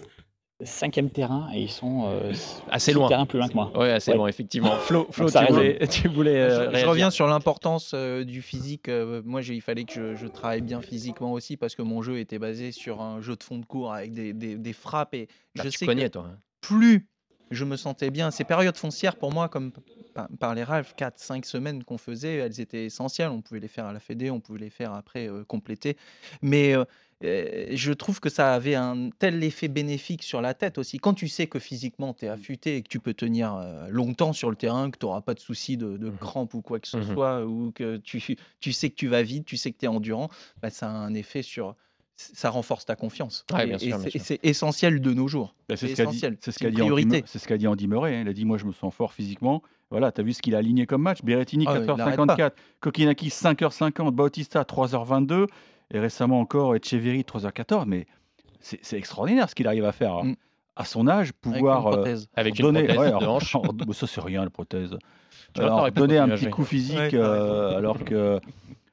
cinquième 0.65 1.09
terrain 1.09 1.49
et 1.53 1.61
ils 1.61 1.69
sont 1.69 2.05
euh, 2.07 2.33
Assez 2.69 2.93
loin. 2.93 3.07
terrains 3.07 3.25
plus 3.25 3.39
loin 3.39 3.47
que 3.49 3.53
moi. 3.53 3.71
Ouais, 3.75 3.91
assez 3.91 4.11
Ouais. 4.11 4.17
loin, 4.17 4.27
effectivement. 4.27 4.71
Flo, 4.77 5.07
Flo 5.11 5.29
tu, 5.29 5.37
voulais, 5.53 5.87
tu 5.87 6.07
voulais 6.07 6.39
euh, 6.39 6.49
je, 6.49 6.55
je 6.65 6.69
réagir. 6.69 6.89
reviens 6.89 7.09
sur 7.11 7.27
l'importance 7.27 7.91
euh, 7.93 8.23
du 8.23 8.41
physique. 8.41 8.89
euh, 8.89 9.21
moi, 9.25 9.41
il 9.41 9.61
fallait 9.61 9.83
que 9.85 9.93
je, 9.93 10.15
je 10.15 10.27
travaille 10.27 10.61
bien 10.61 10.81
physiquement 10.81 11.31
aussi 11.33 11.57
parce 11.57 11.75
que 11.75 11.81
mon 11.81 12.01
jeu 12.01 12.19
était 12.19 12.39
basé 12.39 12.71
sur 12.71 13.01
un 13.01 13.21
jeu 13.21 13.35
de 13.35 13.43
fond 13.43 13.57
de 13.57 13.65
cours 13.65 13.93
avec 13.93 14.13
des, 14.13 14.33
des- 14.33 14.57
des 14.57 14.73
frappes. 14.73 15.13
Et 15.13 15.27
Ah, 15.57 15.63
je 15.63 15.69
tu 15.69 15.77
sais 15.77 15.85
que 15.85 16.07
toi. 16.07 16.25
hein. 16.27 16.37
plus 16.61 17.07
je 17.51 17.65
me 17.65 17.75
sentais 17.77 18.09
bien, 18.09 18.31
ces 18.31 18.43
périodes 18.45 18.77
foncières 18.77 19.17
pour 19.17 19.31
moi, 19.31 19.49
comme 19.49 19.71
par, 20.39 20.55
les 20.55 20.63
Ralph, 20.63 20.93
4-5 20.95 21.45
semaines 21.45 21.83
qu'on 21.83 21.97
faisait, 21.97 22.35
elles 22.35 22.59
étaient 22.59 22.85
essentielles. 22.85 23.29
On 23.29 23.41
pouvait 23.41 23.61
les 23.61 23.67
faire 23.69 23.85
à 23.85 23.93
la 23.93 23.99
Fédé, 23.99 24.29
on 24.29 24.39
pouvait 24.41 24.59
les 24.59 24.69
faire 24.69 24.93
après 24.93 25.29
euh, 25.29 25.45
compléter. 25.45 25.95
Mais 26.41 26.75
euh, 26.75 26.83
euh, 27.23 27.67
je 27.71 27.93
trouve 27.93 28.19
que 28.19 28.29
ça 28.29 28.53
avait 28.53 28.75
un 28.75 29.09
tel 29.19 29.41
effet 29.43 29.69
bénéfique 29.69 30.23
sur 30.23 30.41
la 30.41 30.53
tête 30.53 30.77
aussi. 30.77 30.97
Quand 30.97 31.13
tu 31.13 31.27
sais 31.29 31.47
que 31.47 31.59
physiquement 31.59 32.13
tu 32.13 32.25
es 32.25 32.27
affûté 32.27 32.75
et 32.77 32.81
que 32.83 32.89
tu 32.89 32.99
peux 32.99 33.13
tenir 33.13 33.55
longtemps 33.89 34.33
sur 34.33 34.49
le 34.49 34.55
terrain, 34.57 34.91
que 34.91 34.97
tu 34.97 35.05
n'auras 35.05 35.21
pas 35.21 35.33
de 35.33 35.39
soucis 35.39 35.77
de, 35.77 35.97
de 35.97 36.09
crampes 36.09 36.53
ou 36.53 36.61
quoi 36.61 36.79
que 36.79 36.87
ce 36.87 36.97
Mhm. 36.97 37.13
soit, 37.13 37.45
ou 37.45 37.71
que 37.71 37.97
tu, 37.97 38.21
tu 38.59 38.73
sais 38.73 38.89
que 38.89 38.95
tu 38.95 39.07
vas 39.07 39.23
vite, 39.23 39.45
tu 39.45 39.55
sais 39.57 39.71
que 39.71 39.77
tu 39.77 39.85
es 39.85 39.87
endurant, 39.87 40.29
bah, 40.61 40.69
ça 40.69 40.87
a 40.87 40.93
un 40.93 41.13
effet 41.13 41.41
sur. 41.41 41.75
Ça 42.15 42.49
renforce 42.51 42.85
ta 42.85 42.95
confiance. 42.95 43.45
Ouais, 43.51 43.63
Et- 43.63 43.67
bien 43.67 43.75
et 43.77 43.79
sûr, 43.79 43.87
bien 43.87 43.97
c'est- 43.99 44.09
sûr. 44.11 44.21
et 44.21 44.23
c'est 44.23 44.39
essentiel 44.43 45.01
de 45.01 45.13
nos 45.13 45.27
jours. 45.27 45.55
Bah, 45.67 45.75
c'est 45.75 45.87
c'est 45.87 45.95
ce 45.95 45.97
qu'a 45.97 46.05
dit, 46.05 46.09
essentiel. 46.17 46.37
c'est 46.39 46.51
ce 46.51 46.63
une 46.63 46.69
dit, 46.69 46.75
Andy 46.81 46.81
priorité. 46.89 47.07
Murray- 47.07 47.23
c'est 47.25 47.39
ce 47.39 47.47
qu'a 47.47 47.57
dit 47.57 47.67
Andy 47.67 47.87
Murray. 47.87 48.15
hein. 48.15 48.21
Il 48.21 48.27
a 48.29 48.33
dit 48.33 48.45
Moi, 48.45 48.57
je 48.57 48.65
me 48.65 48.71
sens 48.73 48.93
fort 48.93 49.13
physiquement. 49.13 49.63
Voilà, 49.89 50.11
tu 50.11 50.21
as 50.21 50.23
vu 50.23 50.33
ce 50.33 50.41
qu'il 50.41 50.53
a 50.55 50.59
aligné 50.59 50.85
comme 50.85 51.01
match? 51.01 51.23
Berrettini, 51.23 51.65
Ah, 51.67 51.71
il 51.83 51.89
arrête 51.89 52.17
4h54. 52.19 52.51
Kokinaki, 52.79 53.29
5h50. 53.29 54.11
Bautista, 54.11 54.63
3h22. 54.63 55.47
Et 55.93 55.99
récemment 55.99 56.39
encore, 56.39 56.75
Echeverry, 56.75 57.23
3h14. 57.23 57.85
Mais 57.87 58.05
c'est 58.59 58.79
c'est 58.83 58.97
extraordinaire 58.97 59.49
ce 59.49 59.55
qu'il 59.55 59.67
arrive 59.67 59.85
à 59.85 59.91
faire. 59.91 60.23
Mm. 60.23 60.35
À 60.77 60.85
son 60.85 61.07
âge, 61.07 61.31
Avec 61.31 61.35
une 61.45 61.51
pouvoir 61.53 61.87
euh, 61.87 61.91
prothèse. 61.91 62.29
Avec 62.35 62.57
une 62.59 62.65
donner. 62.67 62.83
prothèse 62.83 62.99
ouais, 63.13 63.19
de 63.19 63.25
hanche. 63.25 63.51
ça, 63.93 64.07
c'est 64.07 64.21
rien, 64.21 64.43
la 64.43 64.49
prothèse. 64.49 64.95
Alors, 65.57 65.91
donner 65.91 66.17
un 66.19 66.29
petit 66.29 66.49
coup 66.49 66.63
physique, 66.63 66.97
Ouais, 66.97 67.11
euh, 67.15 67.75
alors 67.77 68.03
que. 68.05 68.39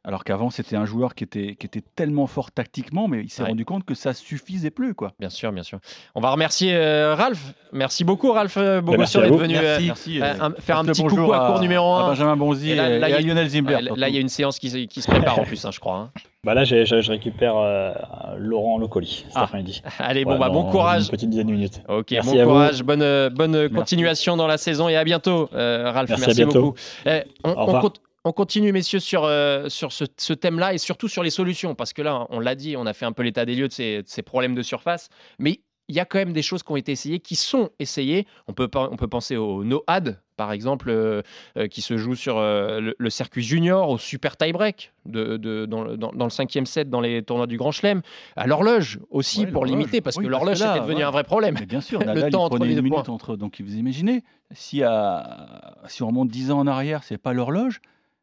Alors 0.09 0.25
qu'avant, 0.25 0.49
c'était 0.49 0.75
un 0.75 0.87
joueur 0.87 1.15
qui 1.15 1.23
était, 1.23 1.55
qui 1.55 1.67
était 1.67 1.83
tellement 1.95 2.27
fort 2.27 2.51
tactiquement, 2.51 3.09
mais 3.09 3.21
il 3.21 3.29
s'est 3.29 3.43
Ouais. 3.43 3.51
rendu 3.51 3.67
compte 3.67 3.85
que 3.85 3.93
ça 3.95 4.15
suffisait 4.15 4.71
plus. 4.71 4.95
Quoi. 4.95 5.13
Bien 5.21 5.29
sûr, 5.29 5.53
bien 5.53 5.63
sûr. 5.63 5.81
On 6.15 6.23
va 6.23 6.31
remercier 6.31 6.75
euh, 6.75 7.15
Ralph. 7.15 7.53
Merci 7.75 8.05
beaucoup, 8.05 8.33
Ralph 8.33 8.57
euh, 8.57 8.81
merci 8.81 8.97
Bogossian, 8.97 9.21
à 9.21 9.25
d'être 9.25 9.37
venu 9.39 9.57
euh, 9.59 9.61
Merci. 9.61 9.87
Merci, 9.87 10.23
euh, 10.23 10.51
faire 10.61 10.79
un 10.79 10.85
petit 10.87 11.03
bonjour 11.03 11.19
coucou 11.19 11.33
à, 11.35 11.49
cours 11.49 11.61
numéro 11.61 11.93
à 11.93 12.05
1. 12.05 12.09
Benjamin 12.09 12.37
Bonzi 12.37 12.71
et, 12.71 12.75
là, 12.75 12.89
là, 12.99 13.09
et 13.09 13.11
il 13.11 13.13
y 13.13 13.17
à 13.17 13.19
a- 13.19 13.21
Lionel 13.21 13.49
Zimbler. 13.51 13.75
Ouais, 13.75 13.83
là, 13.97 14.09
il 14.09 14.15
y 14.15 14.19
a 14.19 14.21
une 14.23 14.31
séance 14.31 14.59
qui, 14.59 14.71
se- 14.71 14.87
qui 14.87 15.03
se 15.03 15.11
prépare 15.11 15.39
en 15.41 15.45
plus, 15.45 15.63
hein, 15.67 15.71
je 15.73 15.79
crois. 15.79 15.97
hein. 15.97 16.11
Bah 16.43 16.55
là, 16.55 16.65
j'ai- 16.65 16.87
je, 16.87 17.03
je 17.03 17.11
récupère 17.11 17.57
euh, 17.59 17.93
Laurent 18.39 18.79
Locoli 18.79 19.25
cet 19.29 19.33
Ah. 19.37 19.43
après-midi. 19.43 19.83
Allez, 19.99 20.25
bon, 20.25 20.33
Ouais, 20.33 20.39
bah, 20.39 20.49
bon 20.49 20.63
dans 20.63 20.71
courage. 20.71 21.03
Une 21.05 21.11
petite 21.11 21.29
dizaine 21.29 21.49
de 21.49 21.53
minutes. 21.53 21.83
Ok, 21.87 22.13
Merci 22.13 22.31
bon 22.33 22.41
à 22.41 22.45
vous. 22.45 22.51
courage, 22.51 22.83
bonne, 22.83 23.29
bonne 23.29 23.69
continuation 23.69 24.39
dans 24.39 24.47
la 24.47 24.57
saison 24.57 24.89
et 24.89 24.97
à 24.97 25.05
bientôt, 25.05 25.51
euh, 25.53 25.91
Ralph. 25.93 26.09
Merci, 26.09 26.25
Merci, 26.29 26.43
à 26.43 26.45
bientôt. 26.47 26.63
beaucoup. 26.63 26.79
Eh, 27.05 27.21
on, 27.45 27.51
Au 27.51 27.69
on 27.77 27.93
on 28.25 28.33
continue, 28.33 28.73
messieurs, 28.73 29.01
sur, 29.01 29.25
euh, 29.25 29.69
sur 29.69 29.93
ce, 29.93 30.05
ce 30.17 30.33
thème-là 30.33 30.75
et 30.75 30.79
surtout 30.79 31.09
sur 31.09 31.23
les 31.23 31.31
solutions, 31.31 31.75
parce 31.75 31.93
que 31.93 32.03
là, 32.03 32.27
on 32.31 32.41
l'a 32.41 32.55
dit, 32.55 32.77
on 32.77 32.87
a 32.87 32.93
fait 32.93 33.07
un 33.07 33.13
peu 33.13 33.23
l'état 33.23 33.45
des 33.45 33.55
lieux 33.55 33.69
de 33.69 33.73
ces, 33.73 34.03
de 34.03 34.09
ces 34.09 34.23
problèmes 34.23 34.55
de 34.55 34.63
surface, 34.63 35.09
mais 35.39 35.61
il 35.91 35.95
y 35.97 36.01
a 36.01 36.05
quand 36.05 36.19
même 36.19 36.35
des 36.35 36.43
choses 36.43 36.63
qui 36.63 36.71
ont 36.71 36.77
été 36.77 36.93
essayées, 36.93 37.19
qui 37.19 37.35
sont 37.35 37.71
essayées. 37.79 38.27
On 38.47 38.53
peut, 38.53 38.69
on 38.75 38.97
peut 38.97 39.09
penser 39.09 39.37
au 39.39 39.65
no-ad, 39.65 40.21
par 40.37 40.53
exemple, 40.53 40.91
euh, 40.91 41.23
euh, 41.57 41.67
qui 41.67 41.81
se 41.81 41.97
joue 41.97 42.15
sur 42.15 42.37
euh, 42.37 42.79
le, 42.81 42.95
le 42.99 43.09
circuit 43.11 43.43
junior, 43.43 43.89
au 43.89 43.97
super 43.97 44.37
tie-break 44.37 44.93
de, 45.07 45.39
de- 45.39 45.65
dans, 45.65 45.83
le, 45.85 45.97
dans- 45.97 46.13
dans 46.13 46.27
le 46.27 46.31
cinquième 46.31 46.67
set, 46.67 46.91
dans 46.91 47.01
les 47.01 47.23
tournois 47.23 47.47
du 47.47 47.57
Grand 47.57 47.73
Chelem, 47.73 48.03
à 48.37 48.47
l'horloge 48.47 48.99
aussi 49.09 49.47
Ouais, 49.47 49.51
pour 49.51 49.65
limiter, 49.65 50.03
parce 50.03 50.17
Oui, 50.17 50.25
que 50.25 50.29
l'horloge 50.29 50.59
c'était 50.59 50.81
devenu 50.81 51.03
un 51.05 51.11
vrai 51.11 51.25
problème. 51.25 51.57
Mais 51.59 51.65
bien 51.65 51.81
sûr, 51.81 52.01
Le 52.01 52.07
Nadal, 52.07 52.33
temps 52.33 52.41
il 52.41 52.45
entre 52.55 52.65
les 52.67 52.75
deux 52.75 52.83
minute 52.83 53.05
points. 53.07 53.15
entre. 53.15 53.37
Donc, 53.37 53.59
vous 53.59 53.77
imaginez, 53.77 54.25
si, 54.53 54.83
à- 54.83 55.79
si 55.87 56.03
on 56.03 56.09
remonte 56.09 56.29
10 56.29 56.51
ans 56.51 56.59
en 56.59 56.67
arrière, 56.67 57.03
c'est 57.03 57.17
pas 57.19 57.33
l'horloge, 57.33 57.81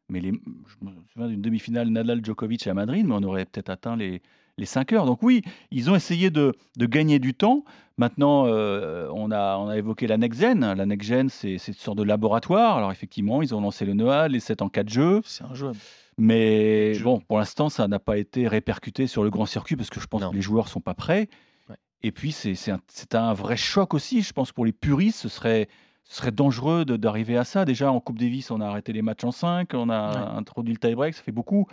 mais 0.08 0.20
les, 0.20 0.30
je 0.32 0.86
me 0.86 0.90
souviens 1.12 1.28
d'une 1.28 1.42
demi-finale 1.42 1.88
Nadal-Djokovic 1.88 2.66
à 2.66 2.74
Madrid, 2.74 3.06
mais 3.06 3.14
on 3.14 3.22
aurait 3.22 3.44
peut-être 3.44 3.70
atteint 3.70 3.96
les, 3.96 4.22
les 4.58 4.66
5 4.66 4.92
heures. 4.92 5.06
Donc 5.06 5.22
oui, 5.22 5.42
ils 5.70 5.90
ont 5.90 5.94
essayé 5.94 6.30
de, 6.30 6.54
de 6.76 6.86
gagner 6.86 7.18
du 7.18 7.34
temps. 7.34 7.64
Maintenant, 7.98 8.44
euh, 8.46 9.08
on, 9.14 9.30
a, 9.30 9.56
on 9.56 9.68
a 9.68 9.76
évoqué 9.78 10.06
la 10.06 10.18
Next 10.18 10.40
Gen. 10.40 10.60
La 10.74 10.86
Next 10.86 11.08
Gen, 11.08 11.28
c'est 11.28 11.54
une 11.66 11.74
sorte 11.74 11.98
de 11.98 12.02
laboratoire. 12.04 12.76
Alors 12.76 12.92
effectivement, 12.92 13.42
ils 13.42 13.54
ont 13.54 13.60
lancé 13.60 13.84
le 13.86 13.94
Noah, 13.94 14.28
les 14.28 14.40
7 14.40 14.62
en 14.62 14.68
4 14.68 14.88
jeux. 14.88 15.20
C'est 15.24 15.44
injouable. 15.44 15.78
Mais 16.18 16.98
bon, 17.00 17.20
pour 17.20 17.38
l'instant, 17.38 17.68
ça 17.68 17.88
n'a 17.88 17.98
pas 17.98 18.16
été 18.18 18.48
répercuté 18.48 19.06
sur 19.06 19.22
le 19.24 19.30
grand 19.30 19.46
circuit 19.46 19.76
parce 19.76 19.90
que 19.90 20.00
je 20.00 20.06
pense 20.06 20.22
Non. 20.22 20.30
que 20.30 20.34
les 20.34 20.40
joueurs 20.42 20.68
sont 20.68 20.80
pas 20.80 20.94
prêts. 20.94 21.28
Ouais. 21.68 21.76
Et 22.02 22.10
puis, 22.12 22.32
c'est 22.32 22.52
un, 22.70 22.80
c'est 22.88 23.14
un 23.14 23.34
vrai 23.34 23.56
choc 23.56 23.92
aussi. 23.94 24.22
Je 24.22 24.32
pense 24.32 24.52
pour 24.52 24.64
les 24.64 24.72
puristes, 24.72 25.18
ce 25.18 25.28
serait, 25.28 25.68
ce 26.08 26.16
serait 26.18 26.30
dangereux 26.32 26.84
d'arriver 26.84 27.36
à 27.36 27.44
ça. 27.44 27.64
Déjà, 27.64 27.90
en 27.90 28.00
Coupe 28.00 28.18
Davis, 28.18 28.50
on 28.50 28.60
a 28.60 28.66
arrêté 28.66 28.92
les 28.92 29.02
matchs 29.02 29.24
en 29.24 29.32
5, 29.32 29.74
on 29.74 29.88
a 29.90 30.10
Ouais. 30.12 30.38
introduit 30.38 30.72
le 30.72 30.78
tie-break, 30.78 31.14
ça 31.14 31.22
fait 31.22 31.32
beaucoup. 31.32 31.66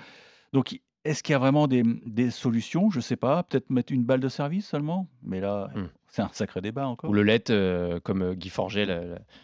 Donc, 0.53 0.79
est-ce 1.05 1.21
qu'il 1.21 1.33
y 1.33 1.35
a 1.35 1.39
vraiment 1.39 1.67
des, 1.67 1.83
des 2.05 2.31
solutions? 2.31 2.89
Je 2.89 2.99
sais 2.99 3.15
pas. 3.15 3.43
Peut-être 3.43 3.69
mettre 3.69 3.93
une 3.93 4.03
balle 4.05 4.19
de 4.21 4.29
service 4.29 4.67
seulement? 4.67 5.07
Mais 5.21 5.39
là, 5.39 5.69
Hmm. 5.75 5.87
C'est 6.15 6.21
un 6.21 6.29
sacré 6.31 6.61
débat 6.61 6.87
encore. 6.87 7.09
Ou 7.09 7.13
le 7.13 7.23
LED, 7.23 7.49
euh, 7.49 7.99
comme 8.01 8.21
euh, 8.21 8.33
Guy 8.35 8.49
Forget 8.49 8.85
le- 8.85 8.93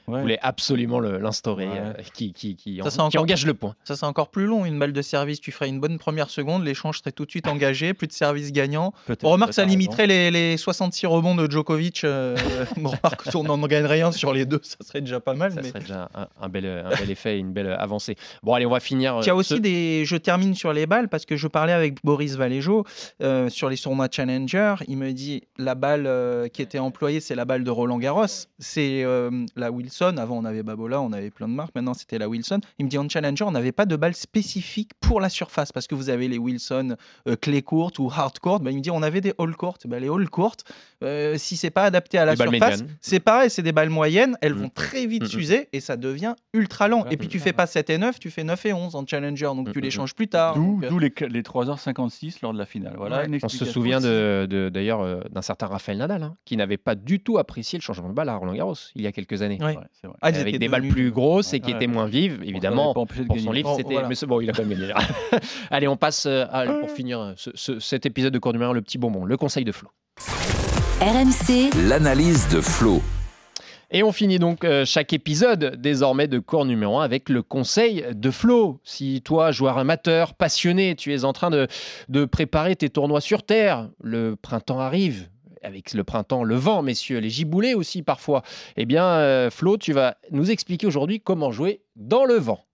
le- 0.07 0.13
Ouais. 0.13 0.21
voulait 0.21 0.39
absolument 0.41 0.99
l'instaurer, 0.99 1.67
Ouais. 1.67 1.77
euh, 1.79 1.93
qui, 2.13 2.31
qui, 2.31 2.55
qui, 2.55 2.77
Ça, 2.77 2.83
en- 2.85 2.89
c'est 2.89 2.95
qui 2.95 3.01
encore- 3.01 3.21
engage 3.23 3.45
le 3.45 3.53
point. 3.55 3.75
Ça, 3.83 3.95
c'est 3.95 4.05
encore 4.05 4.29
plus 4.29 4.45
long. 4.45 4.65
Une 4.65 4.77
balle 4.77 4.93
de 4.93 5.01
service, 5.01 5.41
tu 5.41 5.51
ferais 5.51 5.67
une 5.67 5.79
bonne 5.79 5.97
première 5.97 6.29
seconde, 6.29 6.63
l'échange 6.63 6.99
serait 6.99 7.11
tout 7.11 7.25
de 7.25 7.31
suite 7.31 7.47
engagé, 7.47 7.93
plus 7.95 8.05
de 8.07 8.11
service 8.13 8.51
gagnant. 8.51 8.93
On 9.23 9.29
remarque, 9.31 9.53
ça 9.53 9.63
t'as 9.63 9.65
raison. 9.67 9.77
limiterait 9.79 10.07
les, 10.07 10.29
les 10.31 10.57
66 10.57 11.07
rebonds 11.07 11.35
de 11.35 11.49
Djokovic. 11.49 12.03
euh, 12.03 12.35
on 12.77 12.89
remarque 12.89 13.23
que 13.23 13.29
si 13.31 13.35
on 13.35 13.43
n'en 13.43 13.57
gagne 13.67 13.85
rien 13.85 14.11
sur 14.11 14.31
les 14.31 14.45
deux, 14.45 14.59
ça 14.63 14.77
serait 14.85 15.01
déjà 15.01 15.19
pas 15.19 15.33
mal. 15.33 15.51
Ça 15.53 15.61
mais- 15.61 15.69
serait 15.69 15.79
déjà 15.79 16.09
un, 16.13 16.27
un 16.39 16.49
bel, 16.49 16.65
un 16.65 16.89
bel 16.95 17.09
effet 17.09 17.35
et 17.37 17.39
une 17.39 17.51
belle 17.51 17.71
avancée. 17.79 18.15
Bon, 18.43 18.53
allez, 18.53 18.65
on 18.67 18.71
va 18.71 18.79
finir. 18.79 19.17
Il 19.23 19.27
y 19.27 19.29
a 19.31 19.35
aussi 19.35 19.55
ce- 19.55 19.59
des. 19.59 20.03
Je 20.05 20.15
termine 20.17 20.53
sur 20.53 20.71
les 20.71 20.85
balles 20.85 21.09
parce 21.09 21.25
que 21.25 21.35
je 21.35 21.47
parlais 21.47 21.73
avec 21.73 22.03
Boris 22.03 22.35
Valéjo 22.35 22.85
euh, 23.23 23.49
sur 23.49 23.69
les 23.69 23.77
tournois 23.77 24.07
Challenger. 24.11 24.75
Il 24.87 24.97
me 24.97 25.11
dit 25.13 25.43
la 25.57 25.73
balle 25.75 26.05
euh, 26.05 26.47
qui 26.59 26.63
était 26.63 26.79
employée, 26.79 27.21
c'est 27.21 27.35
la 27.35 27.45
balle 27.45 27.63
de 27.63 27.71
Roland 27.71 27.99
Garros. 27.99 28.25
C'est 28.59 29.03
euh, 29.05 29.45
la 29.55 29.71
Wilson. 29.71 30.15
Avant, 30.17 30.37
on 30.37 30.43
avait 30.43 30.61
Babola, 30.61 30.99
on 30.99 31.13
avait 31.13 31.29
plein 31.29 31.47
de 31.47 31.53
marques. 31.53 31.73
Maintenant, 31.73 31.93
c'était 31.93 32.17
la 32.17 32.27
Wilson. 32.27 32.59
Il 32.79 32.83
me 32.85 32.89
dit 32.89 32.97
en 32.97 33.07
Challenger, 33.07 33.45
on 33.45 33.51
n'avait 33.51 33.71
pas 33.71 33.85
de 33.85 33.95
balle 33.95 34.13
spécifique 34.13 34.91
pour 34.99 35.21
la 35.21 35.29
surface 35.29 35.71
parce 35.71 35.87
que 35.87 35.95
vous 35.95 36.09
avez 36.09 36.27
les 36.27 36.37
Wilson 36.37 36.97
euh, 37.29 37.37
clé 37.37 37.61
courte 37.61 37.97
ou 37.99 38.11
hard 38.13 38.37
court. 38.39 38.59
Ben, 38.59 38.71
il 38.71 38.77
me 38.77 38.81
dit 38.81 38.91
on 38.91 39.01
avait 39.03 39.21
des 39.21 39.33
all 39.39 39.55
court. 39.55 39.77
Ben, 39.85 40.01
les 40.01 40.09
all 40.09 40.29
court, 40.29 40.57
euh, 41.01 41.37
si 41.37 41.55
c'est 41.55 41.69
pas 41.69 41.83
adapté 41.85 42.17
à 42.17 42.25
la 42.25 42.35
surface, 42.35 42.83
c'est 42.99 43.21
pareil, 43.21 43.49
c'est 43.49 43.61
des 43.63 43.71
balles 43.71 43.89
moyennes. 43.89 44.35
Elles 44.41 44.53
vont 44.53 44.67
très 44.69 45.05
vite 45.05 45.21
Mm, 45.23 45.25
mm. 45.25 45.29
s'user 45.29 45.69
et 45.71 45.79
ça 45.79 45.95
devient 45.95 46.33
ultra 46.53 46.89
lent. 46.89 47.05
Et 47.09 47.15
puis 47.15 47.29
tu 47.29 47.39
fais 47.39 47.53
pas 47.53 47.67
7 47.67 47.89
et 47.89 47.97
9, 47.97 48.19
tu 48.19 48.29
fais 48.31 48.43
9 48.43 48.65
et 48.65 48.73
11 48.73 48.95
en 48.95 49.05
Challenger. 49.07 49.45
Donc 49.55 49.71
tu 49.71 49.79
les 49.79 49.91
changes 49.91 50.13
plus 50.13 50.27
tard. 50.27 50.55
D'où 50.55 50.81
Donc, 50.81 50.91
euh, 50.91 50.99
les, 51.27 51.29
les 51.29 51.41
3h56 51.41 52.39
lors 52.41 52.51
de 52.53 52.57
la 52.57 52.65
finale. 52.65 52.95
Voilà 52.97 53.19
Ouais. 53.19 53.25
une 53.27 53.39
On 53.41 53.47
se 53.49 53.65
souvient 53.65 53.99
de- 54.01 54.45
de- 54.49 54.69
d'ailleurs 54.69 55.01
euh, 55.01 55.21
d'un 55.31 55.41
certain 55.41 55.67
Raphaël 55.67 55.97
Nadal, 55.99 56.23
hein, 56.23 56.35
qui 56.45 56.48
n'avait 56.57 56.77
pas 56.77 56.95
du 56.95 57.19
tout 57.19 57.37
apprécié 57.37 57.77
le 57.79 57.83
changement 57.83 58.09
de 58.09 58.13
balle 58.13 58.29
à 58.29 58.35
Roland 58.35 58.53
Garros 58.53 58.75
il 58.95 59.01
y 59.01 59.07
a 59.07 59.11
quelques 59.11 59.41
années. 59.41 59.57
Ouais. 59.61 59.75
Ouais, 59.77 59.83
c'est 59.99 60.07
vrai. 60.07 60.15
Ah, 60.21 60.27
Avec 60.27 60.57
des 60.57 60.67
balles 60.69 60.81
devenus- 60.81 60.93
plus 60.93 61.11
grosses 61.11 61.53
et 61.53 61.59
qui 61.59 61.71
Ouais. 61.71 61.75
étaient 61.77 61.87
moins 61.87 62.05
vives, 62.07 62.41
évidemment. 62.43 62.93
Pour 62.93 63.07
son 63.43 63.51
livre, 63.51 63.75
c'était. 63.75 63.93
voilà. 63.93 64.07
Mais 64.07 64.15
bon, 64.27 64.41
il 64.41 64.49
a 64.49 64.53
quand 64.53 64.65
même 64.65 64.77
gagné. 64.77 64.93
Allez, 65.71 65.87
on 65.87 65.97
passe 65.97 66.25
euh, 66.25 66.45
à- 66.51 66.65
pour 66.65 66.89
finir 66.89 67.19
euh, 67.19 67.33
ce- 67.35 67.51
ce- 67.53 67.79
cet 67.79 68.05
épisode 68.05 68.33
de 68.33 68.39
cours 68.39 68.53
numéro 68.53 68.71
un, 68.71 68.73
le 68.73 68.81
petit 68.81 68.97
bonbon, 68.97 69.25
le 69.25 69.37
conseil 69.37 69.63
de 69.65 69.71
Flo. 69.71 69.89
RMC, 71.01 71.69
L'analyse 71.87 72.49
de 72.49 72.59
Flo. 72.61 73.01
Et 73.91 74.03
on 74.03 74.11
finit 74.11 74.37
donc 74.37 74.63
euh, 74.65 74.85
chaque 74.85 75.13
épisode 75.13 75.75
désormais 75.79 76.27
de 76.27 76.37
cours 76.39 76.65
numéro 76.65 76.99
1 76.99 77.03
avec 77.03 77.27
le 77.29 77.41
conseil 77.41 78.05
de 78.13 78.29
Flo. 78.31 78.79
Si 78.83 79.21
toi, 79.23 79.51
joueur 79.51 79.77
amateur, 79.79 80.35
passionné, 80.35 80.95
tu 80.95 81.13
es 81.13 81.23
en 81.23 81.33
train 81.33 81.49
de, 81.49 81.67
de 82.09 82.25
préparer 82.25 82.75
tes 82.75 82.89
tournois 82.89 83.21
sur 83.21 83.41
Terre, 83.43 83.89
le 84.03 84.35
printemps 84.35 84.79
arrive. 84.79 85.29
Avec 85.61 85.93
le 85.93 86.03
printemps, 86.03 86.43
le 86.43 86.55
vent, 86.55 86.81
messieurs, 86.81 87.19
les 87.19 87.29
giboulées 87.29 87.73
aussi 87.73 88.01
parfois. 88.01 88.43
Eh 88.77 88.85
bien, 88.85 89.05
euh, 89.05 89.49
Flo, 89.49 89.77
tu 89.77 89.93
vas 89.93 90.17
nous 90.31 90.51
expliquer 90.51 90.87
aujourd'hui 90.87 91.19
comment 91.19 91.51
jouer 91.51 91.81
dans 91.95 92.25
le 92.25 92.35
vent. 92.35 92.65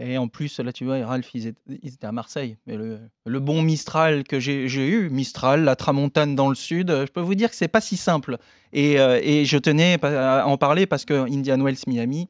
Et 0.00 0.16
en 0.16 0.28
plus, 0.28 0.58
là, 0.60 0.72
tu 0.72 0.86
vois, 0.86 1.04
Ralph, 1.04 1.28
ils 1.34 1.46
étaient, 1.46 2.06
à 2.06 2.12
Marseille. 2.12 2.56
Mais 2.66 2.76
le, 2.76 3.00
le 3.26 3.40
bon 3.40 3.60
Mistral 3.60 4.24
que 4.24 4.40
j'ai 4.40 4.64
eu, 4.64 5.10
Mistral, 5.10 5.62
la 5.62 5.76
Tramontane 5.76 6.34
dans 6.34 6.48
le 6.48 6.54
sud, 6.54 6.90
euh, 6.90 7.06
je 7.06 7.12
peux 7.12 7.20
vous 7.20 7.34
dire 7.34 7.50
que 7.50 7.56
c'est 7.56 7.68
pas 7.68 7.82
si 7.82 7.98
simple. 7.98 8.38
Et, 8.72 8.98
euh, 8.98 9.20
et 9.22 9.44
je 9.44 9.58
tenais 9.58 10.02
à 10.02 10.46
en 10.46 10.56
parler 10.56 10.86
parce 10.86 11.04
que 11.04 11.12
Indian 11.30 11.60
Wells 11.60 11.76
Miami, 11.86 12.28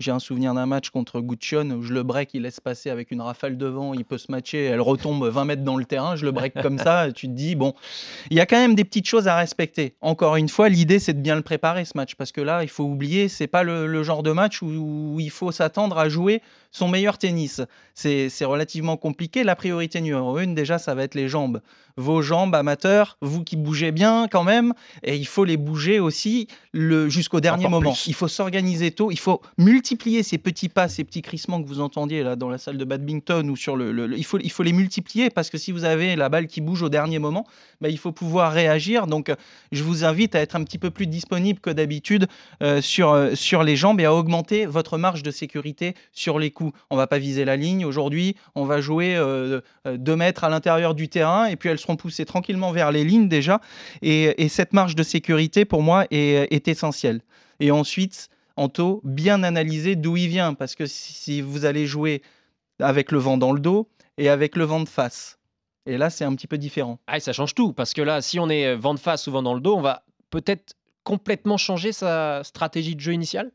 j'ai 0.00 0.12
un 0.12 0.20
souvenir 0.20 0.54
d'un 0.54 0.66
match 0.66 0.90
contre 0.90 1.20
Guccione 1.20 1.72
où 1.72 1.82
je 1.82 1.92
le 1.92 2.04
break, 2.04 2.30
il 2.34 2.42
laisse 2.42 2.60
passer 2.60 2.88
avec 2.88 3.10
une 3.10 3.20
rafale 3.20 3.56
devant, 3.56 3.94
il 3.94 4.04
peut 4.04 4.18
se 4.18 4.30
matcher, 4.30 4.64
elle 4.64 4.80
retombe 4.80 5.26
20 5.26 5.44
mètres 5.44 5.64
dans 5.64 5.76
le 5.76 5.84
terrain, 5.84 6.14
je 6.14 6.24
le 6.24 6.30
break 6.30 6.54
comme 6.62 6.78
ça, 6.78 7.10
tu 7.12 7.26
te 7.26 7.32
dis, 7.32 7.56
bon, 7.56 7.74
il 8.30 8.36
y 8.36 8.40
a 8.40 8.46
quand 8.46 8.58
même 8.58 8.76
des 8.76 8.84
petites 8.84 9.06
choses 9.06 9.26
à 9.26 9.36
respecter. 9.36 9.96
Encore 10.00 10.36
une 10.36 10.48
fois, 10.48 10.68
l'idée 10.68 11.00
c'est 11.00 11.14
de 11.14 11.20
bien 11.20 11.34
le 11.34 11.42
préparer 11.42 11.84
ce 11.84 11.96
match, 11.96 12.14
parce 12.14 12.30
que 12.30 12.40
là, 12.40 12.62
il 12.62 12.68
faut 12.68 12.84
oublier, 12.84 13.28
c'est 13.28 13.48
pas 13.48 13.64
le, 13.64 13.86
le 13.86 14.02
genre 14.04 14.22
de 14.22 14.30
match 14.30 14.62
où, 14.62 14.68
où 14.68 15.20
il 15.20 15.30
faut 15.30 15.50
s'attendre 15.50 15.98
à 15.98 16.08
jouer 16.08 16.42
son 16.70 16.88
meilleur 16.88 17.18
tennis. 17.18 17.60
C'est 17.94 18.28
c'est 18.28 18.44
relativement 18.44 18.96
compliqué. 18.96 19.42
La 19.42 19.56
priorité 19.56 20.00
numéro 20.00 20.38
une, 20.38 20.54
déjà, 20.54 20.78
ça 20.78 20.94
va 20.94 21.02
être 21.02 21.14
les 21.14 21.28
jambes. 21.28 21.60
Vos 22.00 22.22
jambes 22.22 22.54
amateurs, 22.54 23.18
vous 23.20 23.42
qui 23.42 23.56
bougez 23.56 23.90
bien 23.90 24.28
quand 24.30 24.44
même, 24.44 24.72
et 25.02 25.16
il 25.16 25.26
faut 25.26 25.44
les 25.44 25.56
bouger 25.56 25.98
aussi 25.98 26.46
le- 26.72 27.08
jusqu'au 27.08 27.40
dernier 27.40 27.66
Encore 27.66 27.80
moment. 27.80 27.90
plus. 27.92 28.06
Il 28.06 28.14
faut 28.14 28.28
s'organiser 28.28 28.92
tôt, 28.92 29.10
il 29.10 29.18
faut 29.18 29.42
multiplier 29.58 30.22
ces 30.22 30.38
petits 30.38 30.68
pas, 30.68 30.86
ces 30.88 31.02
petits 31.02 31.22
crissements 31.22 31.60
que 31.60 31.66
vous 31.68 31.80
entendiez 31.80 32.22
là 32.22 32.36
dans 32.36 32.48
la 32.48 32.56
salle 32.56 32.78
de 32.78 32.84
badminton 32.84 33.50
ou 33.50 33.56
sur 33.56 33.74
le, 33.76 33.90
le- 33.90 34.06
le- 34.06 34.16
il, 34.16 34.24
faut, 34.24 34.38
il 34.38 34.50
faut 34.52 34.62
les 34.62 34.72
multiplier 34.72 35.28
parce 35.28 35.50
que 35.50 35.58
si 35.58 35.72
vous 35.72 35.84
avez 35.84 36.14
la 36.14 36.28
balle 36.28 36.46
qui 36.46 36.60
bouge 36.60 36.82
au 36.82 36.88
dernier 36.88 37.18
moment, 37.18 37.44
bah, 37.80 37.88
il 37.88 37.98
faut 37.98 38.12
pouvoir 38.12 38.52
réagir. 38.52 39.08
Donc 39.08 39.28
euh, 39.28 39.34
je 39.72 39.82
vous 39.82 40.04
invite 40.04 40.36
à 40.36 40.40
être 40.40 40.54
un 40.54 40.62
petit 40.62 40.78
peu 40.78 40.90
plus 40.90 41.08
disponible 41.08 41.58
que 41.58 41.70
d'habitude 41.70 42.28
euh, 42.62 42.80
sur, 42.80 43.10
euh, 43.10 43.34
sur 43.34 43.64
les 43.64 43.74
jambes 43.74 44.00
et 44.00 44.04
à 44.04 44.14
augmenter 44.14 44.66
votre 44.66 44.98
marge 44.98 45.24
de 45.24 45.32
sécurité 45.32 45.94
sur 46.12 46.38
les 46.38 46.52
coups. 46.52 46.78
On 46.90 46.96
va 46.96 47.08
pas 47.08 47.18
viser 47.18 47.44
la 47.44 47.56
ligne 47.56 47.84
aujourd'hui, 47.84 48.36
on 48.54 48.64
va 48.64 48.80
jouer 48.80 49.16
2 49.86 50.16
mètres 50.16 50.44
à 50.44 50.48
l'intérieur 50.48 50.94
du 50.94 51.08
terrain 51.08 51.46
et 51.46 51.56
puis 51.56 51.68
elles 51.68 51.78
seront 51.96 52.24
tranquillement 52.24 52.72
vers 52.72 52.92
les 52.92 53.04
lignes 53.04 53.28
déjà. 53.28 53.60
Et, 54.02 54.42
et 54.42 54.48
cette 54.48 54.72
marge 54.72 54.94
de 54.94 55.02
sécurité 55.02 55.64
pour 55.64 55.82
moi 55.82 56.06
est, 56.10 56.68
essentielle. 56.68 57.20
Et 57.60 57.70
ensuite, 57.70 58.28
Anto, 58.56 59.00
bien 59.04 59.42
analyser 59.42 59.96
d'où 59.96 60.16
il 60.16 60.28
vient 60.28 60.54
parce 60.54 60.74
que 60.74 60.86
si, 60.86 61.40
vous 61.40 61.64
allez 61.64 61.86
jouer 61.86 62.22
avec 62.80 63.12
le 63.12 63.18
vent 63.18 63.38
dans 63.38 63.52
le 63.52 63.60
dos 63.60 63.88
et 64.16 64.28
avec 64.28 64.56
le 64.56 64.64
vent 64.64 64.80
de 64.80 64.88
face, 64.88 65.38
et 65.86 65.96
là 65.96 66.10
c'est 66.10 66.24
un 66.24 66.34
petit 66.34 66.46
peu 66.46 66.58
différent. 66.58 66.98
Ah, 67.06 67.16
et 67.16 67.20
ça 67.20 67.32
change 67.32 67.54
tout, 67.54 67.72
parce 67.72 67.94
que 67.94 68.02
là, 68.02 68.20
si 68.20 68.38
on 68.38 68.48
est 68.48 68.74
vent 68.74 68.94
de 68.94 69.00
face 69.00 69.26
ou 69.26 69.32
vent 69.32 69.42
dans 69.42 69.54
le 69.54 69.60
dos, 69.60 69.76
on 69.76 69.80
va 69.80 70.04
peut-être 70.30 70.74
complètement 71.08 71.56
changer 71.56 71.92
sa 71.92 72.44
stratégie 72.44 72.94
de 72.94 73.00
jeu 73.00 73.14
initiale? 73.14 73.50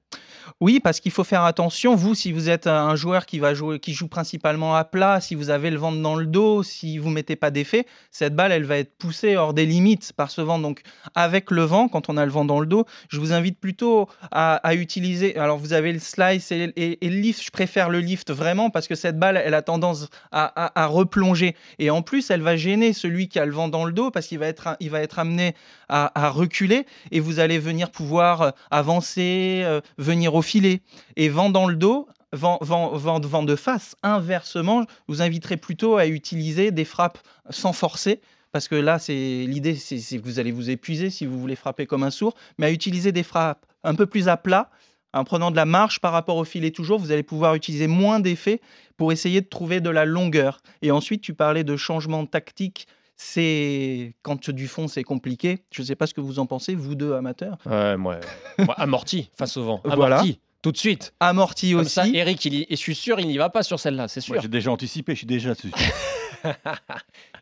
Oui, 0.59 0.79
parce 0.79 0.99
qu'il 0.99 1.11
faut 1.11 1.23
faire 1.23 1.43
attention. 1.43 1.95
Vous, 1.95 2.15
si 2.15 2.31
vous 2.31 2.49
êtes 2.49 2.65
un 2.65 2.95
joueur 2.95 3.27
qui 3.27 3.37
va 3.37 3.53
jouer, 3.53 3.79
qui 3.79 3.93
joue 3.93 4.07
principalement 4.07 4.75
à 4.75 4.83
plat, 4.83 5.21
si 5.21 5.35
vous 5.35 5.51
avez 5.51 5.69
le 5.69 5.77
vent 5.77 5.91
dans 5.91 6.15
le 6.15 6.25
dos, 6.25 6.63
si 6.63 6.97
vous 6.97 7.11
mettez 7.11 7.35
pas 7.35 7.51
d'effet, 7.51 7.85
cette 8.09 8.35
balle, 8.35 8.51
elle 8.51 8.63
va 8.63 8.77
être 8.77 8.97
poussée 8.97 9.35
hors 9.35 9.53
des 9.53 9.67
limites 9.67 10.13
par 10.13 10.31
ce 10.31 10.41
vent. 10.41 10.57
Donc, 10.57 10.81
avec 11.13 11.51
le 11.51 11.61
vent, 11.61 11.89
quand 11.89 12.09
on 12.09 12.17
a 12.17 12.25
le 12.25 12.31
vent 12.31 12.43
dans 12.43 12.59
le 12.59 12.65
dos, 12.65 12.85
je 13.09 13.19
vous 13.19 13.33
invite 13.33 13.59
plutôt 13.59 14.09
à, 14.31 14.73
utiliser. 14.73 15.37
Alors, 15.37 15.59
vous 15.59 15.73
avez 15.73 15.93
le 15.93 15.99
slice 15.99 16.51
et, 16.51 16.73
le 16.75 17.07
lift. 17.07 17.43
Je 17.43 17.51
préfère 17.51 17.91
le 17.91 17.99
lift 17.99 18.31
vraiment 18.31 18.71
parce 18.71 18.87
que 18.87 18.95
cette 18.95 19.19
balle, 19.19 19.37
elle 19.37 19.53
a 19.53 19.61
tendance 19.61 20.09
à, 20.31 20.81
à- 20.81 20.87
replonger. 20.87 21.55
Et 21.77 21.91
en 21.91 22.01
plus, 22.01 22.31
elle 22.31 22.41
va 22.41 22.55
gêner 22.55 22.93
celui 22.93 23.27
qui 23.27 23.37
a 23.37 23.45
le 23.45 23.53
vent 23.53 23.67
dans 23.67 23.85
le 23.85 23.93
dos 23.93 24.09
parce 24.09 24.25
qu'il 24.25 24.39
va 24.39 24.47
être, 24.47 24.75
il 24.79 24.89
va 24.89 25.01
être 25.01 25.19
amené 25.19 25.53
à, 25.87 26.11
à 26.19 26.29
reculer 26.29 26.87
et 27.11 27.19
vous 27.19 27.39
allez 27.43 27.59
venir 27.59 27.91
pouvoir 27.91 28.41
euh, 28.41 28.51
avancer, 28.71 29.61
euh, 29.63 29.81
venir 29.97 30.33
au 30.33 30.41
filet. 30.41 30.81
Et 31.15 31.29
vent 31.29 31.49
dans 31.49 31.67
le 31.67 31.75
dos, 31.75 32.07
vent, 32.31 32.57
vent, 32.61 33.43
de 33.43 33.55
face, 33.55 33.95
inversement, 34.01 34.81
je 34.81 35.13
vous 35.13 35.21
inviterai 35.21 35.57
plutôt 35.57 35.97
à 35.97 36.07
utiliser 36.07 36.71
des 36.71 36.85
frappes 36.85 37.19
sans 37.49 37.73
forcer. 37.73 38.21
Parce 38.51 38.67
que 38.67 38.75
là, 38.75 38.99
c'est 38.99 39.13
l'idée, 39.13 39.75
c'est 39.75 39.97
c'est 39.97 40.19
que 40.19 40.23
vous 40.23 40.39
allez 40.39 40.51
vous 40.51 40.69
épuiser 40.69 41.09
si 41.09 41.25
vous 41.25 41.39
voulez 41.39 41.55
frapper 41.55 41.85
comme 41.85 42.03
un 42.03 42.11
sourd, 42.11 42.35
mais 42.57 42.67
à 42.67 42.71
utiliser 42.71 43.11
des 43.11 43.23
frappes 43.23 43.65
un 43.83 43.95
peu 43.95 44.05
plus 44.05 44.27
à 44.27 44.37
plat, 44.37 44.69
en 45.13 45.23
prenant 45.23 45.51
de 45.51 45.55
la 45.55 45.65
marche 45.65 45.99
par 45.99 46.11
rapport 46.11 46.37
au 46.37 46.43
filet 46.43 46.71
toujours, 46.71 46.99
vous 46.99 47.11
allez 47.11 47.23
pouvoir 47.23 47.53
utiliser 47.53 47.87
moins 47.87 48.19
d'effets 48.19 48.61
pour 48.97 49.11
essayer 49.11 49.41
de 49.41 49.47
trouver 49.47 49.79
de 49.79 49.89
la 49.89 50.05
longueur. 50.05 50.59
Et 50.81 50.91
ensuite, 50.91 51.21
tu 51.21 51.33
parlais 51.33 51.63
de 51.63 51.75
changement 51.77 52.25
tactique. 52.25 52.87
C'est 53.15 54.13
quand 54.21 54.49
du 54.49 54.67
fond, 54.67 54.87
c'est 54.87 55.03
compliqué. 55.03 55.59
Je 55.71 55.81
ne 55.81 55.85
sais 55.87 55.95
pas 55.95 56.07
ce 56.07 56.13
que 56.13 56.21
vous 56.21 56.39
en 56.39 56.45
pensez, 56.45 56.75
vous 56.75 56.95
deux 56.95 57.13
amateurs. 57.13 57.57
Ouais, 57.65 57.95
moi, 57.97 58.19
moi, 58.59 58.75
amorti 58.79 59.29
face 59.37 59.55
au 59.57 59.63
vent. 59.63 59.81
Amorti, 59.83 59.95
Voilà. 59.97 60.23
tout 60.61 60.71
de 60.71 60.77
suite. 60.77 61.13
Amorti 61.19 61.71
Comme 61.71 61.81
aussi. 61.81 61.89
ça, 61.91 62.07
Eric, 62.07 62.43
il 62.45 62.53
y- 62.55 62.61
et 62.63 62.65
je 62.71 62.75
suis 62.75 62.95
sûr, 62.95 63.19
il 63.19 63.27
n'y 63.27 63.37
va 63.37 63.49
pas 63.49 63.63
sur 63.63 63.79
celle-là, 63.79 64.07
c'est 64.07 64.21
sûr. 64.21 64.41
J'ai 64.41 64.47
déjà 64.47 64.71
anticipé, 64.71 65.13
je 65.13 65.19
suis 65.19 65.27
déjà 65.27 65.53
dessus. 65.53 65.71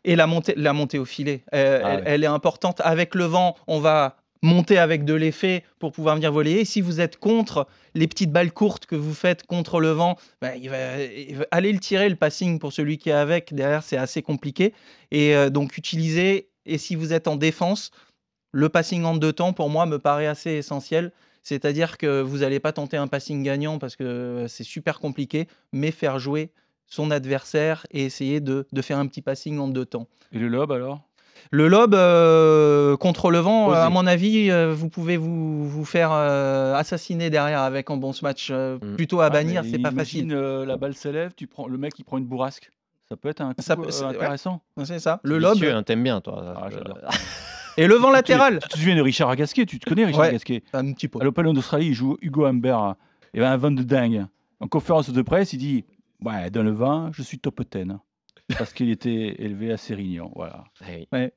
Et 0.04 0.14
la 0.16 0.26
montée, 0.26 0.54
la 0.56 0.72
montée 0.72 0.98
au 0.98 1.04
filet, 1.04 1.42
euh, 1.54 1.80
Ah 1.82 1.88
elle, 1.90 1.96
ouais. 1.96 2.02
elle 2.06 2.24
est 2.24 2.28
importante. 2.28 2.80
Avec 2.84 3.14
le 3.14 3.24
vent, 3.24 3.56
on 3.66 3.80
va 3.80 4.16
monter 4.42 4.76
avec 4.78 5.04
de 5.04 5.14
l'effet 5.14 5.64
pour 5.78 5.92
pouvoir 5.92 6.16
venir 6.16 6.32
voler. 6.32 6.52
Et 6.52 6.64
si 6.64 6.80
vous 6.80 7.00
êtes 7.00 7.16
contre 7.16 7.66
les 7.94 8.08
petites 8.08 8.32
balles 8.32 8.52
courtes 8.52 8.86
que 8.86 8.96
vous 8.96 9.14
faites 9.14 9.46
contre 9.46 9.80
le 9.80 9.90
vent, 9.90 10.16
va 10.40 10.50
aller 11.50 11.72
le 11.72 11.78
tirer, 11.78 12.08
le 12.08 12.16
passing 12.16 12.58
pour 12.58 12.72
celui 12.72 12.98
qui 12.98 13.10
est 13.10 13.12
avec. 13.12 13.54
Derrière, 13.54 13.82
c'est 13.82 13.96
assez 13.96 14.22
compliqué. 14.22 14.74
Et 15.10 15.34
euh, 15.34 15.48
donc, 15.48 15.78
utiliser, 15.78 16.48
et 16.66 16.78
si 16.78 16.96
vous 16.96 17.12
êtes 17.12 17.28
en 17.28 17.36
défense, 17.36 17.92
le 18.50 18.68
passing 18.68 19.04
en 19.04 19.16
deux 19.16 19.32
temps, 19.32 19.52
pour 19.52 19.70
moi, 19.70 19.86
me 19.86 19.98
paraît 19.98 20.26
assez 20.26 20.50
essentiel. 20.50 21.12
C'est-à-dire 21.44 21.98
que 21.98 22.20
vous 22.20 22.38
n'allez 22.38 22.60
pas 22.60 22.72
tenter 22.72 22.96
un 22.96 23.08
passing 23.08 23.42
gagnant 23.42 23.78
parce 23.78 23.96
que 23.96 24.46
c'est 24.48 24.64
super 24.64 25.00
compliqué, 25.00 25.48
mais 25.72 25.90
faire 25.90 26.18
jouer 26.18 26.50
son 26.86 27.10
adversaire 27.10 27.86
et 27.90 28.04
essayer 28.04 28.40
de, 28.40 28.66
de 28.70 28.82
faire 28.82 28.98
un 28.98 29.06
petit 29.06 29.22
passing 29.22 29.58
en 29.58 29.68
deux 29.68 29.86
temps. 29.86 30.06
Et 30.32 30.38
le 30.38 30.48
lob 30.48 30.70
alors? 30.70 31.00
Le 31.50 31.68
lob 31.68 31.94
euh, 31.94 32.96
contre 32.96 33.30
le 33.30 33.38
vent, 33.38 33.68
Osez. 33.68 33.78
à 33.78 33.90
mon 33.90 34.06
avis, 34.06 34.50
euh, 34.50 34.72
vous 34.72 34.88
pouvez 34.88 35.16
vous, 35.16 35.68
vous 35.68 35.84
faire 35.84 36.10
euh, 36.12 36.74
assassiner 36.74 37.28
derrière 37.30 37.60
avec 37.60 37.90
un 37.90 37.96
bon 37.96 38.12
match. 38.22 38.48
euh, 38.50 38.78
Plutôt 38.96 39.20
à 39.20 39.26
Ah, 39.26 39.30
bannir, 39.30 39.62
c'est 39.70 39.78
pas 39.78 39.90
facile. 39.90 40.32
euh, 40.32 40.64
la 40.64 40.76
balle 40.76 40.94
s'élève, 40.94 41.32
tu 41.36 41.46
prends 41.46 41.66
le 41.68 41.76
mec 41.78 41.92
il 41.98 42.04
prend 42.04 42.18
une 42.18 42.26
bourrasque. 42.26 42.70
Ça 43.08 43.16
peut 43.16 43.28
être 43.28 43.42
un 43.42 43.52
coup 43.52 43.60
Ça 43.62 43.76
peut- 43.76 43.82
euh, 43.86 43.90
c'est- 43.90 44.04
ouais. 44.04 44.16
intéressant. 44.16 44.62
C'est 44.84 44.98
ça. 44.98 45.20
Le 45.24 45.34
C'est 45.34 45.40
lob. 45.40 45.52
vicieux, 45.54 45.74
hein, 45.74 45.82
t'aimes 45.82 46.02
bien, 46.02 46.20
toi. 46.20 46.54
Ah, 46.56 46.68
j'adore. 46.70 46.98
Et 47.78 47.86
le 47.86 47.94
vent 47.94 48.10
latéral. 48.10 48.58
Tu 48.62 48.68
te 48.68 48.78
souviens 48.78 48.96
de 48.96 49.00
Richard 49.02 49.30
Agasquet 49.30 49.64
Tu 49.66 49.78
te 49.78 49.88
connais 49.88 50.04
Richard 50.04 50.20
Ouais, 50.22 50.28
Agasquet 50.28 50.62
Un 50.74 50.92
petit 50.92 51.08
peu. 51.08 51.18
À 51.20 51.24
l'Open 51.24 51.52
d'Australie, 51.52 51.86
il 51.88 51.94
joue 51.94 52.16
Hugo 52.22 52.44
Humbert. 52.44 52.94
Il 53.34 53.40
avait 53.42 53.48
un 53.50 53.56
vin 53.56 53.70
de 53.70 53.82
dingue. 53.82 54.26
En 54.60 54.68
conférence 54.68 55.10
de 55.10 55.22
presse, 55.22 55.52
il 55.54 55.58
dit 55.58 55.84
Ouais, 56.22 56.50
dans 56.50 56.62
le 56.62 56.70
vin, 56.70 57.10
je 57.14 57.22
suis 57.22 57.38
top 57.38 57.62
10. 57.70 57.86
Parce 58.58 58.72
qu'il 58.72 58.90
était 58.90 59.36
élevé 59.38 59.72
à 59.72 59.76
Sérignan. 59.76 60.30
Voilà. 60.34 60.64
Eh 60.88 60.96
oui. 60.96 61.06
Ouais. 61.12 61.32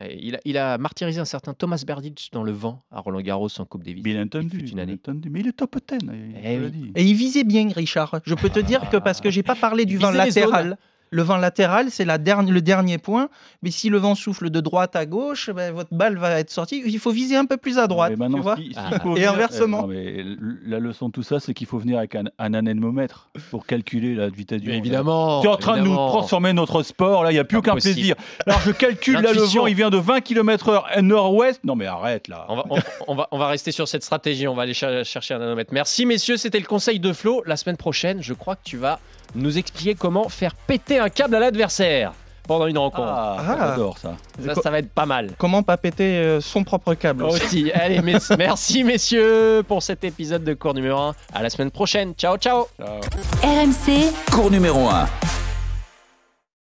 Eh, 0.00 0.18
Il 0.20 0.36
a, 0.36 0.40
il 0.44 0.56
a 0.58 0.78
martyrisé 0.78 1.20
un 1.20 1.24
certain 1.24 1.54
Thomas 1.54 1.82
Berdych 1.86 2.30
dans 2.32 2.42
le 2.42 2.52
vent 2.52 2.84
à 2.90 3.00
Roland 3.00 3.20
Garros 3.20 3.48
en 3.58 3.64
Coupe 3.64 3.84
Davis. 3.84 4.02
Bien 4.02 4.22
entendu. 4.22 4.58
une 4.58 4.64
bien 4.66 4.78
année. 4.78 4.94
entendu. 4.94 5.30
Mais 5.30 5.40
il 5.40 5.48
est 5.48 5.52
top 5.52 5.76
10. 5.76 5.98
Il 6.02 6.34
Eh 6.42 6.58
oui. 6.58 6.92
Et 6.96 7.04
il 7.04 7.14
visait 7.14 7.44
bien, 7.44 7.68
Richard. 7.74 8.20
Je 8.24 8.34
peux 8.34 8.48
te 8.50 8.58
dire 8.60 8.88
que 8.90 8.96
parce 8.96 9.20
que 9.20 9.30
j'ai 9.30 9.42
pas 9.42 9.54
parlé 9.54 9.84
du 9.84 9.98
vent 9.98 10.10
latéral. 10.10 10.78
Le 11.12 11.22
vent 11.22 11.36
latéral, 11.36 11.90
c'est 11.90 12.04
la 12.06 12.16
le 12.16 12.60
dernier 12.60 12.96
point. 12.98 13.28
Mais 13.62 13.70
si 13.70 13.90
le 13.90 13.98
vent 13.98 14.14
souffle 14.14 14.48
de 14.50 14.60
droite 14.60 14.96
à 14.96 15.04
gauche, 15.06 15.50
ben, 15.50 15.72
votre 15.72 15.92
balle 15.94 16.16
va 16.16 16.40
être 16.40 16.50
sortie. 16.50 16.82
Il 16.86 16.98
faut 16.98 17.10
viser 17.12 17.36
un 17.36 17.44
peu 17.44 17.58
plus 17.58 17.78
à 17.78 17.86
droite. 17.86 18.14
Tu 18.18 18.40
vois 18.40 18.56
si- 18.56 18.72
Ah. 18.76 18.90
Et 18.94 18.98
venir- 18.98 19.30
inversement. 19.32 19.88
eh, 19.92 20.24
non, 20.24 20.34
mais 20.36 20.36
la 20.66 20.78
leçon 20.78 21.08
de 21.08 21.12
tout 21.12 21.22
ça, 21.22 21.38
c'est 21.38 21.52
qu'il 21.52 21.66
faut 21.66 21.78
venir 21.78 21.98
avec 21.98 22.14
un, 22.14 22.24
un 22.38 22.54
anémomètre 22.54 23.28
pour 23.50 23.66
calculer 23.66 24.14
la 24.14 24.30
vitesse 24.30 24.62
du 24.62 24.70
vent. 24.70 24.76
évidemment. 24.76 25.40
Tu 25.42 25.46
es 25.48 25.50
en 25.50 25.56
train 25.56 25.76
de 25.78 25.82
nous 25.84 25.94
transformer 25.94 26.52
notre 26.54 26.82
sport. 26.82 27.24
Là, 27.24 27.30
il 27.30 27.34
n'y 27.34 27.40
a 27.40 27.44
plus 27.44 27.58
aucun 27.58 27.74
plaisir. 27.76 28.14
Alors, 28.46 28.60
je 28.60 28.70
calcule 28.72 29.14
là 29.20 29.32
le 29.32 29.42
vent, 29.42 29.66
il 29.66 29.74
vient 29.74 29.90
de 29.90 29.98
20 29.98 30.20
km/h 30.22 31.00
nord-ouest. 31.02 31.60
Non, 31.64 31.76
mais 31.76 31.86
arrête 31.86 32.28
là. 32.28 32.46
On 32.48 32.56
va, 32.56 32.64
on, 32.70 32.78
on 33.08 33.14
va, 33.14 33.28
on 33.32 33.38
va 33.38 33.48
rester 33.48 33.70
sur 33.70 33.86
cette 33.86 34.02
stratégie. 34.02 34.48
On 34.48 34.54
va 34.54 34.62
aller 34.62 34.74
cher- 34.74 35.04
chercher 35.04 35.34
un 35.34 35.38
nanomètre. 35.40 35.74
Merci, 35.74 36.06
messieurs. 36.06 36.38
C'était 36.38 36.58
le 36.60 36.64
conseil 36.66 37.00
de 37.00 37.12
Flo. 37.12 37.42
La 37.44 37.56
semaine 37.56 37.76
prochaine, 37.76 38.22
je 38.22 38.32
crois 38.32 38.56
que 38.56 38.62
tu 38.64 38.78
vas 38.78 38.98
nous 39.34 39.58
expliquer 39.58 39.94
comment 39.94 40.28
faire 40.28 40.54
péter 40.54 40.98
un 40.98 41.08
câble 41.08 41.34
à 41.36 41.40
l'adversaire 41.40 42.12
pendant 42.48 42.66
une 42.66 42.76
rencontre. 42.78 43.08
Ah, 43.08 43.36
Ah. 43.38 43.56
j'adore 43.70 43.98
ça. 43.98 44.14
ça, 44.44 44.54
ça 44.60 44.70
va 44.70 44.78
être 44.80 44.90
pas 44.90 45.06
mal. 45.06 45.30
Comment 45.38 45.62
pas 45.62 45.76
péter 45.76 46.16
euh, 46.18 46.40
son 46.40 46.64
propre 46.64 46.94
câble 46.94 47.24
aussi. 47.24 47.42
Aussi. 47.44 47.72
Allez, 47.74 48.02
mes- 48.02 48.16
merci, 48.38 48.82
messieurs, 48.84 49.62
pour 49.66 49.82
cet 49.82 50.02
épisode 50.04 50.42
de 50.44 50.54
cours 50.54 50.74
numéro 50.74 50.98
1. 50.98 51.14
À 51.32 51.42
la 51.42 51.50
semaine 51.50 51.70
prochaine. 51.70 52.14
Ciao, 52.14 52.36
ciao. 52.36 52.66
Ciao. 52.78 53.00
RMC, 53.42 54.12
Cours 54.32 54.50
numéro 54.50 54.88
1. 54.88 55.41